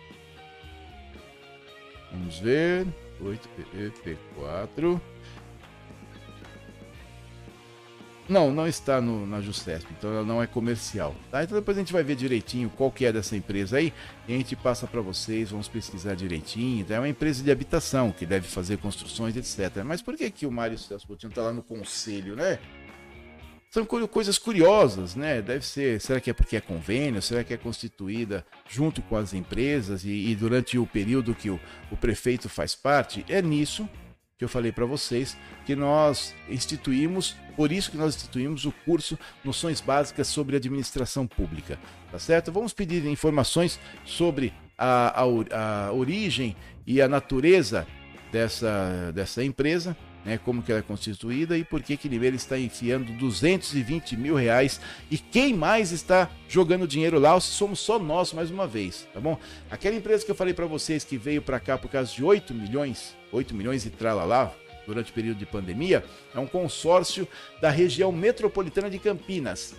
Vamos 2.12 2.38
ver. 2.38 2.86
8PP4. 3.20 5.02
Não, 8.28 8.52
não 8.52 8.66
está 8.66 9.02
no, 9.02 9.28
na 9.28 9.42
Justesp, 9.42 9.86
então 9.98 10.10
ela 10.10 10.24
não 10.24 10.42
é 10.42 10.48
comercial. 10.48 11.14
Tá? 11.30 11.44
Então 11.44 11.58
depois 11.58 11.78
a 11.78 11.82
gente 11.82 11.92
vai 11.92 12.04
ver 12.04 12.16
direitinho 12.16 12.70
qual 12.70 12.90
que 12.90 13.06
é 13.06 13.12
dessa 13.12 13.36
empresa 13.36 13.78
aí 13.78 13.94
e 14.28 14.34
a 14.34 14.38
gente 14.38 14.56
passa 14.56 14.88
para 14.88 15.02
vocês, 15.02 15.52
vamos 15.52 15.68
pesquisar 15.68 16.16
direitinho. 16.16 16.86
Tá? 16.86 16.96
É 16.96 17.00
uma 17.00 17.10
empresa 17.10 17.44
de 17.44 17.52
habitação 17.52 18.12
que 18.12 18.26
deve 18.26 18.48
fazer 18.48 18.78
construções, 18.78 19.36
etc. 19.36 19.84
Mas 19.84 20.02
por 20.02 20.16
que, 20.16 20.32
que 20.32 20.46
o 20.46 20.52
Mário 20.52 20.78
Celso 20.78 21.06
Botinho 21.06 21.30
está 21.30 21.42
lá 21.42 21.52
no 21.52 21.62
conselho, 21.62 22.36
né? 22.36 22.60
São 23.70 23.86
coisas 23.86 24.38
curiosas, 24.38 25.16
né? 25.16 25.42
Deve 25.42 25.66
ser. 25.66 26.00
Será 26.00 26.20
que 26.20 26.30
é 26.30 26.34
porque 26.34 26.56
é 26.56 26.62
convênio? 26.62 27.24
Será 27.24 27.44
que 27.44 27.56
é 27.56 27.58
constituída 27.58 28.46
junto 28.70 29.02
com 29.02 29.18
as 29.18 29.34
empresas 29.34 30.06
e, 30.06 30.30
e 30.30 30.36
durante 30.36 30.78
o 30.78 30.86
período 30.86 31.34
que 31.34 31.50
o, 31.50 31.60
o 31.92 31.98
prefeito 31.98 32.48
faz 32.48 32.76
parte? 32.76 33.26
É 33.28 33.42
nisso 33.42 33.90
que 34.44 34.46
eu 34.46 34.50
falei 34.50 34.74
para 34.74 34.86
vocês 34.86 35.38
que 35.66 35.74
nós 35.74 36.36
instituímos, 36.50 37.38
por 37.56 37.72
isso 37.72 37.90
que 37.90 37.96
nós 37.96 38.14
instituímos 38.14 38.66
o 38.66 38.74
curso 38.84 39.18
Noções 39.42 39.80
Básicas 39.80 40.28
sobre 40.28 40.58
Administração 40.58 41.26
Pública, 41.26 41.80
tá 42.12 42.20
certo? 42.20 42.52
Vamos 42.52 42.74
pedir 42.74 43.06
informações 43.06 43.80
sobre 44.04 44.54
a, 44.78 45.22
a, 45.22 45.88
a 45.88 45.94
origem 45.94 46.58
e 46.86 47.02
a 47.02 47.08
natureza 47.08 47.88
dessa, 48.34 49.14
dessa 49.16 49.42
empresa, 49.42 49.96
né, 50.26 50.40
como 50.44 50.62
que 50.62 50.72
ela 50.72 50.80
é 50.80 50.84
constituída 50.84 51.58
e 51.58 51.64
por 51.64 51.82
que 51.82 51.98
que 51.98 52.08
Limeira 52.08 52.36
está 52.36 52.58
enfiando 52.58 53.12
220 53.18 54.16
mil 54.16 54.36
reais 54.36 54.80
e 55.12 55.18
quem 55.18 55.54
mais 55.54 55.92
está 55.92 56.30
jogando 56.48 56.88
dinheiro 56.88 57.20
lá, 57.20 57.36
ou 57.36 57.42
se 57.42 57.52
somos 57.52 57.80
só 57.80 58.00
nós 58.00 58.34
mais 58.34 58.50
uma 58.50 58.66
vez, 58.66 59.08
tá 59.14 59.20
bom? 59.20 59.38
Aquela 59.70 59.96
empresa 59.96 60.26
que 60.26 60.32
eu 60.32 60.36
falei 60.36 60.54
para 60.54 60.66
vocês 60.66 61.04
que 61.04 61.18
veio 61.18 61.42
para 61.42 61.60
cá 61.60 61.78
por 61.78 61.90
causa 61.90 62.12
de 62.12 62.24
8 62.24 62.54
milhões, 62.54 63.16
8 63.32 63.54
milhões 63.54 63.86
e 63.86 63.90
tralalá, 63.90 64.54
durante 64.86 65.12
o 65.12 65.14
período 65.14 65.38
de 65.38 65.46
pandemia, 65.46 66.04
é 66.36 66.40
um 66.40 66.48
consórcio 66.48 67.28
da 67.62 67.70
região 67.70 68.12
metropolitana 68.12 68.90
de 68.90 69.00
Campinas. 69.00 69.76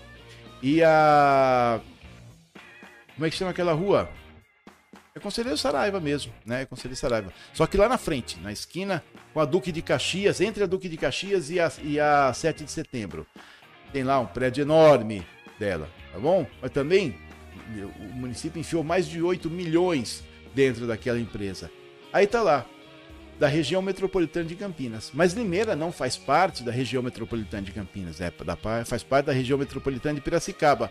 E 0.62 0.82
a... 0.82 1.80
Como 3.14 3.26
é 3.26 3.30
que 3.30 3.36
chama 3.36 3.50
aquela 3.50 3.72
rua? 3.72 4.10
É 5.16 5.20
Conselheiro 5.20 5.56
Saraiva 5.56 6.00
mesmo, 6.00 6.32
né? 6.44 6.62
É 6.62 6.66
Conselheiro 6.66 6.96
Saraiva. 6.96 7.32
Só 7.52 7.66
que 7.66 7.76
lá 7.76 7.88
na 7.88 7.96
frente, 7.96 8.36
na 8.40 8.50
esquina 8.50 9.00
com 9.32 9.38
a 9.38 9.44
Duque 9.44 9.70
de 9.70 9.80
Caxias, 9.80 10.40
entre 10.40 10.64
a 10.64 10.66
Duque 10.66 10.88
de 10.88 10.96
Caxias 10.96 11.50
e 11.50 11.60
a, 11.60 11.70
e 11.84 12.00
a 12.00 12.32
7 12.32 12.64
de 12.64 12.70
setembro. 12.72 13.24
Tem 13.92 14.02
lá 14.02 14.18
um 14.18 14.26
prédio 14.26 14.62
enorme 14.62 15.24
dela, 15.56 15.88
tá 16.12 16.18
bom? 16.18 16.44
Mas 16.60 16.72
também 16.72 17.16
o 17.96 18.14
município 18.16 18.58
enfiou 18.58 18.82
mais 18.82 19.06
de 19.06 19.22
8 19.22 19.48
milhões 19.48 20.24
dentro 20.52 20.84
daquela 20.84 21.20
empresa. 21.20 21.70
Aí 22.12 22.26
tá 22.26 22.42
lá, 22.42 22.66
da 23.38 23.46
região 23.46 23.80
metropolitana 23.80 24.46
de 24.46 24.56
Campinas. 24.56 25.12
Mas 25.14 25.32
Limeira 25.32 25.76
não 25.76 25.92
faz 25.92 26.16
parte 26.16 26.64
da 26.64 26.72
região 26.72 27.04
metropolitana 27.04 27.62
de 27.62 27.70
Campinas, 27.70 28.20
é, 28.20 28.32
da, 28.44 28.56
faz 28.84 29.04
parte 29.04 29.26
da 29.26 29.32
região 29.32 29.58
metropolitana 29.58 30.16
de 30.16 30.20
Piracicaba. 30.20 30.90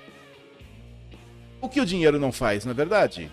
O 1.60 1.68
que 1.68 1.82
o 1.82 1.86
dinheiro 1.86 2.18
não 2.18 2.32
faz, 2.32 2.64
não 2.64 2.72
é 2.72 2.76
verdade? 2.76 3.30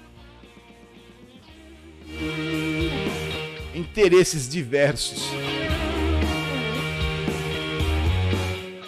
Interesses 3.75 4.49
diversos. 4.49 5.23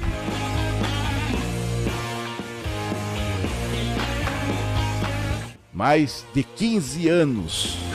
Mais 5.73 6.25
de 6.33 6.43
15 6.43 7.09
anos. 7.09 7.92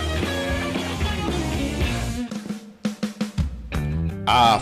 A 4.30 4.60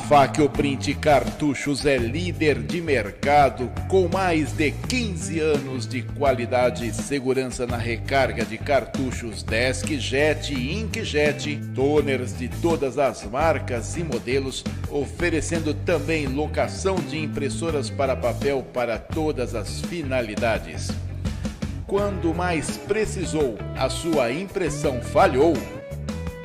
Print 0.54 0.94
Cartuchos 0.94 1.84
é 1.84 1.96
líder 1.96 2.62
de 2.62 2.80
mercado 2.80 3.68
com 3.88 4.06
mais 4.06 4.52
de 4.52 4.70
15 4.70 5.40
anos 5.40 5.88
de 5.88 6.02
qualidade 6.02 6.86
e 6.86 6.94
segurança 6.94 7.66
na 7.66 7.76
recarga 7.76 8.44
de 8.44 8.58
cartuchos 8.58 9.42
DeskJet 9.42 10.54
e 10.54 10.72
Inkjet, 10.78 11.58
toners 11.74 12.38
de 12.38 12.46
todas 12.46 12.96
as 12.96 13.24
marcas 13.24 13.96
e 13.96 14.04
modelos, 14.04 14.62
oferecendo 14.88 15.74
também 15.74 16.28
locação 16.28 16.94
de 16.94 17.18
impressoras 17.18 17.90
para 17.90 18.14
papel 18.14 18.64
para 18.72 19.00
todas 19.00 19.56
as 19.56 19.80
finalidades. 19.80 20.92
Quando 21.88 22.32
mais 22.32 22.76
precisou, 22.76 23.58
a 23.76 23.90
sua 23.90 24.30
impressão 24.30 25.00
falhou 25.02 25.54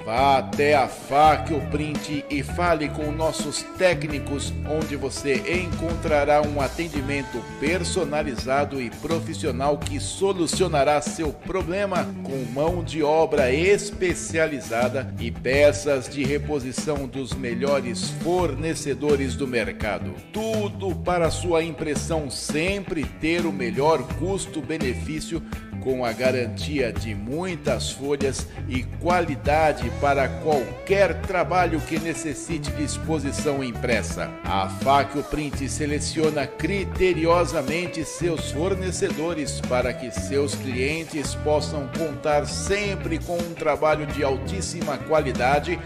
Vá 0.06 0.40
até 0.40 0.74
a 0.76 0.88
FAC 0.88 1.54
ou 1.54 1.62
Print 1.62 2.26
e 2.30 2.42
fale 2.42 2.90
com 2.90 3.12
nossos 3.12 3.62
técnicos, 3.78 4.52
onde 4.68 4.96
você 4.96 5.36
encontrará 5.64 6.42
um 6.42 6.60
atendimento 6.60 7.40
personalizado 7.60 8.82
e 8.82 8.90
profissional 8.90 9.78
que 9.78 10.00
solucionará 10.00 11.00
seu 11.02 11.32
problema 11.32 12.08
com 12.24 12.44
mão 12.52 12.84
de 12.84 13.04
obra 13.04 13.54
especializada 13.54 15.14
e 15.20 15.30
peças 15.30 16.10
de 16.10 16.24
reposição 16.24 17.08
dos 17.08 17.34
melhores 17.34 18.10
fornecedores 18.24 19.36
do 19.36 19.48
mercado. 19.48 20.14
Tudo 20.34 20.96
para 20.96 21.30
sua 21.30 21.64
impressão 21.64 22.30
sempre 22.30 23.06
ter 23.06 23.46
o 23.46 23.52
melhor 23.52 24.02
custo-benefício 24.18 25.44
com 25.82 26.06
a 26.06 26.12
garantia 26.12 26.92
de 26.94 27.14
muitas 27.14 27.92
folhas 27.92 28.48
e 28.70 28.84
qualidade 29.02 29.92
para 30.00 30.28
qualquer 30.28 31.22
trabalho 31.22 31.80
que 31.82 32.00
necessite 32.00 32.72
de 32.72 32.84
exposição 32.84 33.64
impressa. 33.64 34.30
A 34.44 34.70
Faccio 34.70 35.24
Print 35.24 35.68
seleciona 35.68 36.48
criteriosamente 36.48 38.06
seus 38.06 38.52
fornecedores 38.52 39.60
para 39.62 39.94
que 39.94 40.12
seus 40.12 40.56
clientes 40.56 41.36
possam 41.36 41.90
contar 41.98 42.46
sempre 42.46 43.18
com 43.20 43.38
um 43.38 43.54
trabalho 43.54 44.06
de 44.08 44.24
altíssima 44.24 44.98
qualidade 44.98 45.80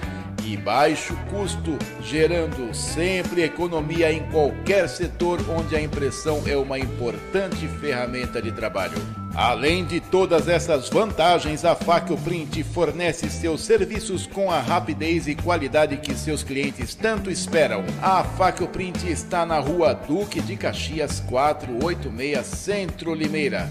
e 0.46 0.56
baixo 0.56 1.18
custo, 1.30 1.78
gerando 2.02 2.74
sempre 2.74 3.44
economia 3.44 4.12
em 4.12 4.24
qualquer 4.30 4.88
setor 4.88 5.40
onde 5.50 5.76
a 5.76 5.82
impressão 5.82 6.44
é 6.46 6.56
uma 6.56 6.78
importante 6.78 7.68
ferramenta 7.68 8.42
de 8.42 8.52
trabalho. 8.52 9.25
Além 9.36 9.84
de 9.84 10.00
todas 10.00 10.48
essas 10.48 10.90
vantagens, 10.90 11.66
a 11.66 11.76
Faccio 11.76 12.16
Print 12.16 12.64
fornece 12.64 13.30
seus 13.30 13.66
serviços 13.66 14.26
com 14.26 14.50
a 14.50 14.62
rapidez 14.62 15.28
e 15.28 15.36
qualidade 15.36 15.98
que 15.98 16.16
seus 16.16 16.42
clientes 16.42 16.96
tanto 16.96 17.30
esperam. 17.30 17.84
A 18.02 18.24
Faccio 18.24 18.66
Print 18.66 19.12
está 19.12 19.46
na 19.46 19.60
rua 19.60 19.94
Duque 19.94 20.40
de 20.40 20.56
Caxias 20.56 21.20
486, 21.20 22.46
Centro 22.46 23.14
Limeira. 23.14 23.70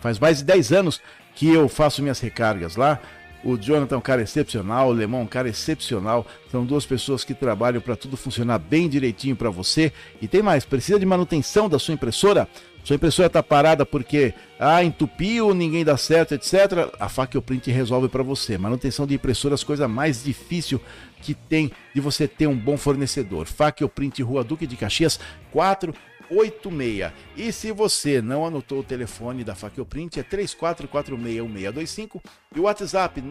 Faz 0.00 0.18
mais 0.18 0.38
de 0.38 0.44
10 0.44 0.72
anos 0.72 1.02
que 1.38 1.48
eu 1.48 1.68
faço 1.68 2.02
minhas 2.02 2.18
recargas 2.18 2.74
lá. 2.74 2.98
O 3.44 3.56
Jonathan 3.56 3.94
é 3.94 3.98
um 3.98 4.02
cara 4.02 4.20
excepcional, 4.20 4.88
o 4.88 4.92
Lemão 4.92 5.20
é 5.20 5.22
um 5.22 5.28
cara 5.28 5.48
excepcional. 5.48 6.26
São 6.50 6.64
duas 6.64 6.84
pessoas 6.84 7.22
que 7.22 7.32
trabalham 7.32 7.80
para 7.80 7.94
tudo 7.94 8.16
funcionar 8.16 8.58
bem 8.58 8.88
direitinho 8.88 9.36
para 9.36 9.48
você. 9.48 9.92
E 10.20 10.26
tem 10.26 10.42
mais, 10.42 10.64
precisa 10.64 10.98
de 10.98 11.06
manutenção 11.06 11.68
da 11.68 11.78
sua 11.78 11.94
impressora? 11.94 12.48
Sua 12.82 12.96
impressora 12.96 13.28
está 13.28 13.40
parada 13.40 13.86
porque 13.86 14.34
ah, 14.58 14.82
entupiu, 14.82 15.54
ninguém 15.54 15.84
dá 15.84 15.96
certo, 15.96 16.34
etc. 16.34 16.90
A 16.98 17.08
Fackel 17.08 17.40
Print 17.40 17.70
resolve 17.70 18.08
para 18.08 18.24
você. 18.24 18.58
Manutenção 18.58 19.06
de 19.06 19.14
impressoras, 19.14 19.62
coisa 19.62 19.86
mais 19.86 20.24
difícil 20.24 20.80
que 21.22 21.34
tem 21.34 21.70
de 21.94 22.00
você 22.00 22.26
ter 22.26 22.48
um 22.48 22.56
bom 22.56 22.76
fornecedor. 22.76 23.46
Fackel 23.46 23.88
Print, 23.88 24.20
Rua 24.24 24.42
Duque 24.42 24.66
de 24.66 24.76
Caxias, 24.76 25.20
4 25.52 25.94
86. 26.30 27.12
E 27.36 27.52
se 27.52 27.70
você 27.72 28.22
não 28.22 28.46
anotou 28.46 28.78
o 28.80 28.84
telefone 28.84 29.44
da 29.44 29.54
Print 29.88 30.20
é 30.20 30.22
34461625 30.22 32.20
e 32.54 32.60
o 32.60 32.64
WhatsApp 32.64 33.22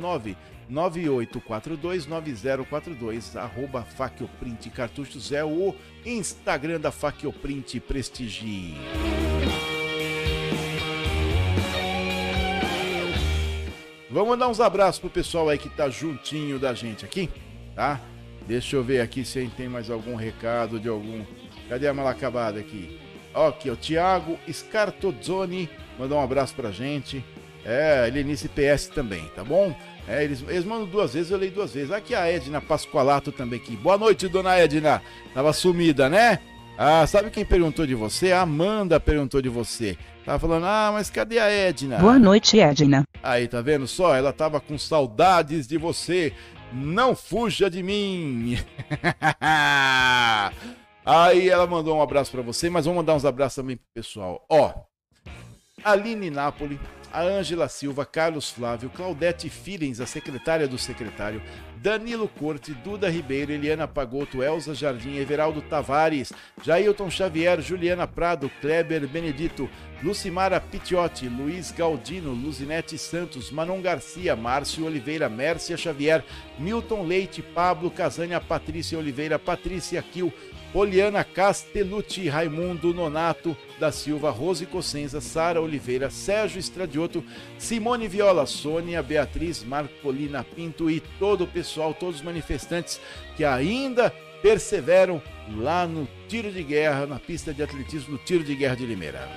998429042, 0.69 3.35
arroba 3.35 3.83
Facioprint 3.83 4.69
Cartuchos 4.69 5.31
é 5.31 5.43
o 5.43 5.73
Instagram 6.05 6.79
da 6.79 6.91
Facioprint 6.91 7.79
Prestigie. 7.79 8.75
Vamos 14.09 14.29
mandar 14.29 14.47
uns 14.47 14.59
abraços 14.59 14.99
pro 14.99 15.09
pessoal 15.09 15.49
aí 15.49 15.57
que 15.57 15.69
tá 15.69 15.89
juntinho 15.89 16.57
da 16.57 16.73
gente 16.73 17.05
aqui, 17.05 17.29
tá? 17.75 18.01
Deixa 18.47 18.77
eu 18.77 18.83
ver 18.83 19.01
aqui 19.01 19.25
se 19.25 19.45
tem 19.49 19.67
mais 19.67 19.91
algum 19.91 20.15
recado 20.15 20.79
de 20.79 20.87
algum 20.87 21.25
Cadê 21.69 21.87
a 21.87 21.93
malacabada 21.93 22.59
aqui? 22.59 22.99
Ok, 23.33 23.69
o 23.69 23.75
Thiago 23.75 24.39
Scartozzoni 24.51 25.69
mandou 25.99 26.17
um 26.17 26.23
abraço 26.23 26.55
pra 26.55 26.71
gente. 26.71 27.23
É, 27.65 28.07
Helenice 28.07 28.47
PS 28.47 28.87
também, 28.87 29.29
tá 29.35 29.43
bom? 29.43 29.75
É, 30.07 30.23
eles, 30.23 30.41
eles 30.47 30.63
mandam 30.63 30.87
duas 30.87 31.13
vezes, 31.13 31.31
eu 31.31 31.37
leio 31.37 31.51
duas 31.51 31.73
vezes. 31.73 31.91
Aqui 31.91 32.15
a 32.15 32.25
Edna 32.31 32.61
Pascoalato 32.61 33.31
também 33.31 33.59
aqui. 33.59 33.75
Boa 33.75 33.97
noite, 33.97 34.27
dona 34.29 34.55
Edna. 34.55 35.01
Tava 35.33 35.51
sumida, 35.51 36.09
né? 36.09 36.39
Ah, 36.77 37.05
sabe 37.05 37.29
quem 37.29 37.43
perguntou 37.43 37.85
de 37.85 37.93
você? 37.93 38.31
A 38.31 38.41
Amanda 38.41 38.99
perguntou 38.99 39.41
de 39.41 39.49
você. 39.49 39.97
Tava 40.23 40.39
falando, 40.39 40.65
ah, 40.65 40.91
mas 40.93 41.09
cadê 41.09 41.39
a 41.39 41.49
Edna? 41.49 41.97
Boa 41.97 42.17
noite, 42.17 42.59
Edna. 42.59 43.03
Aí, 43.21 43.47
tá 43.47 43.61
vendo 43.61 43.87
só? 43.87 44.15
Ela 44.15 44.31
tava 44.31 44.61
com 44.61 44.77
saudades 44.77 45.67
de 45.67 45.77
você. 45.77 46.31
Não 46.71 47.15
fuja 47.15 47.69
de 47.69 47.83
mim. 47.83 48.57
Aí 51.09 51.47
ela 51.47 51.65
mandou 51.65 51.95
um 51.95 52.01
abraço 52.01 52.29
para 52.29 52.41
você, 52.41 52.69
mas 52.69 52.83
vamos 52.83 52.97
mandar 52.97 53.15
uns 53.15 53.23
abraços 53.23 53.55
também 53.55 53.77
pro 53.77 53.85
pessoal. 53.93 54.45
Ó, 54.49 54.73
Aline 55.81 56.29
Napoli, 56.29 56.77
a 57.13 57.21
Ângela 57.21 57.69
Silva, 57.69 58.05
Carlos 58.05 58.49
Flávio, 58.49 58.89
Claudete 58.89 59.49
Filens, 59.49 60.01
a 60.01 60.05
secretária 60.05 60.67
do 60.67 60.77
secretário, 60.77 61.41
Danilo 61.77 62.27
Corte, 62.27 62.73
Duda 62.73 63.09
Ribeiro, 63.09 63.53
Eliana 63.53 63.87
Pagoto, 63.87 64.43
Elza 64.43 64.75
Jardim, 64.75 65.15
Everaldo 65.15 65.61
Tavares, 65.61 66.33
Jailton 66.61 67.09
Xavier, 67.09 67.61
Juliana 67.61 68.05
Prado, 68.05 68.51
Kleber 68.59 69.07
Benedito, 69.07 69.69
Lucimara 70.03 70.59
Pitiotti, 70.59 71.29
Luiz 71.29 71.71
Galdino, 71.71 72.33
Luzinete 72.33 72.97
Santos, 72.97 73.49
Manon 73.49 73.81
Garcia, 73.81 74.35
Márcio 74.35 74.85
Oliveira, 74.85 75.29
Mércia 75.29 75.77
Xavier, 75.77 76.21
Milton 76.59 77.03
Leite, 77.03 77.41
Pablo 77.41 77.89
Casânia, 77.89 78.41
Patrícia 78.41 78.99
Oliveira, 78.99 79.39
Patrícia 79.39 80.01
Kiel, 80.01 80.33
Poliana 80.77 81.23
Castellucci, 81.23 82.29
Raimundo 82.29 82.93
Nonato 82.93 83.57
da 83.79 83.91
Silva, 83.91 84.29
Rose 84.29 84.63
Cossenza, 84.67 85.19
Sara 85.19 85.59
Oliveira, 85.59 86.11
Sérgio 86.11 86.59
Estradioto, 86.59 87.23
Simone 87.57 88.07
Viola, 88.07 88.45
Sônia, 88.45 89.01
Beatriz, 89.01 89.63
Marcolina 89.63 90.43
Pinto 90.43 90.87
e 90.87 90.99
todo 91.17 91.45
o 91.45 91.47
pessoal, 91.47 91.95
todos 91.95 92.17
os 92.17 92.21
manifestantes 92.21 93.01
que 93.35 93.43
ainda 93.43 94.13
perseveram 94.43 95.19
lá 95.55 95.87
no 95.87 96.07
tiro 96.27 96.51
de 96.51 96.61
guerra, 96.61 97.07
na 97.07 97.17
pista 97.17 97.51
de 97.51 97.63
atletismo 97.63 98.11
no 98.11 98.17
tiro 98.19 98.43
de 98.43 98.53
guerra 98.53 98.75
de 98.75 98.85
Limeira. 98.85 99.27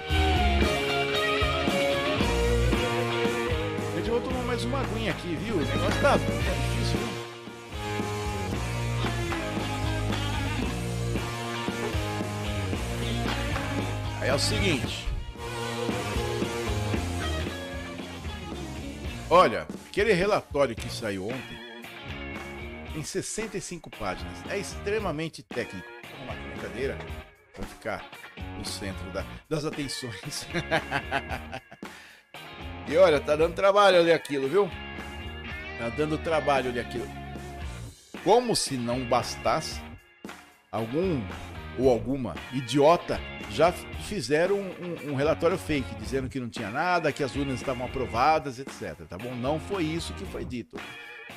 Gente, 3.96 4.08
eu 4.08 4.20
vou 4.20 4.20
tomar 4.20 4.42
mais 4.42 4.62
uma 4.62 4.80
aguinha 4.82 5.12
aqui, 5.12 5.34
viu? 5.36 5.56
Nós 5.56 6.00
tá, 6.02 6.18
é 14.30 14.34
o 14.34 14.38
seguinte. 14.38 15.08
Olha, 19.28 19.66
aquele 19.88 20.12
relatório 20.12 20.76
que 20.76 20.88
saiu 20.88 21.26
ontem, 21.26 21.58
em 22.94 23.02
65 23.02 23.90
páginas, 23.90 24.38
é 24.48 24.56
extremamente 24.56 25.42
técnico. 25.42 25.88
Uma 26.22 26.34
brincadeira 26.34 26.96
para 27.52 27.66
ficar 27.66 28.08
no 28.56 28.64
centro 28.64 29.10
da, 29.10 29.24
das 29.48 29.64
atenções. 29.64 30.46
e 32.86 32.96
olha, 32.96 33.20
tá 33.20 33.34
dando 33.34 33.56
trabalho 33.56 34.00
ler 34.00 34.12
aquilo, 34.12 34.48
viu? 34.48 34.70
Tá 35.76 35.88
dando 35.88 36.16
trabalho 36.18 36.70
ler 36.72 36.80
aquilo. 36.86 37.08
Como 38.22 38.54
se 38.54 38.76
não 38.76 39.04
bastasse, 39.06 39.80
algum 40.70 41.20
ou 41.78 41.90
alguma 41.90 42.34
idiota 42.52 43.20
já 43.50 43.72
fizeram 43.72 44.56
um, 44.56 45.10
um, 45.10 45.14
relatório 45.14 45.58
fake, 45.58 45.94
dizendo 45.96 46.28
que 46.28 46.40
não 46.40 46.48
tinha 46.48 46.70
nada, 46.70 47.12
que 47.12 47.22
as 47.22 47.34
urnas 47.34 47.60
estavam 47.60 47.86
aprovadas, 47.86 48.58
etc. 48.58 48.94
Tá 49.08 49.18
bom? 49.18 49.34
Não 49.34 49.58
foi 49.58 49.84
isso 49.84 50.12
que 50.14 50.24
foi 50.26 50.44
dito. 50.44 50.76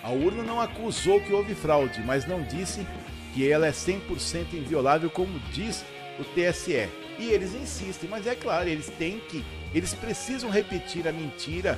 A 0.04 0.10
urna 0.10 0.44
não 0.44 0.60
acusou 0.60 1.22
que 1.22 1.34
houve 1.34 1.56
fraude, 1.56 2.02
mas 2.02 2.28
não 2.28 2.44
disse 2.44 2.86
que 3.34 3.50
ela 3.50 3.68
é 3.68 3.72
100% 3.72 4.54
inviolável, 4.54 5.10
como 5.10 5.40
diz 5.52 5.84
o 6.20 6.24
TSE. 6.24 6.90
E 7.18 7.26
eles 7.26 7.54
insistem, 7.54 8.10
mas 8.10 8.28
é 8.28 8.36
claro, 8.36 8.68
eles 8.68 8.90
têm 8.90 9.20
que, 9.20 9.44
eles 9.74 9.94
precisam 9.94 10.50
repetir 10.50 11.08
a 11.08 11.12
mentira 11.12 11.78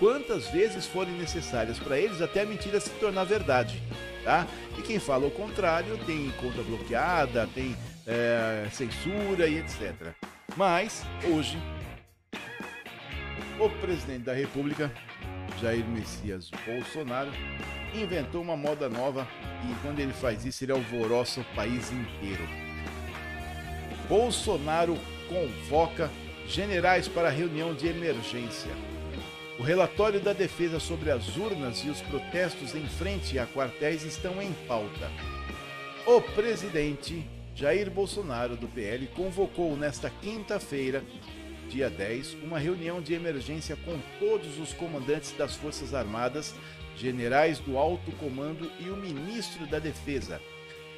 quantas 0.00 0.48
vezes 0.48 0.86
forem 0.86 1.12
necessárias 1.12 1.78
para 1.78 1.98
eles 1.98 2.22
até 2.22 2.40
a 2.40 2.46
mentira 2.46 2.80
se 2.80 2.88
tornar 2.92 3.24
verdade, 3.24 3.80
tá? 4.24 4.46
E 4.78 4.82
quem 4.82 4.98
fala 4.98 5.26
o 5.26 5.30
contrário 5.30 5.96
tem 6.06 6.30
conta 6.40 6.62
bloqueada, 6.62 7.46
tem 7.54 7.76
é, 8.06 8.66
censura 8.72 9.46
e 9.46 9.58
etc. 9.58 10.14
Mas, 10.56 11.04
hoje, 11.30 11.58
o 13.60 13.68
presidente 13.80 14.24
da 14.24 14.32
República, 14.32 14.90
Jair 15.60 15.84
Messias 15.84 16.50
Bolsonaro, 16.66 17.30
inventou 17.94 18.40
uma 18.40 18.56
moda 18.56 18.88
nova 18.88 19.28
e 19.68 19.74
quando 19.82 20.00
ele 20.00 20.14
faz 20.14 20.46
isso, 20.46 20.64
ele 20.64 20.72
alvoroça 20.72 21.42
o 21.42 21.54
país 21.54 21.92
inteiro. 21.92 22.48
Bolsonaro 24.08 24.98
convoca 25.28 26.10
generais 26.46 27.06
para 27.06 27.28
reunião 27.28 27.74
de 27.74 27.86
emergência. 27.86 28.89
O 29.60 29.62
relatório 29.62 30.18
da 30.20 30.32
defesa 30.32 30.80
sobre 30.80 31.10
as 31.10 31.36
urnas 31.36 31.84
e 31.84 31.90
os 31.90 32.00
protestos 32.00 32.74
em 32.74 32.86
frente 32.86 33.38
a 33.38 33.46
quartéis 33.46 34.04
estão 34.04 34.40
em 34.40 34.54
pauta. 34.66 35.10
O 36.06 36.18
presidente 36.18 37.28
Jair 37.54 37.90
Bolsonaro, 37.90 38.56
do 38.56 38.66
PL, 38.66 39.06
convocou 39.08 39.76
nesta 39.76 40.08
quinta-feira 40.08 41.04
dia 41.68 41.90
10, 41.90 42.38
uma 42.42 42.58
reunião 42.58 43.02
de 43.02 43.12
emergência 43.12 43.76
com 43.84 43.98
todos 44.18 44.58
os 44.58 44.72
comandantes 44.72 45.32
das 45.32 45.56
Forças 45.56 45.92
Armadas, 45.92 46.54
generais 46.96 47.58
do 47.58 47.76
alto 47.76 48.10
comando 48.12 48.72
e 48.80 48.88
o 48.88 48.96
ministro 48.96 49.66
da 49.66 49.78
Defesa. 49.78 50.40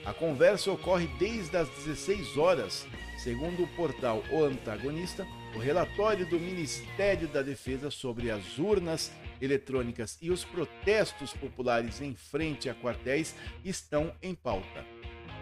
A 0.04 0.12
conversa 0.12 0.70
ocorre 0.70 1.08
desde 1.18 1.56
as 1.56 1.68
16 1.68 2.38
horas. 2.38 2.86
Segundo 3.18 3.64
o 3.64 3.68
portal 3.74 4.22
O 4.30 4.44
Antagonista, 4.44 5.26
o 5.54 5.58
relatório 5.58 6.26
do 6.26 6.40
Ministério 6.40 7.28
da 7.28 7.42
Defesa 7.42 7.90
sobre 7.90 8.30
as 8.30 8.58
urnas 8.58 9.12
eletrônicas 9.40 10.16
e 10.20 10.30
os 10.30 10.44
protestos 10.44 11.32
populares 11.34 12.00
em 12.00 12.14
frente 12.14 12.70
a 12.70 12.74
quartéis 12.74 13.34
estão 13.64 14.14
em 14.22 14.34
pauta. 14.34 14.84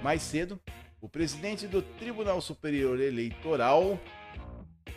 Mais 0.02 0.22
cedo, 0.22 0.60
o 1.00 1.08
presidente 1.08 1.66
do 1.66 1.82
Tribunal 1.82 2.40
Superior 2.40 3.00
Eleitoral, 3.00 4.00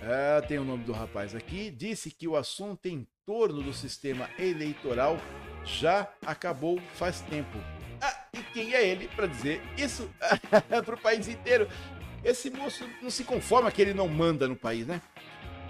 é, 0.01 0.41
tem 0.41 0.57
o 0.57 0.66
nome 0.66 0.84
do 0.84 0.91
rapaz 0.91 1.36
aqui, 1.36 1.70
disse 1.70 2.11
que 2.11 2.28
o 2.28 2.36
assunto 2.36 2.88
em 2.88 3.07
torno 3.26 3.61
do 3.61 3.74
sistema 3.74 4.30
eleitoral 4.38 5.18
já 5.64 6.11
acabou 6.26 6.80
faz 6.95 7.22
tempo. 7.22 7.57
Ah, 8.01 8.28
e 8.34 8.43
quem 8.51 8.74
é 8.74 8.86
ele 8.86 9.07
para 9.07 9.28
dizer 9.28 9.61
isso 9.78 10.09
para 10.84 10.95
o 10.95 10.99
país 10.99 11.28
inteiro? 11.30 11.70
Esse 12.24 12.49
moço 12.49 12.86
não 13.01 13.09
se 13.09 13.24
conforma 13.26 13.71
que 13.71 13.82
ele 13.82 13.93
não 13.93 14.07
manda 14.07 14.47
no 14.47 14.55
país, 14.55 14.88
né? 14.88 15.01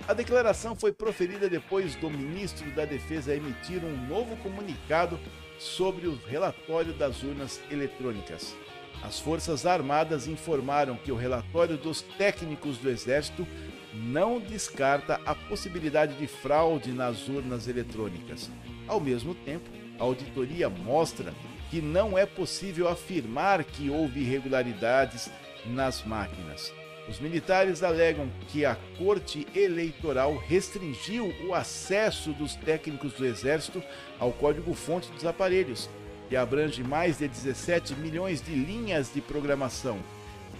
A 0.07 0.13
declaração 0.13 0.75
foi 0.75 0.91
proferida 0.91 1.49
depois 1.49 1.95
do 1.95 2.09
ministro 2.09 2.69
da 2.71 2.85
Defesa 2.85 3.33
emitir 3.33 3.83
um 3.83 4.07
novo 4.07 4.35
comunicado 4.37 5.19
sobre 5.57 6.07
o 6.07 6.19
relatório 6.27 6.93
das 6.93 7.23
urnas 7.23 7.59
eletrônicas. 7.71 8.55
As 9.01 9.19
Forças 9.19 9.65
Armadas 9.65 10.27
informaram 10.27 10.95
que 10.95 11.11
o 11.11 11.15
relatório 11.15 11.77
dos 11.77 12.01
técnicos 12.01 12.77
do 12.77 12.89
Exército 12.89 13.47
não 13.93 14.39
descarta 14.39 15.19
a 15.25 15.33
possibilidade 15.33 16.15
de 16.15 16.27
fraude 16.27 16.91
nas 16.91 17.27
urnas 17.27 17.67
eletrônicas. 17.67 18.49
Ao 18.87 18.99
mesmo 18.99 19.33
tempo, 19.33 19.69
a 19.99 20.03
auditoria 20.03 20.69
mostra 20.69 21.33
que 21.69 21.81
não 21.81 22.17
é 22.17 22.25
possível 22.25 22.87
afirmar 22.87 23.63
que 23.63 23.89
houve 23.89 24.19
irregularidades 24.19 25.31
nas 25.65 26.03
máquinas. 26.03 26.73
Os 27.07 27.19
militares 27.19 27.83
alegam 27.83 28.29
que 28.47 28.65
a 28.65 28.77
Corte 28.97 29.45
Eleitoral 29.53 30.37
restringiu 30.37 31.33
o 31.45 31.53
acesso 31.53 32.31
dos 32.33 32.55
técnicos 32.55 33.13
do 33.13 33.25
Exército 33.25 33.83
ao 34.19 34.31
código-fonte 34.31 35.11
dos 35.11 35.25
aparelhos, 35.25 35.89
que 36.29 36.35
abrange 36.35 36.81
mais 36.81 37.17
de 37.17 37.27
17 37.27 37.93
milhões 37.95 38.41
de 38.41 38.53
linhas 38.53 39.13
de 39.13 39.19
programação, 39.19 39.99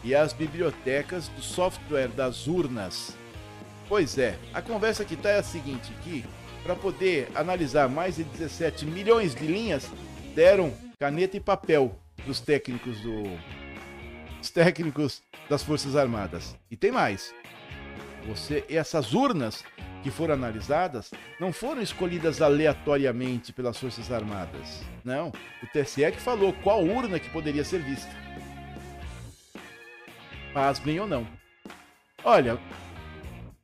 e 0.04 0.14
às 0.14 0.34
bibliotecas 0.34 1.30
do 1.30 1.41
software 1.41 2.10
das 2.10 2.45
urnas. 2.45 3.16
Pois 3.88 4.18
é, 4.18 4.38
a 4.54 4.62
conversa 4.62 5.06
que 5.06 5.14
está 5.14 5.30
é 5.30 5.39
a 5.39 5.43
seguinte: 5.43 5.93
que 6.04 6.26
para 6.64 6.76
poder 6.76 7.30
analisar 7.36 7.89
mais 7.89 8.16
de 8.16 8.24
17 8.24 8.86
milhões 8.86 9.36
de 9.36 9.45
linhas, 9.45 9.89
deram 10.34 10.74
caneta 10.99 11.38
e 11.38 11.39
papel 11.39 11.97
dos 12.26 12.39
técnicos 12.39 12.99
do. 13.01 13.24
Os 14.43 14.49
técnicos 14.49 15.23
das 15.49 15.63
Forças 15.63 15.95
Armadas. 15.95 16.53
E 16.69 16.75
tem 16.75 16.91
mais. 16.91 17.33
Você, 18.27 18.65
essas 18.67 19.13
urnas 19.13 19.63
que 20.03 20.11
foram 20.11 20.33
analisadas 20.33 21.11
não 21.39 21.53
foram 21.53 21.81
escolhidas 21.81 22.41
aleatoriamente 22.41 23.53
pelas 23.53 23.77
Forças 23.77 24.11
Armadas. 24.11 24.81
Não, 25.01 25.29
o 25.29 25.67
TSE 25.67 26.11
que 26.11 26.19
falou 26.19 26.51
qual 26.61 26.83
urna 26.83 27.21
que 27.21 27.29
poderia 27.29 27.63
ser 27.63 27.81
vista. 27.83 28.11
Pasmem 30.53 30.99
ou 30.99 31.07
não. 31.07 31.25
Olha, 32.21 32.59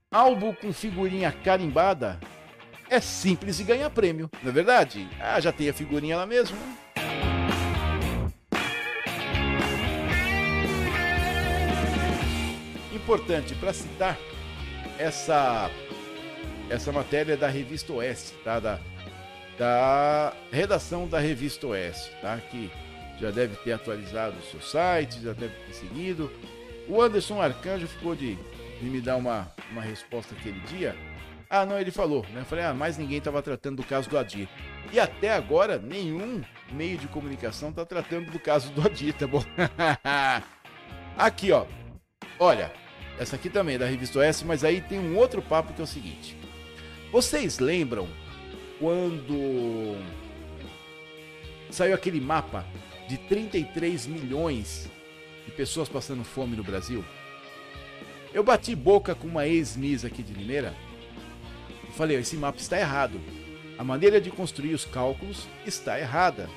álbum 0.09 0.53
com 0.53 0.71
figurinha 0.71 1.29
carimbada 1.29 2.17
é 2.89 3.01
simples 3.01 3.59
e 3.59 3.65
ganha 3.65 3.89
prêmio, 3.89 4.31
não 4.41 4.49
é 4.49 4.53
verdade? 4.53 5.09
Ah, 5.19 5.41
já 5.41 5.51
tem 5.51 5.67
a 5.67 5.73
figurinha 5.73 6.15
lá 6.15 6.25
mesmo. 6.25 6.55
Né? 6.55 6.88
Importante 13.09 13.55
para 13.55 13.73
citar 13.73 14.19
essa 14.99 15.71
essa 16.69 16.91
matéria 16.91 17.35
da 17.35 17.47
revista 17.47 17.91
Oeste, 17.91 18.33
tá? 18.43 18.59
Da, 18.59 18.79
da 19.57 20.33
redação 20.51 21.07
da 21.07 21.17
revista 21.17 21.65
Oeste, 21.65 22.11
tá? 22.21 22.37
Que 22.37 22.69
já 23.19 23.31
deve 23.31 23.55
ter 23.63 23.71
atualizado 23.71 24.37
o 24.37 24.43
seu 24.43 24.61
site, 24.61 25.23
já 25.23 25.33
deve 25.33 25.55
ter 25.65 25.73
seguido. 25.73 26.31
O 26.87 27.01
Anderson 27.01 27.41
Arcanjo 27.41 27.87
ficou 27.87 28.15
de, 28.15 28.35
de 28.79 28.85
me 28.85 29.01
dar 29.01 29.15
uma, 29.15 29.51
uma 29.71 29.81
resposta 29.81 30.35
aquele 30.35 30.59
dia. 30.67 30.95
Ah, 31.49 31.65
não, 31.65 31.79
ele 31.79 31.89
falou, 31.89 32.23
né? 32.31 32.41
Eu 32.41 32.45
falei, 32.45 32.63
ah, 32.63 32.75
mais 32.75 32.95
ninguém 32.95 33.17
estava 33.17 33.41
tratando 33.41 33.77
do 33.77 33.83
caso 33.83 34.07
do 34.07 34.19
Adir. 34.19 34.47
E 34.93 34.99
até 34.99 35.33
agora, 35.33 35.79
nenhum 35.79 36.43
meio 36.71 36.99
de 36.99 37.07
comunicação 37.07 37.69
está 37.69 37.83
tratando 37.83 38.29
do 38.29 38.39
caso 38.39 38.71
do 38.71 38.85
Adir, 38.85 39.15
tá 39.15 39.25
bom? 39.25 39.43
Aqui, 41.17 41.51
ó. 41.51 41.65
Olha, 42.39 42.71
essa 43.19 43.35
aqui 43.35 43.49
também 43.49 43.75
é 43.75 43.77
da 43.77 43.85
revista 43.85 44.23
S, 44.23 44.43
mas 44.45 44.63
aí 44.63 44.81
tem 44.81 44.97
um 44.97 45.17
outro 45.17 45.41
papo 45.41 45.73
que 45.73 45.81
é 45.81 45.83
o 45.83 45.87
seguinte. 45.87 46.35
Vocês 47.11 47.59
lembram 47.59 48.07
quando 48.79 49.97
saiu 51.69 51.93
aquele 51.93 52.19
mapa 52.19 52.65
de 53.07 53.17
33 53.17 54.07
milhões 54.07 54.89
de 55.45 55.51
pessoas 55.51 55.89
passando 55.89 56.23
fome 56.23 56.55
no 56.55 56.63
Brasil? 56.63 57.03
Eu 58.33 58.43
bati 58.43 58.75
boca 58.75 59.13
com 59.13 59.27
uma 59.27 59.45
ex-miss 59.47 60.05
aqui 60.05 60.23
de 60.23 60.33
Limeira 60.33 60.73
falei: 61.99 62.17
esse 62.17 62.37
mapa 62.37 62.57
está 62.57 62.79
errado. 62.79 63.19
A 63.77 63.83
maneira 63.83 64.21
de 64.21 64.31
construir 64.31 64.73
os 64.73 64.85
cálculos 64.85 65.47
está 65.65 65.99
errada. 65.99 66.49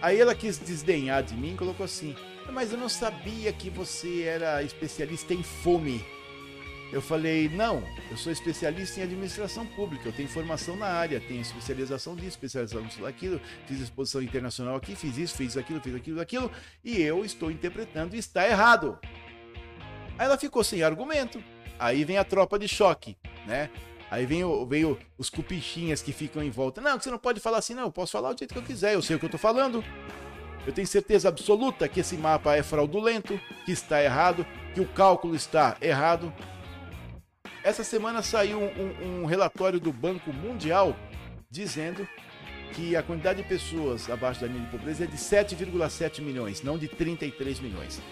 Aí 0.00 0.20
ela 0.20 0.34
quis 0.34 0.58
desdenhar 0.58 1.24
de 1.24 1.34
mim 1.34 1.54
e 1.54 1.56
colocou 1.56 1.84
assim: 1.84 2.14
mas 2.52 2.72
eu 2.72 2.78
não 2.78 2.88
sabia 2.88 3.52
que 3.52 3.70
você 3.70 4.22
era 4.22 4.62
especialista 4.62 5.34
em 5.34 5.42
fome. 5.42 6.04
Eu 6.92 7.02
falei, 7.02 7.48
não, 7.48 7.82
eu 8.10 8.16
sou 8.16 8.30
especialista 8.30 9.00
em 9.00 9.02
administração 9.02 9.66
pública, 9.66 10.08
eu 10.08 10.12
tenho 10.12 10.28
formação 10.28 10.76
na 10.76 10.86
área, 10.86 11.20
tenho 11.20 11.40
especialização 11.40 12.14
disso, 12.14 12.28
especialização 12.28 13.02
daquilo, 13.02 13.40
fiz 13.66 13.80
exposição 13.80 14.22
internacional 14.22 14.76
aqui, 14.76 14.94
fiz 14.94 15.18
isso, 15.18 15.36
fiz 15.36 15.56
aquilo, 15.56 15.80
fiz 15.80 15.94
aquilo, 15.94 16.20
aquilo, 16.20 16.50
e 16.84 17.02
eu 17.02 17.24
estou 17.24 17.50
interpretando 17.50 18.14
e 18.14 18.18
está 18.18 18.48
errado. 18.48 18.98
Aí 20.16 20.26
ela 20.26 20.38
ficou 20.38 20.62
sem 20.62 20.82
argumento. 20.82 21.42
Aí 21.78 22.04
vem 22.04 22.18
a 22.18 22.24
tropa 22.24 22.58
de 22.58 22.68
choque, 22.68 23.16
né? 23.46 23.68
Aí 24.10 24.24
vem, 24.24 24.44
o, 24.44 24.64
vem 24.64 24.84
o, 24.84 24.96
os 25.18 25.28
cupichinhas 25.28 26.00
que 26.00 26.12
ficam 26.12 26.42
em 26.42 26.50
volta. 26.50 26.80
Não, 26.80 26.98
você 26.98 27.10
não 27.10 27.18
pode 27.18 27.40
falar 27.40 27.58
assim, 27.58 27.74
não, 27.74 27.82
eu 27.82 27.92
posso 27.92 28.12
falar 28.12 28.32
do 28.32 28.38
jeito 28.38 28.54
que 28.54 28.58
eu 28.58 28.62
quiser, 28.62 28.94
eu 28.94 29.02
sei 29.02 29.16
o 29.16 29.18
que 29.18 29.24
eu 29.24 29.28
estou 29.28 29.40
falando. 29.40 29.84
Eu 30.66 30.72
tenho 30.72 30.86
certeza 30.86 31.28
absoluta 31.28 31.88
que 31.88 32.00
esse 32.00 32.16
mapa 32.16 32.56
é 32.56 32.62
fraudulento, 32.62 33.40
que 33.64 33.70
está 33.70 34.02
errado, 34.02 34.44
que 34.74 34.80
o 34.80 34.86
cálculo 34.86 35.36
está 35.36 35.76
errado. 35.80 36.32
Essa 37.62 37.84
semana 37.84 38.20
saiu 38.20 38.58
um, 38.60 39.22
um 39.22 39.26
relatório 39.26 39.78
do 39.78 39.92
Banco 39.92 40.32
Mundial 40.32 40.96
dizendo 41.48 42.06
que 42.74 42.96
a 42.96 43.02
quantidade 43.02 43.42
de 43.42 43.48
pessoas 43.48 44.10
abaixo 44.10 44.40
da 44.40 44.48
linha 44.48 44.64
de 44.64 44.70
pobreza 44.70 45.04
é 45.04 45.06
de 45.06 45.16
7,7 45.16 46.20
milhões, 46.20 46.62
não 46.62 46.76
de 46.76 46.88
33 46.88 47.60
milhões. 47.60 48.02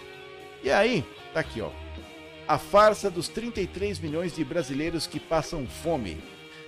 E 0.63 0.71
aí, 0.71 1.03
tá 1.33 1.41
aqui, 1.41 1.59
ó. 1.59 1.69
A 2.47 2.57
farsa 2.57 3.09
dos 3.09 3.27
33 3.27 3.99
milhões 3.99 4.33
de 4.33 4.45
brasileiros 4.45 5.05
que 5.05 5.19
passam 5.19 5.67
fome. 5.67 6.17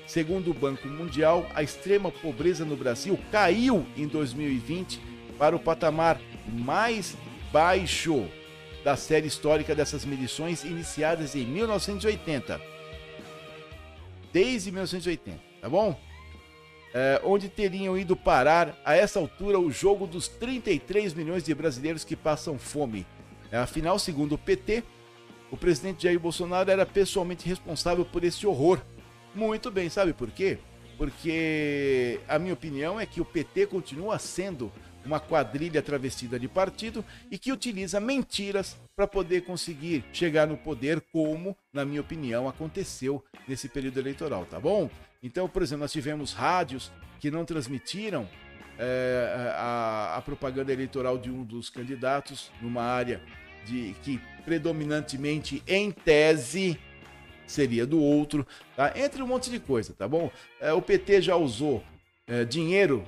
Segundo 0.06 0.52
o 0.52 0.54
Banco 0.54 0.88
Mundial, 0.88 1.46
a 1.56 1.64
extrema 1.64 2.12
pobreza 2.12 2.66
no 2.66 2.76
Brasil 2.76 3.18
caiu 3.32 3.86
em 3.96 4.06
2020 4.06 5.07
para 5.38 5.56
o 5.56 5.60
patamar 5.60 6.20
mais 6.48 7.16
baixo 7.52 8.28
da 8.84 8.96
série 8.96 9.28
histórica 9.28 9.76
dessas 9.76 10.06
medições 10.06 10.64
iniciadas 10.64 11.36
em 11.36 11.46
1980. 11.46 12.60
Desde 14.32 14.72
1980, 14.72 15.40
tá 15.62 15.70
bom? 15.70 16.00
É, 16.94 17.22
onde 17.24 17.50
teriam 17.50 17.98
ido 17.98 18.16
parar 18.16 18.80
a 18.86 18.96
essa 18.96 19.20
altura 19.20 19.60
o 19.60 19.72
jogo 19.72 20.08
dos 20.08 20.28
33 20.28 21.14
milhões 21.14 21.44
de 21.44 21.54
brasileiros 21.54 22.04
que 22.04 22.16
passam 22.16 22.58
fome. 22.58 23.06
É, 23.52 23.58
afinal, 23.58 24.00
segundo 24.00 24.36
o 24.36 24.38
PT, 24.38 24.84
o 25.52 25.58
presidente 25.58 26.04
Jair 26.04 26.20
Bolsonaro 26.20 26.70
era 26.70 26.86
pessoalmente 26.86 27.48
responsável 27.48 28.06
por 28.06 28.24
esse 28.24 28.46
horror. 28.46 28.80
Muito 29.34 29.70
bem, 29.70 29.90
sabe 29.90 30.14
por 30.14 30.32
quê? 30.32 30.58
Porque 30.98 32.20
a 32.28 32.40
minha 32.40 32.54
opinião 32.54 33.00
é 33.00 33.06
que 33.06 33.22
o 33.22 33.26
PT 33.26 33.68
continua 33.68 34.18
sendo 34.18 34.72
uma 35.08 35.20
quadrilha 35.20 35.82
travestida 35.82 36.38
de 36.38 36.48
partido 36.48 37.04
e 37.32 37.40
que 37.40 37.52
utiliza 37.52 38.00
mentiras 38.00 38.78
para 38.96 39.08
poder 39.08 39.42
conseguir 39.46 40.04
chegar 40.12 40.46
no 40.46 40.58
poder, 40.58 41.02
como, 41.12 41.56
na 41.72 41.86
minha 41.86 42.02
opinião, 42.02 42.48
aconteceu 42.48 43.24
nesse 43.48 43.70
período 43.70 44.00
eleitoral, 44.00 44.46
tá 44.46 44.60
bom? 44.60 44.90
Então, 45.24 45.48
por 45.48 45.62
exemplo, 45.62 45.82
nós 45.82 45.92
tivemos 45.92 46.34
rádios 46.34 46.92
que 47.20 47.32
não 47.32 47.46
transmitiram 47.46 48.30
é, 48.78 49.54
a, 49.56 50.18
a, 50.18 50.22
propaganda 50.22 50.72
eleitoral 50.72 51.18
de 51.18 51.32
um 51.32 51.44
dos 51.44 51.70
candidatos 51.70 52.52
numa 52.62 52.84
área 52.84 53.22
de 53.66 53.96
que 54.04 54.20
predominantemente, 54.46 55.64
em 55.66 55.90
tese, 55.92 56.78
seria 57.48 57.86
do 57.86 58.00
outro, 58.00 58.46
tá? 58.76 58.94
Entre 58.96 59.22
um 59.24 59.28
monte 59.28 59.50
de 59.50 59.60
coisa, 59.60 59.94
tá 59.94 60.08
bom? 60.08 60.30
É, 60.60 60.72
o 60.74 60.82
PT 60.82 61.22
já 61.22 61.36
usou 61.36 61.84
é, 62.28 62.46
dinheiro 62.46 63.04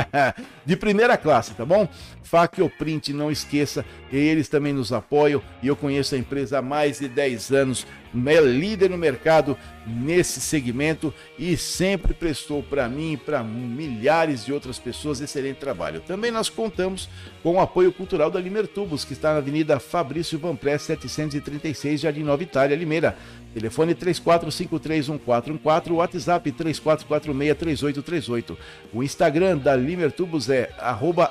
de 0.64 0.74
primeira 0.74 1.18
classe, 1.18 1.52
tá 1.52 1.66
bom? 1.66 1.86
Facio 2.22 2.68
Print, 2.70 3.12
não 3.12 3.30
esqueça, 3.30 3.84
eles 4.10 4.48
também 4.48 4.72
nos 4.72 4.90
apoiam 4.90 5.42
e 5.62 5.68
eu 5.68 5.76
conheço 5.76 6.14
a 6.14 6.18
empresa 6.18 6.58
há 6.58 6.62
mais 6.62 6.98
de 6.98 7.08
10 7.08 7.52
anos, 7.52 7.86
é 8.26 8.40
líder 8.40 8.88
no 8.88 8.96
mercado 8.96 9.56
nesse 9.86 10.40
segmento 10.40 11.12
e 11.38 11.56
sempre 11.56 12.14
prestou 12.14 12.62
para 12.62 12.88
mim 12.88 13.12
e 13.12 13.16
para 13.16 13.44
milhares 13.44 14.44
de 14.44 14.52
outras 14.52 14.78
pessoas 14.78 15.20
excelente 15.20 15.58
trabalho. 15.58 16.00
Também 16.00 16.30
nós 16.30 16.48
contamos 16.48 17.08
com 17.42 17.56
o 17.56 17.60
apoio 17.60 17.92
cultural 17.92 18.30
da 18.30 18.40
Limertubos, 18.40 19.04
que 19.04 19.12
está 19.12 19.32
na 19.32 19.38
Avenida 19.38 19.78
Fabrício 19.78 20.38
Van 20.38 20.56
736, 20.56 22.00
Jardim 22.00 22.22
9 22.22 22.45
Itália 22.46 22.76
Limeira. 22.76 23.16
Telefone 23.52 23.94
34531414, 23.94 25.92
WhatsApp 25.92 26.52
34463838. 26.52 28.56
O 28.92 29.02
Instagram 29.02 29.58
da 29.58 29.74
Limer 29.74 30.12
Tubos 30.12 30.48
é 30.50 30.70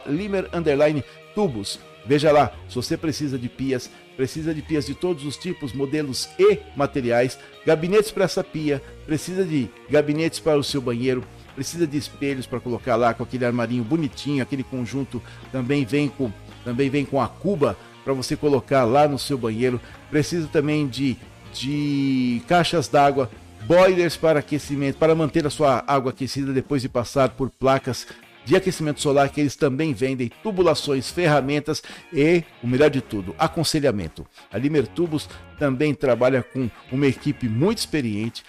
@limer_tubos. 0.07 1.05
Tubos. 1.35 1.79
Veja 2.05 2.31
lá, 2.31 2.53
se 2.69 2.75
você 2.75 2.95
precisa 2.95 3.37
de 3.37 3.49
pias, 3.49 3.89
precisa 4.15 4.53
de 4.53 4.61
pias 4.61 4.85
de 4.85 4.93
todos 4.93 5.25
os 5.25 5.35
tipos, 5.35 5.73
modelos 5.73 6.29
e 6.39 6.59
materiais, 6.75 7.37
gabinetes 7.65 8.11
para 8.11 8.25
essa 8.25 8.43
pia, 8.43 8.81
precisa 9.05 9.43
de 9.43 9.67
gabinetes 9.89 10.39
para 10.39 10.57
o 10.57 10.63
seu 10.63 10.79
banheiro, 10.79 11.23
precisa 11.55 11.87
de 11.87 11.97
espelhos 11.97 12.45
para 12.45 12.59
colocar 12.59 12.95
lá 12.95 13.13
com 13.13 13.23
aquele 13.23 13.45
armarinho 13.45 13.83
bonitinho, 13.83 14.43
aquele 14.43 14.63
conjunto 14.63 15.21
também 15.51 15.83
vem 15.83 16.07
com 16.07 16.31
também 16.63 16.89
vem 16.89 17.05
com 17.05 17.21
a 17.21 17.27
cuba 17.27 17.77
para 18.05 18.13
você 18.13 18.37
colocar 18.37 18.85
lá 18.85 19.05
no 19.07 19.19
seu 19.19 19.37
banheiro. 19.37 19.81
Precisa 20.09 20.47
também 20.47 20.87
de 20.87 21.17
de 21.55 22.41
caixas 22.47 22.87
d'água, 22.87 23.29
boilers 23.65 24.17
para 24.17 24.39
aquecimento, 24.39 24.97
para 24.97 25.15
manter 25.15 25.47
a 25.47 25.49
sua 25.49 25.83
água 25.87 26.11
aquecida 26.11 26.51
depois 26.51 26.81
de 26.81 26.89
passar 26.89 27.29
por 27.29 27.49
placas 27.49 28.05
de 28.43 28.55
aquecimento 28.55 29.01
solar 29.01 29.29
que 29.29 29.41
eles 29.41 29.55
também 29.55 29.91
vendem 29.91 30.31
tubulações, 30.43 31.09
ferramentas 31.09 31.81
e, 32.13 32.43
o 32.61 32.67
melhor 32.67 32.91
de 32.91 33.01
tudo, 33.01 33.33
aconselhamento. 33.39 34.25
A 34.51 34.57
Limer 34.57 34.85
Tubos 34.85 35.27
também 35.57 35.93
trabalha 35.93 36.43
com 36.43 36.69
uma 36.91 37.07
equipe 37.07 37.47
muito 37.49 37.79
experiente, 37.79 38.43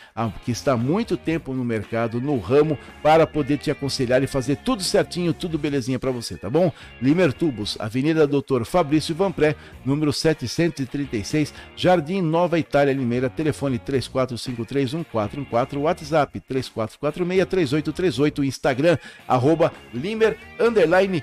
que 0.45 0.51
está 0.51 0.73
há 0.73 0.77
muito 0.77 1.17
tempo 1.17 1.53
no 1.53 1.65
mercado, 1.65 2.21
no 2.21 2.39
ramo, 2.39 2.79
para 3.03 3.27
poder 3.27 3.59
te 3.59 3.71
aconselhar 3.71 4.23
e 4.23 4.27
fazer 4.27 4.57
tudo 4.57 4.83
certinho, 4.83 5.33
tudo 5.33 5.59
belezinha 5.59 5.99
para 5.99 6.11
você, 6.11 6.37
tá 6.37 6.51
bom? 6.51 6.73
Limer 7.01 7.33
Tubos, 7.33 7.77
Avenida 7.79 8.27
Doutor 8.27 8.65
Fabrício 8.65 9.15
Vanpré, 9.15 9.55
número 9.85 10.13
736, 10.13 11.55
Jardim 11.77 12.21
Nova 12.21 12.59
Itália, 12.59 12.93
Limeira, 12.93 13.31
telefone 13.31 13.79
34531414, 13.79 15.77
WhatsApp 15.79 16.43
34463838, 16.51 18.45
Instagram, 18.45 18.99
arroba 19.27 19.73
Limer, 19.95 20.37
underline, 20.61 21.23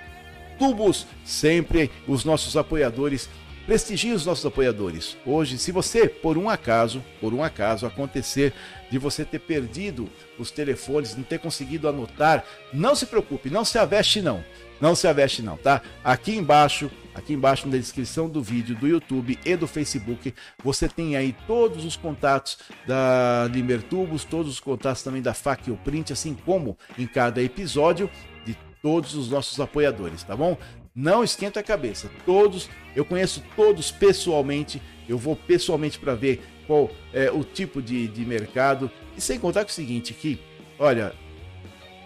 tubos, 0.57 1.05
sempre 1.25 1.91
os 2.07 2.23
nossos 2.23 2.55
apoiadores 2.55 3.29
Prestigie 3.65 4.11
os 4.11 4.25
nossos 4.25 4.45
apoiadores. 4.45 5.15
Hoje, 5.25 5.57
se 5.57 5.71
você, 5.71 6.09
por 6.09 6.37
um 6.37 6.49
acaso, 6.49 7.01
por 7.21 7.33
um 7.33 7.41
acaso 7.41 7.85
acontecer 7.85 8.53
de 8.91 8.97
você 8.97 9.23
ter 9.23 9.39
perdido 9.39 10.09
os 10.37 10.51
telefones, 10.51 11.15
não 11.15 11.23
ter 11.23 11.39
conseguido 11.39 11.87
anotar, 11.87 12.43
não 12.73 12.93
se 12.93 13.05
preocupe, 13.05 13.49
não 13.49 13.63
se 13.63 13.77
aveste 13.79 14.21
não. 14.21 14.43
Não 14.81 14.95
se 14.95 15.07
aveste 15.07 15.41
não, 15.41 15.55
tá? 15.55 15.81
Aqui 16.03 16.35
embaixo, 16.35 16.91
aqui 17.15 17.31
embaixo 17.31 17.69
na 17.69 17.77
descrição 17.77 18.27
do 18.27 18.43
vídeo 18.43 18.75
do 18.75 18.85
YouTube 18.85 19.39
e 19.45 19.55
do 19.55 19.65
Facebook, 19.65 20.33
você 20.61 20.89
tem 20.89 21.15
aí 21.15 21.33
todos 21.47 21.85
os 21.85 21.95
contatos 21.95 22.57
da 22.85 23.47
Limertubos, 23.49 24.25
todos 24.25 24.51
os 24.51 24.59
contatos 24.59 25.03
também 25.03 25.21
da 25.21 25.33
Fac 25.33 25.71
Print, 25.85 26.11
assim 26.11 26.33
como 26.33 26.77
em 26.97 27.07
cada 27.07 27.41
episódio 27.41 28.09
de 28.45 28.57
todos 28.81 29.15
os 29.15 29.29
nossos 29.29 29.57
apoiadores, 29.61 30.21
tá 30.23 30.35
bom? 30.35 30.57
Não 30.95 31.23
esquenta 31.23 31.59
a 31.59 31.63
cabeça. 31.63 32.09
Todos, 32.25 32.69
eu 32.95 33.03
conheço 33.03 33.43
todos 33.55 33.91
pessoalmente. 33.91 34.81
Eu 35.09 35.17
vou 35.17 35.35
pessoalmente 35.35 35.97
para 35.97 36.13
ver 36.13 36.41
qual 36.67 36.89
é 37.11 37.31
o 37.31 37.43
tipo 37.43 37.81
de, 37.81 38.07
de 38.07 38.23
mercado. 38.25 38.91
E 39.17 39.21
sem 39.21 39.39
contar 39.39 39.63
com 39.63 39.71
o 39.71 39.73
seguinte, 39.73 40.13
que, 40.13 40.39
olha, 40.77 41.13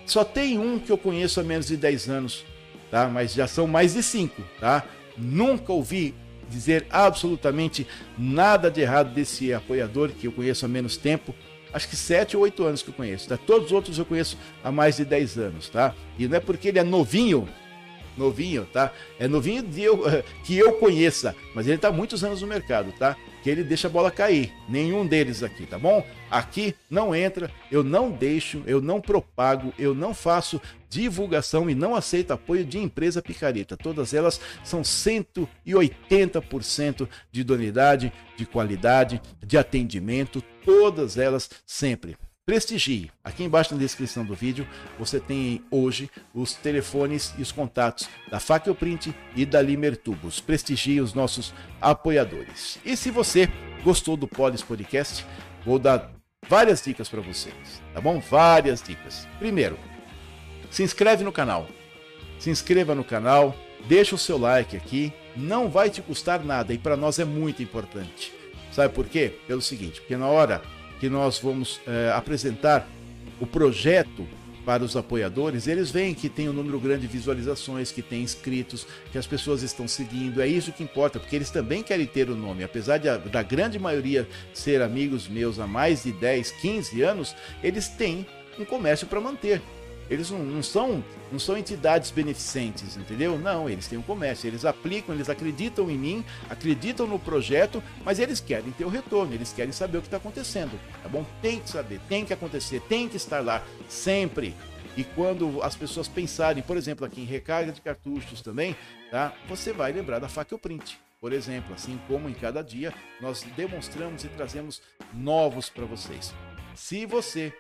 só 0.06 0.24
tem 0.24 0.58
um 0.58 0.80
que 0.80 0.92
eu 0.92 0.98
conheço 0.98 1.40
há 1.40 1.44
menos 1.44 1.68
de 1.68 1.76
10 1.76 2.10
anos, 2.10 2.46
tá? 2.90 3.08
Mas 3.08 3.34
já 3.34 3.46
são 3.46 3.68
mais 3.68 3.94
de 3.94 4.02
5, 4.02 4.42
tá? 4.60 4.86
Nunca 5.18 5.74
ouvi 5.74 6.16
dizer 6.50 6.88
absolutamente 6.90 7.86
nada 8.18 8.72
de 8.72 8.80
errado 8.80 9.14
desse 9.14 9.54
apoiador 9.54 10.12
que 10.12 10.28
eu 10.28 10.32
conheço 10.32 10.66
há 10.66 10.70
menos 10.70 10.96
tempo. 10.96 11.36
Acho 11.74 11.90
que 11.90 11.98
7 11.98 12.38
ou 12.38 12.44
8 12.44 12.64
anos 12.64 12.82
que 12.82 12.90
eu 12.90 12.94
conheço. 12.94 13.28
Tá? 13.28 13.36
Todos 13.36 13.68
os 13.68 13.72
outros 13.74 14.00
eu 14.00 14.06
conheço 14.06 14.38
há 14.64 14.72
mais 14.72 14.96
de 14.96 15.04
10 15.04 15.38
anos, 15.38 15.68
tá? 15.68 15.94
E 16.18 16.26
não 16.26 16.38
é 16.38 16.40
porque 16.40 16.70
ele 16.70 16.80
é 16.80 16.84
novinho 16.84 17.48
novinho, 18.18 18.66
tá? 18.66 18.92
É 19.20 19.28
novinho 19.28 19.64
de 19.64 19.82
eu, 19.82 20.02
que 20.44 20.58
eu 20.58 20.74
conheça, 20.74 21.36
mas 21.54 21.68
ele 21.68 21.78
tá 21.78 21.92
muitos 21.92 22.24
anos 22.24 22.42
no 22.42 22.48
mercado, 22.48 22.92
tá? 22.94 23.16
Que 23.44 23.50
ele 23.50 23.64
deixa 23.64 23.88
a 23.88 23.92
bola 23.92 24.12
cair. 24.12 24.52
Nenhum 24.68 25.06
deles 25.06 25.44
aqui, 25.44 25.66
tá 25.66 25.78
bom? 25.78 26.06
Aqui 26.30 26.76
não 26.90 27.16
entra, 27.16 27.50
eu 27.72 27.84
não 27.84 28.12
deixo, 28.12 28.62
eu 28.66 28.82
não 28.82 29.00
propago, 29.00 29.74
eu 29.80 29.96
não 29.96 30.14
faço 30.14 30.62
divulgação 30.90 31.70
e 31.70 31.76
não 31.76 31.96
aceito 31.96 32.32
apoio 32.32 32.66
de 32.66 32.78
empresa 32.78 33.22
picareta. 33.22 33.78
Todas 33.78 34.14
elas 34.14 34.42
são 34.64 34.82
180% 34.82 37.08
de 37.32 37.42
idoneidade, 37.42 38.12
de 38.36 38.46
qualidade, 38.46 39.22
de 39.46 39.58
atendimento, 39.58 40.44
todas 40.66 41.18
elas 41.18 41.50
sempre 41.66 42.18
prestigie. 42.48 43.12
Aqui 43.26 43.44
embaixo 43.44 43.74
na 43.74 43.80
descrição 43.82 44.24
do 44.24 44.34
vídeo 44.34 44.66
você 44.98 45.20
tem 45.20 45.62
hoje 45.70 46.10
os 46.34 46.54
telefones 46.54 47.34
e 47.38 47.42
os 47.42 47.52
contatos 47.52 48.08
da 48.32 48.40
Print 48.74 49.14
e 49.36 49.46
da 49.46 49.62
Limer 49.62 49.98
Tubos. 49.98 50.40
Prestigie 50.40 51.02
os 51.02 51.14
nossos 51.14 51.54
apoiadores. 51.82 52.80
E 52.86 52.96
se 52.96 53.12
você 53.12 53.50
gostou 53.84 54.16
do 54.16 54.30
Polis 54.30 54.64
Podcast, 54.64 55.26
vou 55.66 55.78
dar 55.78 56.10
várias 56.48 56.82
dicas 56.82 57.10
para 57.10 57.20
vocês, 57.20 57.84
tá 57.94 58.00
bom? 58.00 58.18
Várias 58.22 58.82
dicas. 58.82 59.28
Primeiro, 59.40 59.78
se 60.72 60.84
inscreve 60.84 61.26
no 61.26 61.34
canal. 61.34 61.68
Se 62.40 62.50
inscreva 62.50 62.96
no 62.96 63.04
canal, 63.04 63.54
deixa 63.90 64.16
o 64.16 64.18
seu 64.18 64.38
like 64.38 64.78
aqui, 64.78 65.12
não 65.36 65.68
vai 65.68 65.90
te 65.90 66.02
custar 66.02 66.42
nada 66.46 66.74
e 66.74 66.78
para 66.78 66.96
nós 66.96 67.20
é 67.20 67.26
muito 67.26 67.62
importante. 67.62 68.32
Sabe 68.72 68.94
por 68.94 69.06
quê? 69.10 69.38
Pelo 69.48 69.62
seguinte, 69.62 70.00
porque 70.00 70.16
na 70.16 70.28
hora 70.28 70.62
que 71.00 71.10
nós 71.10 71.40
vamos 71.40 71.80
é, 71.88 72.12
apresentar 72.12 72.88
o 73.40 73.46
projeto 73.46 74.28
para 74.68 74.84
os 74.84 74.98
apoiadores, 74.98 75.66
eles 75.66 75.90
veem 75.90 76.14
que 76.14 76.28
tem 76.28 76.50
um 76.50 76.54
número 76.54 76.78
grande 76.78 77.08
de 77.08 77.08
visualizações, 77.08 77.90
que 77.90 78.02
tem 78.02 78.22
inscritos, 78.22 78.86
que 79.14 79.18
as 79.18 79.26
pessoas 79.26 79.64
estão 79.64 79.88
seguindo. 79.88 80.42
É 80.42 80.48
isso 80.48 80.74
que 80.74 80.84
importa, 80.84 81.22
porque 81.22 81.38
eles 81.38 81.50
também 81.50 81.82
querem 81.82 82.06
ter 82.06 82.30
o 82.30 82.36
nome. 82.36 82.66
Apesar 82.66 82.98
de 82.98 83.08
a, 83.08 83.16
da 83.16 83.42
grande 83.42 83.80
maioria 83.80 84.28
ser 84.54 84.82
amigos 84.82 85.30
meus 85.30 85.58
há 85.58 85.66
mais 85.66 86.04
de 86.04 86.12
10, 86.12 86.52
15 86.52 87.02
anos, 87.02 87.34
eles 87.64 87.88
têm 87.88 88.28
um 88.60 88.66
comércio 88.66 89.08
para 89.08 89.22
manter. 89.22 89.62
Eles 90.10 90.32
não, 90.32 90.40
não, 90.40 90.64
são, 90.64 91.04
não 91.32 91.40
são 91.40 91.58
entidades 91.58 92.12
beneficentes, 92.12 92.96
entendeu? 92.96 93.38
Não, 93.38 93.70
eles 93.70 93.88
têm 93.88 93.98
um 93.98 94.04
comércio, 94.04 94.48
eles 94.48 94.66
aplicam, 94.66 95.14
eles 95.14 95.30
acreditam 95.30 95.90
em 95.90 95.98
mim, 95.98 96.26
acreditam 96.50 97.06
no 97.06 97.20
projeto, 97.20 97.84
mas 98.04 98.20
eles 98.20 98.40
querem 98.40 98.72
ter 98.72 98.86
o 98.86 98.90
retorno, 98.90 99.34
eles 99.34 99.52
querem 99.52 99.72
saber 99.72 99.98
o 99.98 100.02
que 100.02 100.08
está 100.08 100.18
acontecendo, 100.18 100.80
tá 101.04 101.10
bom? 101.10 101.26
Tem 101.42 101.60
que 101.60 101.70
saber, 101.70 102.00
tem 102.08 102.26
que 102.26 102.34
acontecer, 102.34 102.82
tem 102.82 103.10
que 103.10 103.18
estar 103.18 103.40
lá, 103.42 103.64
sempre. 103.90 104.56
E 104.96 105.04
quando 105.04 105.62
as 105.62 105.76
pessoas 105.76 106.08
pensarem, 106.08 106.64
por 106.64 106.76
exemplo, 106.76 107.06
aqui 107.06 107.22
em 107.22 107.26
recarga 107.26 107.72
de 107.72 107.82
cartuchos 107.82 108.42
também, 108.42 108.76
tá? 109.12 109.34
Você 109.48 109.72
vai 109.72 109.92
lembrar 109.92 110.20
da 110.20 110.28
faca 110.28 110.58
print. 110.58 111.00
Por 111.20 111.34
exemplo, 111.34 111.74
assim 111.74 112.00
como 112.08 112.30
em 112.30 112.34
cada 112.34 112.62
dia 112.62 112.94
nós 113.20 113.44
demonstramos 113.56 114.24
e 114.24 114.28
trazemos 114.30 114.82
novos 115.14 115.70
para 115.70 115.86
vocês. 115.86 116.34
Se 116.76 117.06
você 117.06 117.54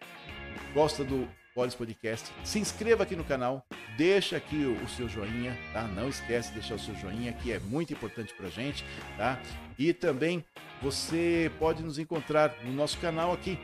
gosta 0.74 1.04
do 1.04 1.28
Polis 1.58 1.74
Podcast. 1.74 2.32
Se 2.44 2.60
inscreva 2.60 3.02
aqui 3.02 3.16
no 3.16 3.24
canal, 3.24 3.66
deixa 3.98 4.38
aqui 4.38 4.58
o, 4.58 4.76
o, 4.84 4.88
seu 4.88 5.10
joinha, 5.10 5.58
tá? 5.74 5.88
Não 5.88 6.08
esquece 6.08 6.50
de 6.50 6.60
deixar 6.60 6.76
o 6.76 6.80
seu 6.80 6.94
joinha, 6.94 7.34
que 7.34 7.52
é 7.52 7.58
muito 7.58 7.92
importante 7.92 8.32
pra 8.36 8.48
gente, 8.48 8.86
tá? 9.18 9.42
E 9.76 9.92
também 9.92 10.46
você 10.84 11.52
pode 11.58 11.82
nos 11.82 11.98
encontrar 11.98 12.54
no 12.64 12.72
nosso 12.72 13.00
canal 13.00 13.34
aqui, 13.34 13.58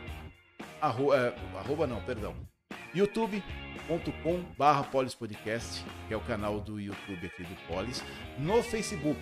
arroba, 0.81 1.17
é, 1.17 1.59
arroba 1.59 1.85
não, 1.85 2.01
perdão, 2.01 2.35
youtube.com 2.95 4.43
barra 4.57 4.83
Podcast, 4.85 5.85
que 6.07 6.15
é 6.15 6.17
o 6.17 6.21
canal 6.21 6.59
do 6.59 6.79
YouTube 6.79 7.27
aqui 7.27 7.43
do 7.43 7.55
Polis, 7.67 8.03
no 8.39 8.63
Facebook, 8.63 9.21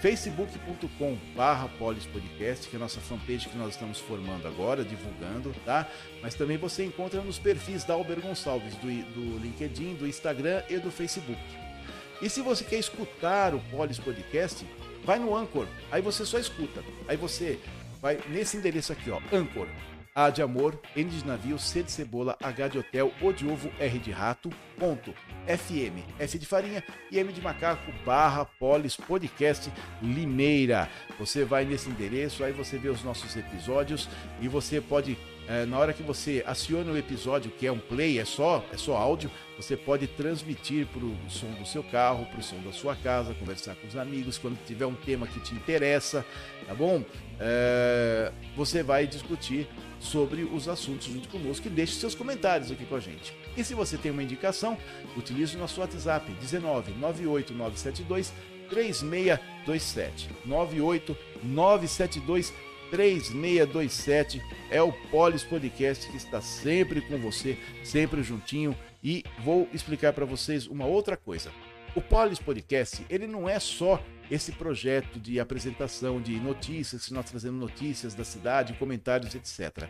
facebook.com 0.00 1.16
barra 1.34 1.68
polispodcast, 1.78 2.68
que 2.68 2.76
é 2.76 2.78
a 2.78 2.80
nossa 2.80 3.00
fanpage 3.00 3.48
que 3.48 3.56
nós 3.56 3.70
estamos 3.70 3.98
formando 3.98 4.46
agora, 4.46 4.84
divulgando, 4.84 5.54
tá? 5.64 5.88
Mas 6.22 6.34
também 6.34 6.56
você 6.56 6.84
encontra 6.84 7.20
nos 7.20 7.38
perfis 7.38 7.84
da 7.84 7.94
Alber 7.94 8.20
Gonçalves, 8.20 8.74
do, 8.76 8.86
do 8.86 9.38
LinkedIn, 9.38 9.94
do 9.94 10.06
Instagram 10.06 10.62
e 10.68 10.78
do 10.78 10.90
Facebook. 10.90 11.40
E 12.20 12.28
se 12.28 12.40
você 12.40 12.64
quer 12.64 12.78
escutar 12.78 13.54
o 13.54 13.60
Polis 13.70 13.98
Podcast, 13.98 14.66
vai 15.04 15.18
no 15.18 15.34
Anchor, 15.36 15.66
aí 15.90 16.00
você 16.02 16.24
só 16.24 16.38
escuta. 16.38 16.82
Aí 17.08 17.16
você 17.16 17.58
vai 18.00 18.18
nesse 18.28 18.56
endereço 18.56 18.92
aqui, 18.92 19.10
ó, 19.10 19.20
Anchor 19.32 19.66
a 20.16 20.30
de 20.30 20.40
amor, 20.40 20.80
N 20.96 21.10
de 21.10 21.26
navio, 21.26 21.58
C 21.58 21.82
de 21.82 21.92
cebola, 21.92 22.38
H 22.42 22.68
de 22.68 22.78
hotel, 22.78 23.12
O 23.20 23.32
de 23.32 23.46
ovo, 23.46 23.70
R 23.78 23.98
de 23.98 24.10
rato, 24.10 24.48
ponto, 24.78 25.12
FM, 25.46 26.00
F 26.18 26.38
de 26.38 26.46
farinha 26.46 26.82
e 27.12 27.18
M 27.18 27.30
de 27.30 27.42
macaco, 27.42 27.92
barra 28.02 28.46
Polis 28.46 28.96
Podcast 28.96 29.70
Limeira. 30.00 30.88
Você 31.18 31.44
vai 31.44 31.66
nesse 31.66 31.90
endereço, 31.90 32.42
aí 32.42 32.52
você 32.52 32.78
vê 32.78 32.88
os 32.88 33.04
nossos 33.04 33.36
episódios 33.36 34.08
e 34.40 34.48
você 34.48 34.80
pode 34.80 35.18
é, 35.48 35.64
na 35.64 35.78
hora 35.78 35.92
que 35.92 36.02
você 36.02 36.42
aciona 36.46 36.90
o 36.90 36.96
episódio, 36.96 37.50
que 37.50 37.66
é 37.66 37.72
um 37.72 37.78
play, 37.78 38.18
é 38.18 38.24
só, 38.24 38.64
é 38.72 38.76
só 38.76 38.96
áudio, 38.96 39.30
você 39.56 39.76
pode 39.76 40.06
transmitir 40.06 40.86
para 40.86 41.04
o 41.04 41.16
som 41.28 41.50
do 41.52 41.66
seu 41.66 41.82
carro, 41.84 42.26
para 42.26 42.40
o 42.40 42.42
som 42.42 42.60
da 42.62 42.72
sua 42.72 42.96
casa, 42.96 43.32
conversar 43.34 43.74
com 43.76 43.86
os 43.86 43.96
amigos, 43.96 44.38
quando 44.38 44.58
tiver 44.66 44.86
um 44.86 44.94
tema 44.94 45.26
que 45.26 45.40
te 45.40 45.54
interessa, 45.54 46.24
tá 46.66 46.74
bom? 46.74 47.04
É, 47.38 48.32
você 48.56 48.82
vai 48.82 49.06
discutir 49.06 49.68
sobre 50.00 50.42
os 50.42 50.68
assuntos 50.68 51.06
junto 51.06 51.28
conosco 51.28 51.66
e 51.66 51.70
deixe 51.70 51.94
seus 51.94 52.14
comentários 52.14 52.70
aqui 52.70 52.84
com 52.84 52.96
a 52.96 53.00
gente. 53.00 53.32
E 53.56 53.64
se 53.64 53.74
você 53.74 53.96
tem 53.96 54.10
uma 54.10 54.22
indicação, 54.22 54.76
utilize 55.16 55.56
o 55.56 55.58
nosso 55.58 55.80
WhatsApp 55.80 56.30
19 56.40 56.92
98972 56.92 58.32
3627 58.68 60.28
98 60.44 61.16
972 61.42 62.52
3627 62.90 64.42
é 64.70 64.80
o 64.82 64.92
Polis 64.92 65.42
Podcast 65.42 66.08
que 66.08 66.16
está 66.16 66.40
sempre 66.40 67.00
com 67.00 67.18
você, 67.18 67.58
sempre 67.84 68.22
juntinho. 68.22 68.76
E 69.02 69.24
vou 69.44 69.68
explicar 69.72 70.12
para 70.12 70.24
vocês 70.24 70.66
uma 70.66 70.86
outra 70.86 71.16
coisa. 71.16 71.50
O 71.94 72.00
Polis 72.00 72.38
Podcast, 72.38 73.04
ele 73.08 73.26
não 73.26 73.48
é 73.48 73.58
só 73.58 74.02
esse 74.30 74.52
projeto 74.52 75.20
de 75.20 75.38
apresentação 75.38 76.20
de 76.20 76.38
notícias, 76.40 77.10
nós 77.10 77.30
trazemos 77.30 77.60
notícias 77.60 78.14
da 78.14 78.24
cidade, 78.24 78.74
comentários, 78.74 79.34
etc. 79.34 79.88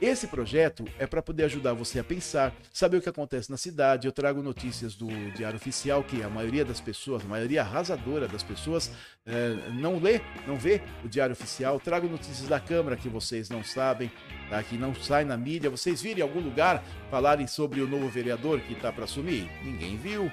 Esse 0.00 0.28
projeto 0.28 0.84
é 0.96 1.08
para 1.08 1.20
poder 1.20 1.44
ajudar 1.44 1.72
você 1.72 1.98
a 1.98 2.04
pensar, 2.04 2.54
saber 2.72 2.98
o 2.98 3.02
que 3.02 3.08
acontece 3.08 3.50
na 3.50 3.56
cidade. 3.56 4.06
Eu 4.06 4.12
trago 4.12 4.40
notícias 4.40 4.94
do 4.94 5.08
Diário 5.32 5.56
Oficial, 5.56 6.04
que 6.04 6.22
a 6.22 6.28
maioria 6.28 6.64
das 6.64 6.80
pessoas, 6.80 7.24
a 7.24 7.28
maioria 7.28 7.62
arrasadora 7.62 8.28
das 8.28 8.44
pessoas, 8.44 8.92
é, 9.26 9.56
não 9.72 9.98
lê, 9.98 10.20
não 10.46 10.56
vê 10.56 10.80
o 11.04 11.08
Diário 11.08 11.32
Oficial. 11.32 11.80
Trago 11.80 12.08
notícias 12.08 12.46
da 12.46 12.60
Câmara 12.60 12.96
que 12.96 13.08
vocês 13.08 13.50
não 13.50 13.64
sabem, 13.64 14.08
tá? 14.48 14.62
que 14.62 14.78
não 14.78 14.94
sai 14.94 15.24
na 15.24 15.36
mídia. 15.36 15.68
Vocês 15.68 16.00
viram 16.00 16.20
em 16.20 16.22
algum 16.22 16.40
lugar 16.40 16.84
falarem 17.10 17.48
sobre 17.48 17.80
o 17.80 17.88
novo 17.88 18.08
vereador 18.08 18.60
que 18.60 18.74
está 18.74 18.92
para 18.92 19.02
assumir? 19.02 19.50
Ninguém 19.64 19.96
viu. 19.96 20.30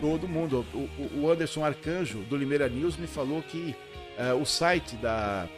Todo 0.00 0.28
mundo. 0.28 0.64
O, 0.72 1.22
o, 1.22 1.30
Anderson 1.30 1.64
Arcanjo, 1.64 2.20
do 2.20 2.36
Limeira 2.36 2.68
News, 2.68 2.96
me 2.96 3.08
falou 3.08 3.42
que 3.42 3.74
é, 4.16 4.32
o 4.32 4.44
site 4.44 4.94
da, 4.96 5.48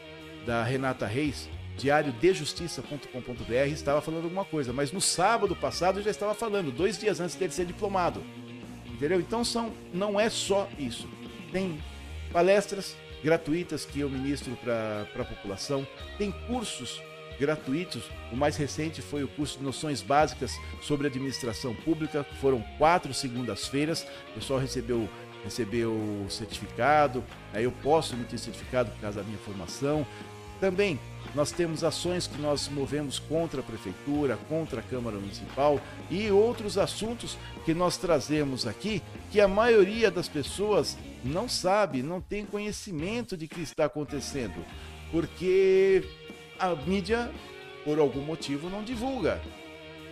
da 0.47 0.65
Renata 0.65 1.07
Reis 1.07 1.51
diariodejustiça.com.br 1.79 3.53
estava 3.73 4.01
falando 4.01 4.25
alguma 4.25 4.45
coisa, 4.45 4.73
mas 4.73 4.93
no 4.93 5.01
sábado 5.01 5.57
passado 5.57 6.03
já 6.03 6.11
estava 6.11 6.35
falando, 6.35 6.71
dois 6.71 6.99
dias 6.99 7.21
antes 7.21 7.35
dele 7.35 7.53
ser 7.53 7.67
diplomado. 7.67 8.23
Entendeu? 8.87 9.21
Então 9.21 9.45
são, 9.45 9.73
não 9.93 10.21
é 10.21 10.29
só 10.29 10.69
isso. 10.79 11.09
Tem 11.51 11.79
palestras 12.33 12.97
gratuitas 13.23 13.85
que 13.85 14.01
eu 14.01 14.11
ministro 14.11 14.57
para 14.63 15.07
a 15.19 15.25
população, 15.25 15.87
tem 16.19 16.31
cursos 16.47 17.01
gratuitos. 17.39 18.05
O 18.31 18.37
mais 18.37 18.57
recente 18.57 19.03
foi 19.03 19.25
o 19.25 19.29
curso 19.29 19.59
de 19.59 19.65
noções 19.65 20.03
básicas 20.03 20.53
sobre 20.81 21.07
administração 21.07 21.75
pública, 21.75 22.25
foram 22.41 22.63
quatro 22.79 23.13
segundas-feiras. 23.13 24.07
O 24.31 24.35
pessoal 24.35 24.61
recebeu 24.61 25.09
recebeu 25.43 26.25
certificado, 26.29 27.25
aí 27.53 27.65
eu 27.65 27.73
posso 27.83 28.15
emitir 28.15 28.39
certificado 28.39 28.93
por 28.93 29.01
causa 29.01 29.21
da 29.21 29.27
minha 29.27 29.39
formação. 29.39 30.07
Também 30.61 31.01
nós 31.35 31.51
temos 31.51 31.83
ações 31.83 32.27
que 32.27 32.41
nós 32.41 32.69
movemos 32.69 33.19
contra 33.19 33.61
a 33.61 33.65
prefeitura, 33.65 34.37
contra 34.49 34.81
a 34.81 34.83
Câmara 34.83 35.17
Municipal 35.17 35.81
e 36.11 36.31
outros 36.31 36.77
assuntos 36.77 37.39
que 37.65 37.73
nós 37.73 37.97
trazemos 37.97 38.67
aqui 38.67 39.03
que 39.31 39.41
a 39.41 39.49
maioria 39.49 40.11
das 40.11 40.29
pessoas 40.29 40.97
não 41.25 41.49
sabe, 41.49 42.03
não 42.03 42.21
tem 42.21 42.45
conhecimento 42.45 43.37
de 43.37 43.49
que 43.49 43.61
está 43.61 43.87
acontecendo, 43.87 44.65
porque 45.11 46.05
a 46.59 46.75
mídia, 46.75 47.31
por 47.85 47.99
algum 47.99 48.21
motivo, 48.21 48.69
não 48.69 48.83
divulga. 48.83 49.41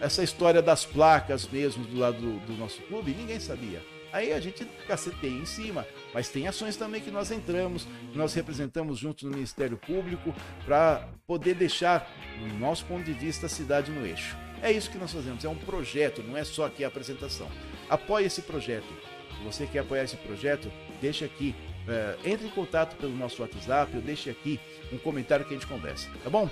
Essa 0.00 0.22
história 0.22 0.62
das 0.62 0.86
placas 0.86 1.46
mesmo 1.46 1.84
do 1.84 1.98
lado 1.98 2.18
do, 2.18 2.46
do 2.46 2.52
nosso 2.56 2.80
clube, 2.82 3.12
ninguém 3.12 3.38
sabia. 3.38 3.82
Aí 4.12 4.32
a 4.32 4.40
gente 4.40 4.64
caceteia 4.86 5.30
em 5.30 5.46
cima. 5.46 5.86
Mas 6.12 6.28
tem 6.28 6.48
ações 6.48 6.76
também 6.76 7.00
que 7.00 7.10
nós 7.10 7.30
entramos, 7.30 7.86
que 8.10 8.18
nós 8.18 8.34
representamos 8.34 8.98
junto 8.98 9.24
no 9.26 9.32
Ministério 9.32 9.76
Público 9.76 10.34
para 10.64 11.08
poder 11.26 11.54
deixar, 11.54 12.10
no 12.40 12.58
nosso 12.58 12.84
ponto 12.86 13.04
de 13.04 13.12
vista, 13.12 13.46
a 13.46 13.48
cidade 13.48 13.90
no 13.90 14.04
eixo. 14.04 14.36
É 14.62 14.70
isso 14.70 14.90
que 14.90 14.98
nós 14.98 15.12
fazemos, 15.12 15.44
é 15.44 15.48
um 15.48 15.56
projeto, 15.56 16.22
não 16.22 16.36
é 16.36 16.44
só 16.44 16.66
aqui 16.66 16.84
a 16.84 16.88
apresentação. 16.88 17.48
Apoie 17.88 18.26
esse 18.26 18.42
projeto. 18.42 18.92
Se 19.38 19.44
você 19.44 19.66
quer 19.66 19.78
apoiar 19.78 20.04
esse 20.04 20.16
projeto, 20.16 20.70
deixe 21.00 21.24
aqui, 21.24 21.54
é, 21.90 22.16
entre 22.24 22.46
em 22.46 22.50
contato 22.50 22.96
pelo 22.96 23.16
nosso 23.16 23.42
WhatsApp 23.42 23.94
ou 23.96 24.02
deixe 24.02 24.30
aqui 24.30 24.60
um 24.92 24.98
comentário 24.98 25.44
que 25.44 25.54
a 25.54 25.56
gente 25.56 25.66
conversa, 25.66 26.08
tá 26.22 26.30
bom? 26.30 26.48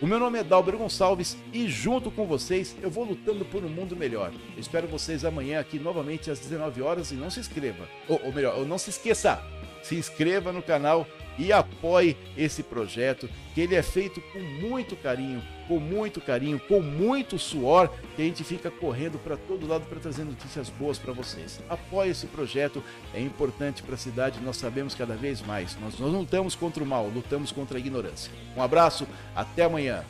O 0.00 0.06
meu 0.06 0.18
nome 0.18 0.38
é 0.38 0.44
Dalber 0.44 0.76
Gonçalves 0.76 1.36
e 1.52 1.68
junto 1.68 2.10
com 2.10 2.26
vocês 2.26 2.76
eu 2.82 2.90
vou 2.90 3.04
lutando 3.04 3.44
por 3.44 3.64
um 3.64 3.68
mundo 3.68 3.96
melhor. 3.96 4.32
Eu 4.54 4.60
espero 4.60 4.86
vocês 4.88 5.24
amanhã 5.24 5.60
aqui 5.60 5.78
novamente 5.78 6.30
às 6.30 6.38
19 6.38 6.82
horas 6.82 7.10
e 7.10 7.14
não 7.14 7.30
se 7.30 7.40
inscreva. 7.40 7.88
Ou, 8.08 8.20
ou 8.24 8.32
melhor, 8.32 8.58
não 8.66 8.78
se 8.78 8.90
esqueça, 8.90 9.42
se 9.84 9.94
inscreva 9.94 10.52
no 10.52 10.62
canal 10.62 11.06
e 11.38 11.52
apoie 11.52 12.16
esse 12.36 12.62
projeto, 12.62 13.28
que 13.54 13.60
ele 13.60 13.74
é 13.74 13.82
feito 13.82 14.20
com 14.32 14.38
muito 14.38 14.96
carinho, 14.96 15.42
com 15.68 15.78
muito 15.78 16.20
carinho, 16.20 16.60
com 16.60 16.80
muito 16.80 17.38
suor, 17.38 17.90
que 18.14 18.22
a 18.22 18.24
gente 18.24 18.44
fica 18.44 18.70
correndo 18.70 19.18
para 19.18 19.36
todo 19.36 19.66
lado 19.66 19.84
para 19.86 19.98
trazer 19.98 20.24
notícias 20.24 20.68
boas 20.70 20.98
para 20.98 21.12
vocês. 21.12 21.60
Apoie 21.68 22.10
esse 22.10 22.26
projeto, 22.26 22.82
é 23.12 23.20
importante 23.20 23.82
para 23.82 23.94
a 23.94 23.98
cidade, 23.98 24.40
nós 24.40 24.56
sabemos 24.56 24.94
cada 24.94 25.16
vez 25.16 25.42
mais. 25.42 25.76
Nós 25.80 25.98
não 25.98 26.08
lutamos 26.08 26.54
contra 26.54 26.82
o 26.82 26.86
mal, 26.86 27.08
lutamos 27.08 27.50
contra 27.52 27.76
a 27.76 27.80
ignorância. 27.80 28.30
Um 28.56 28.62
abraço, 28.62 29.06
até 29.34 29.64
amanhã. 29.64 30.04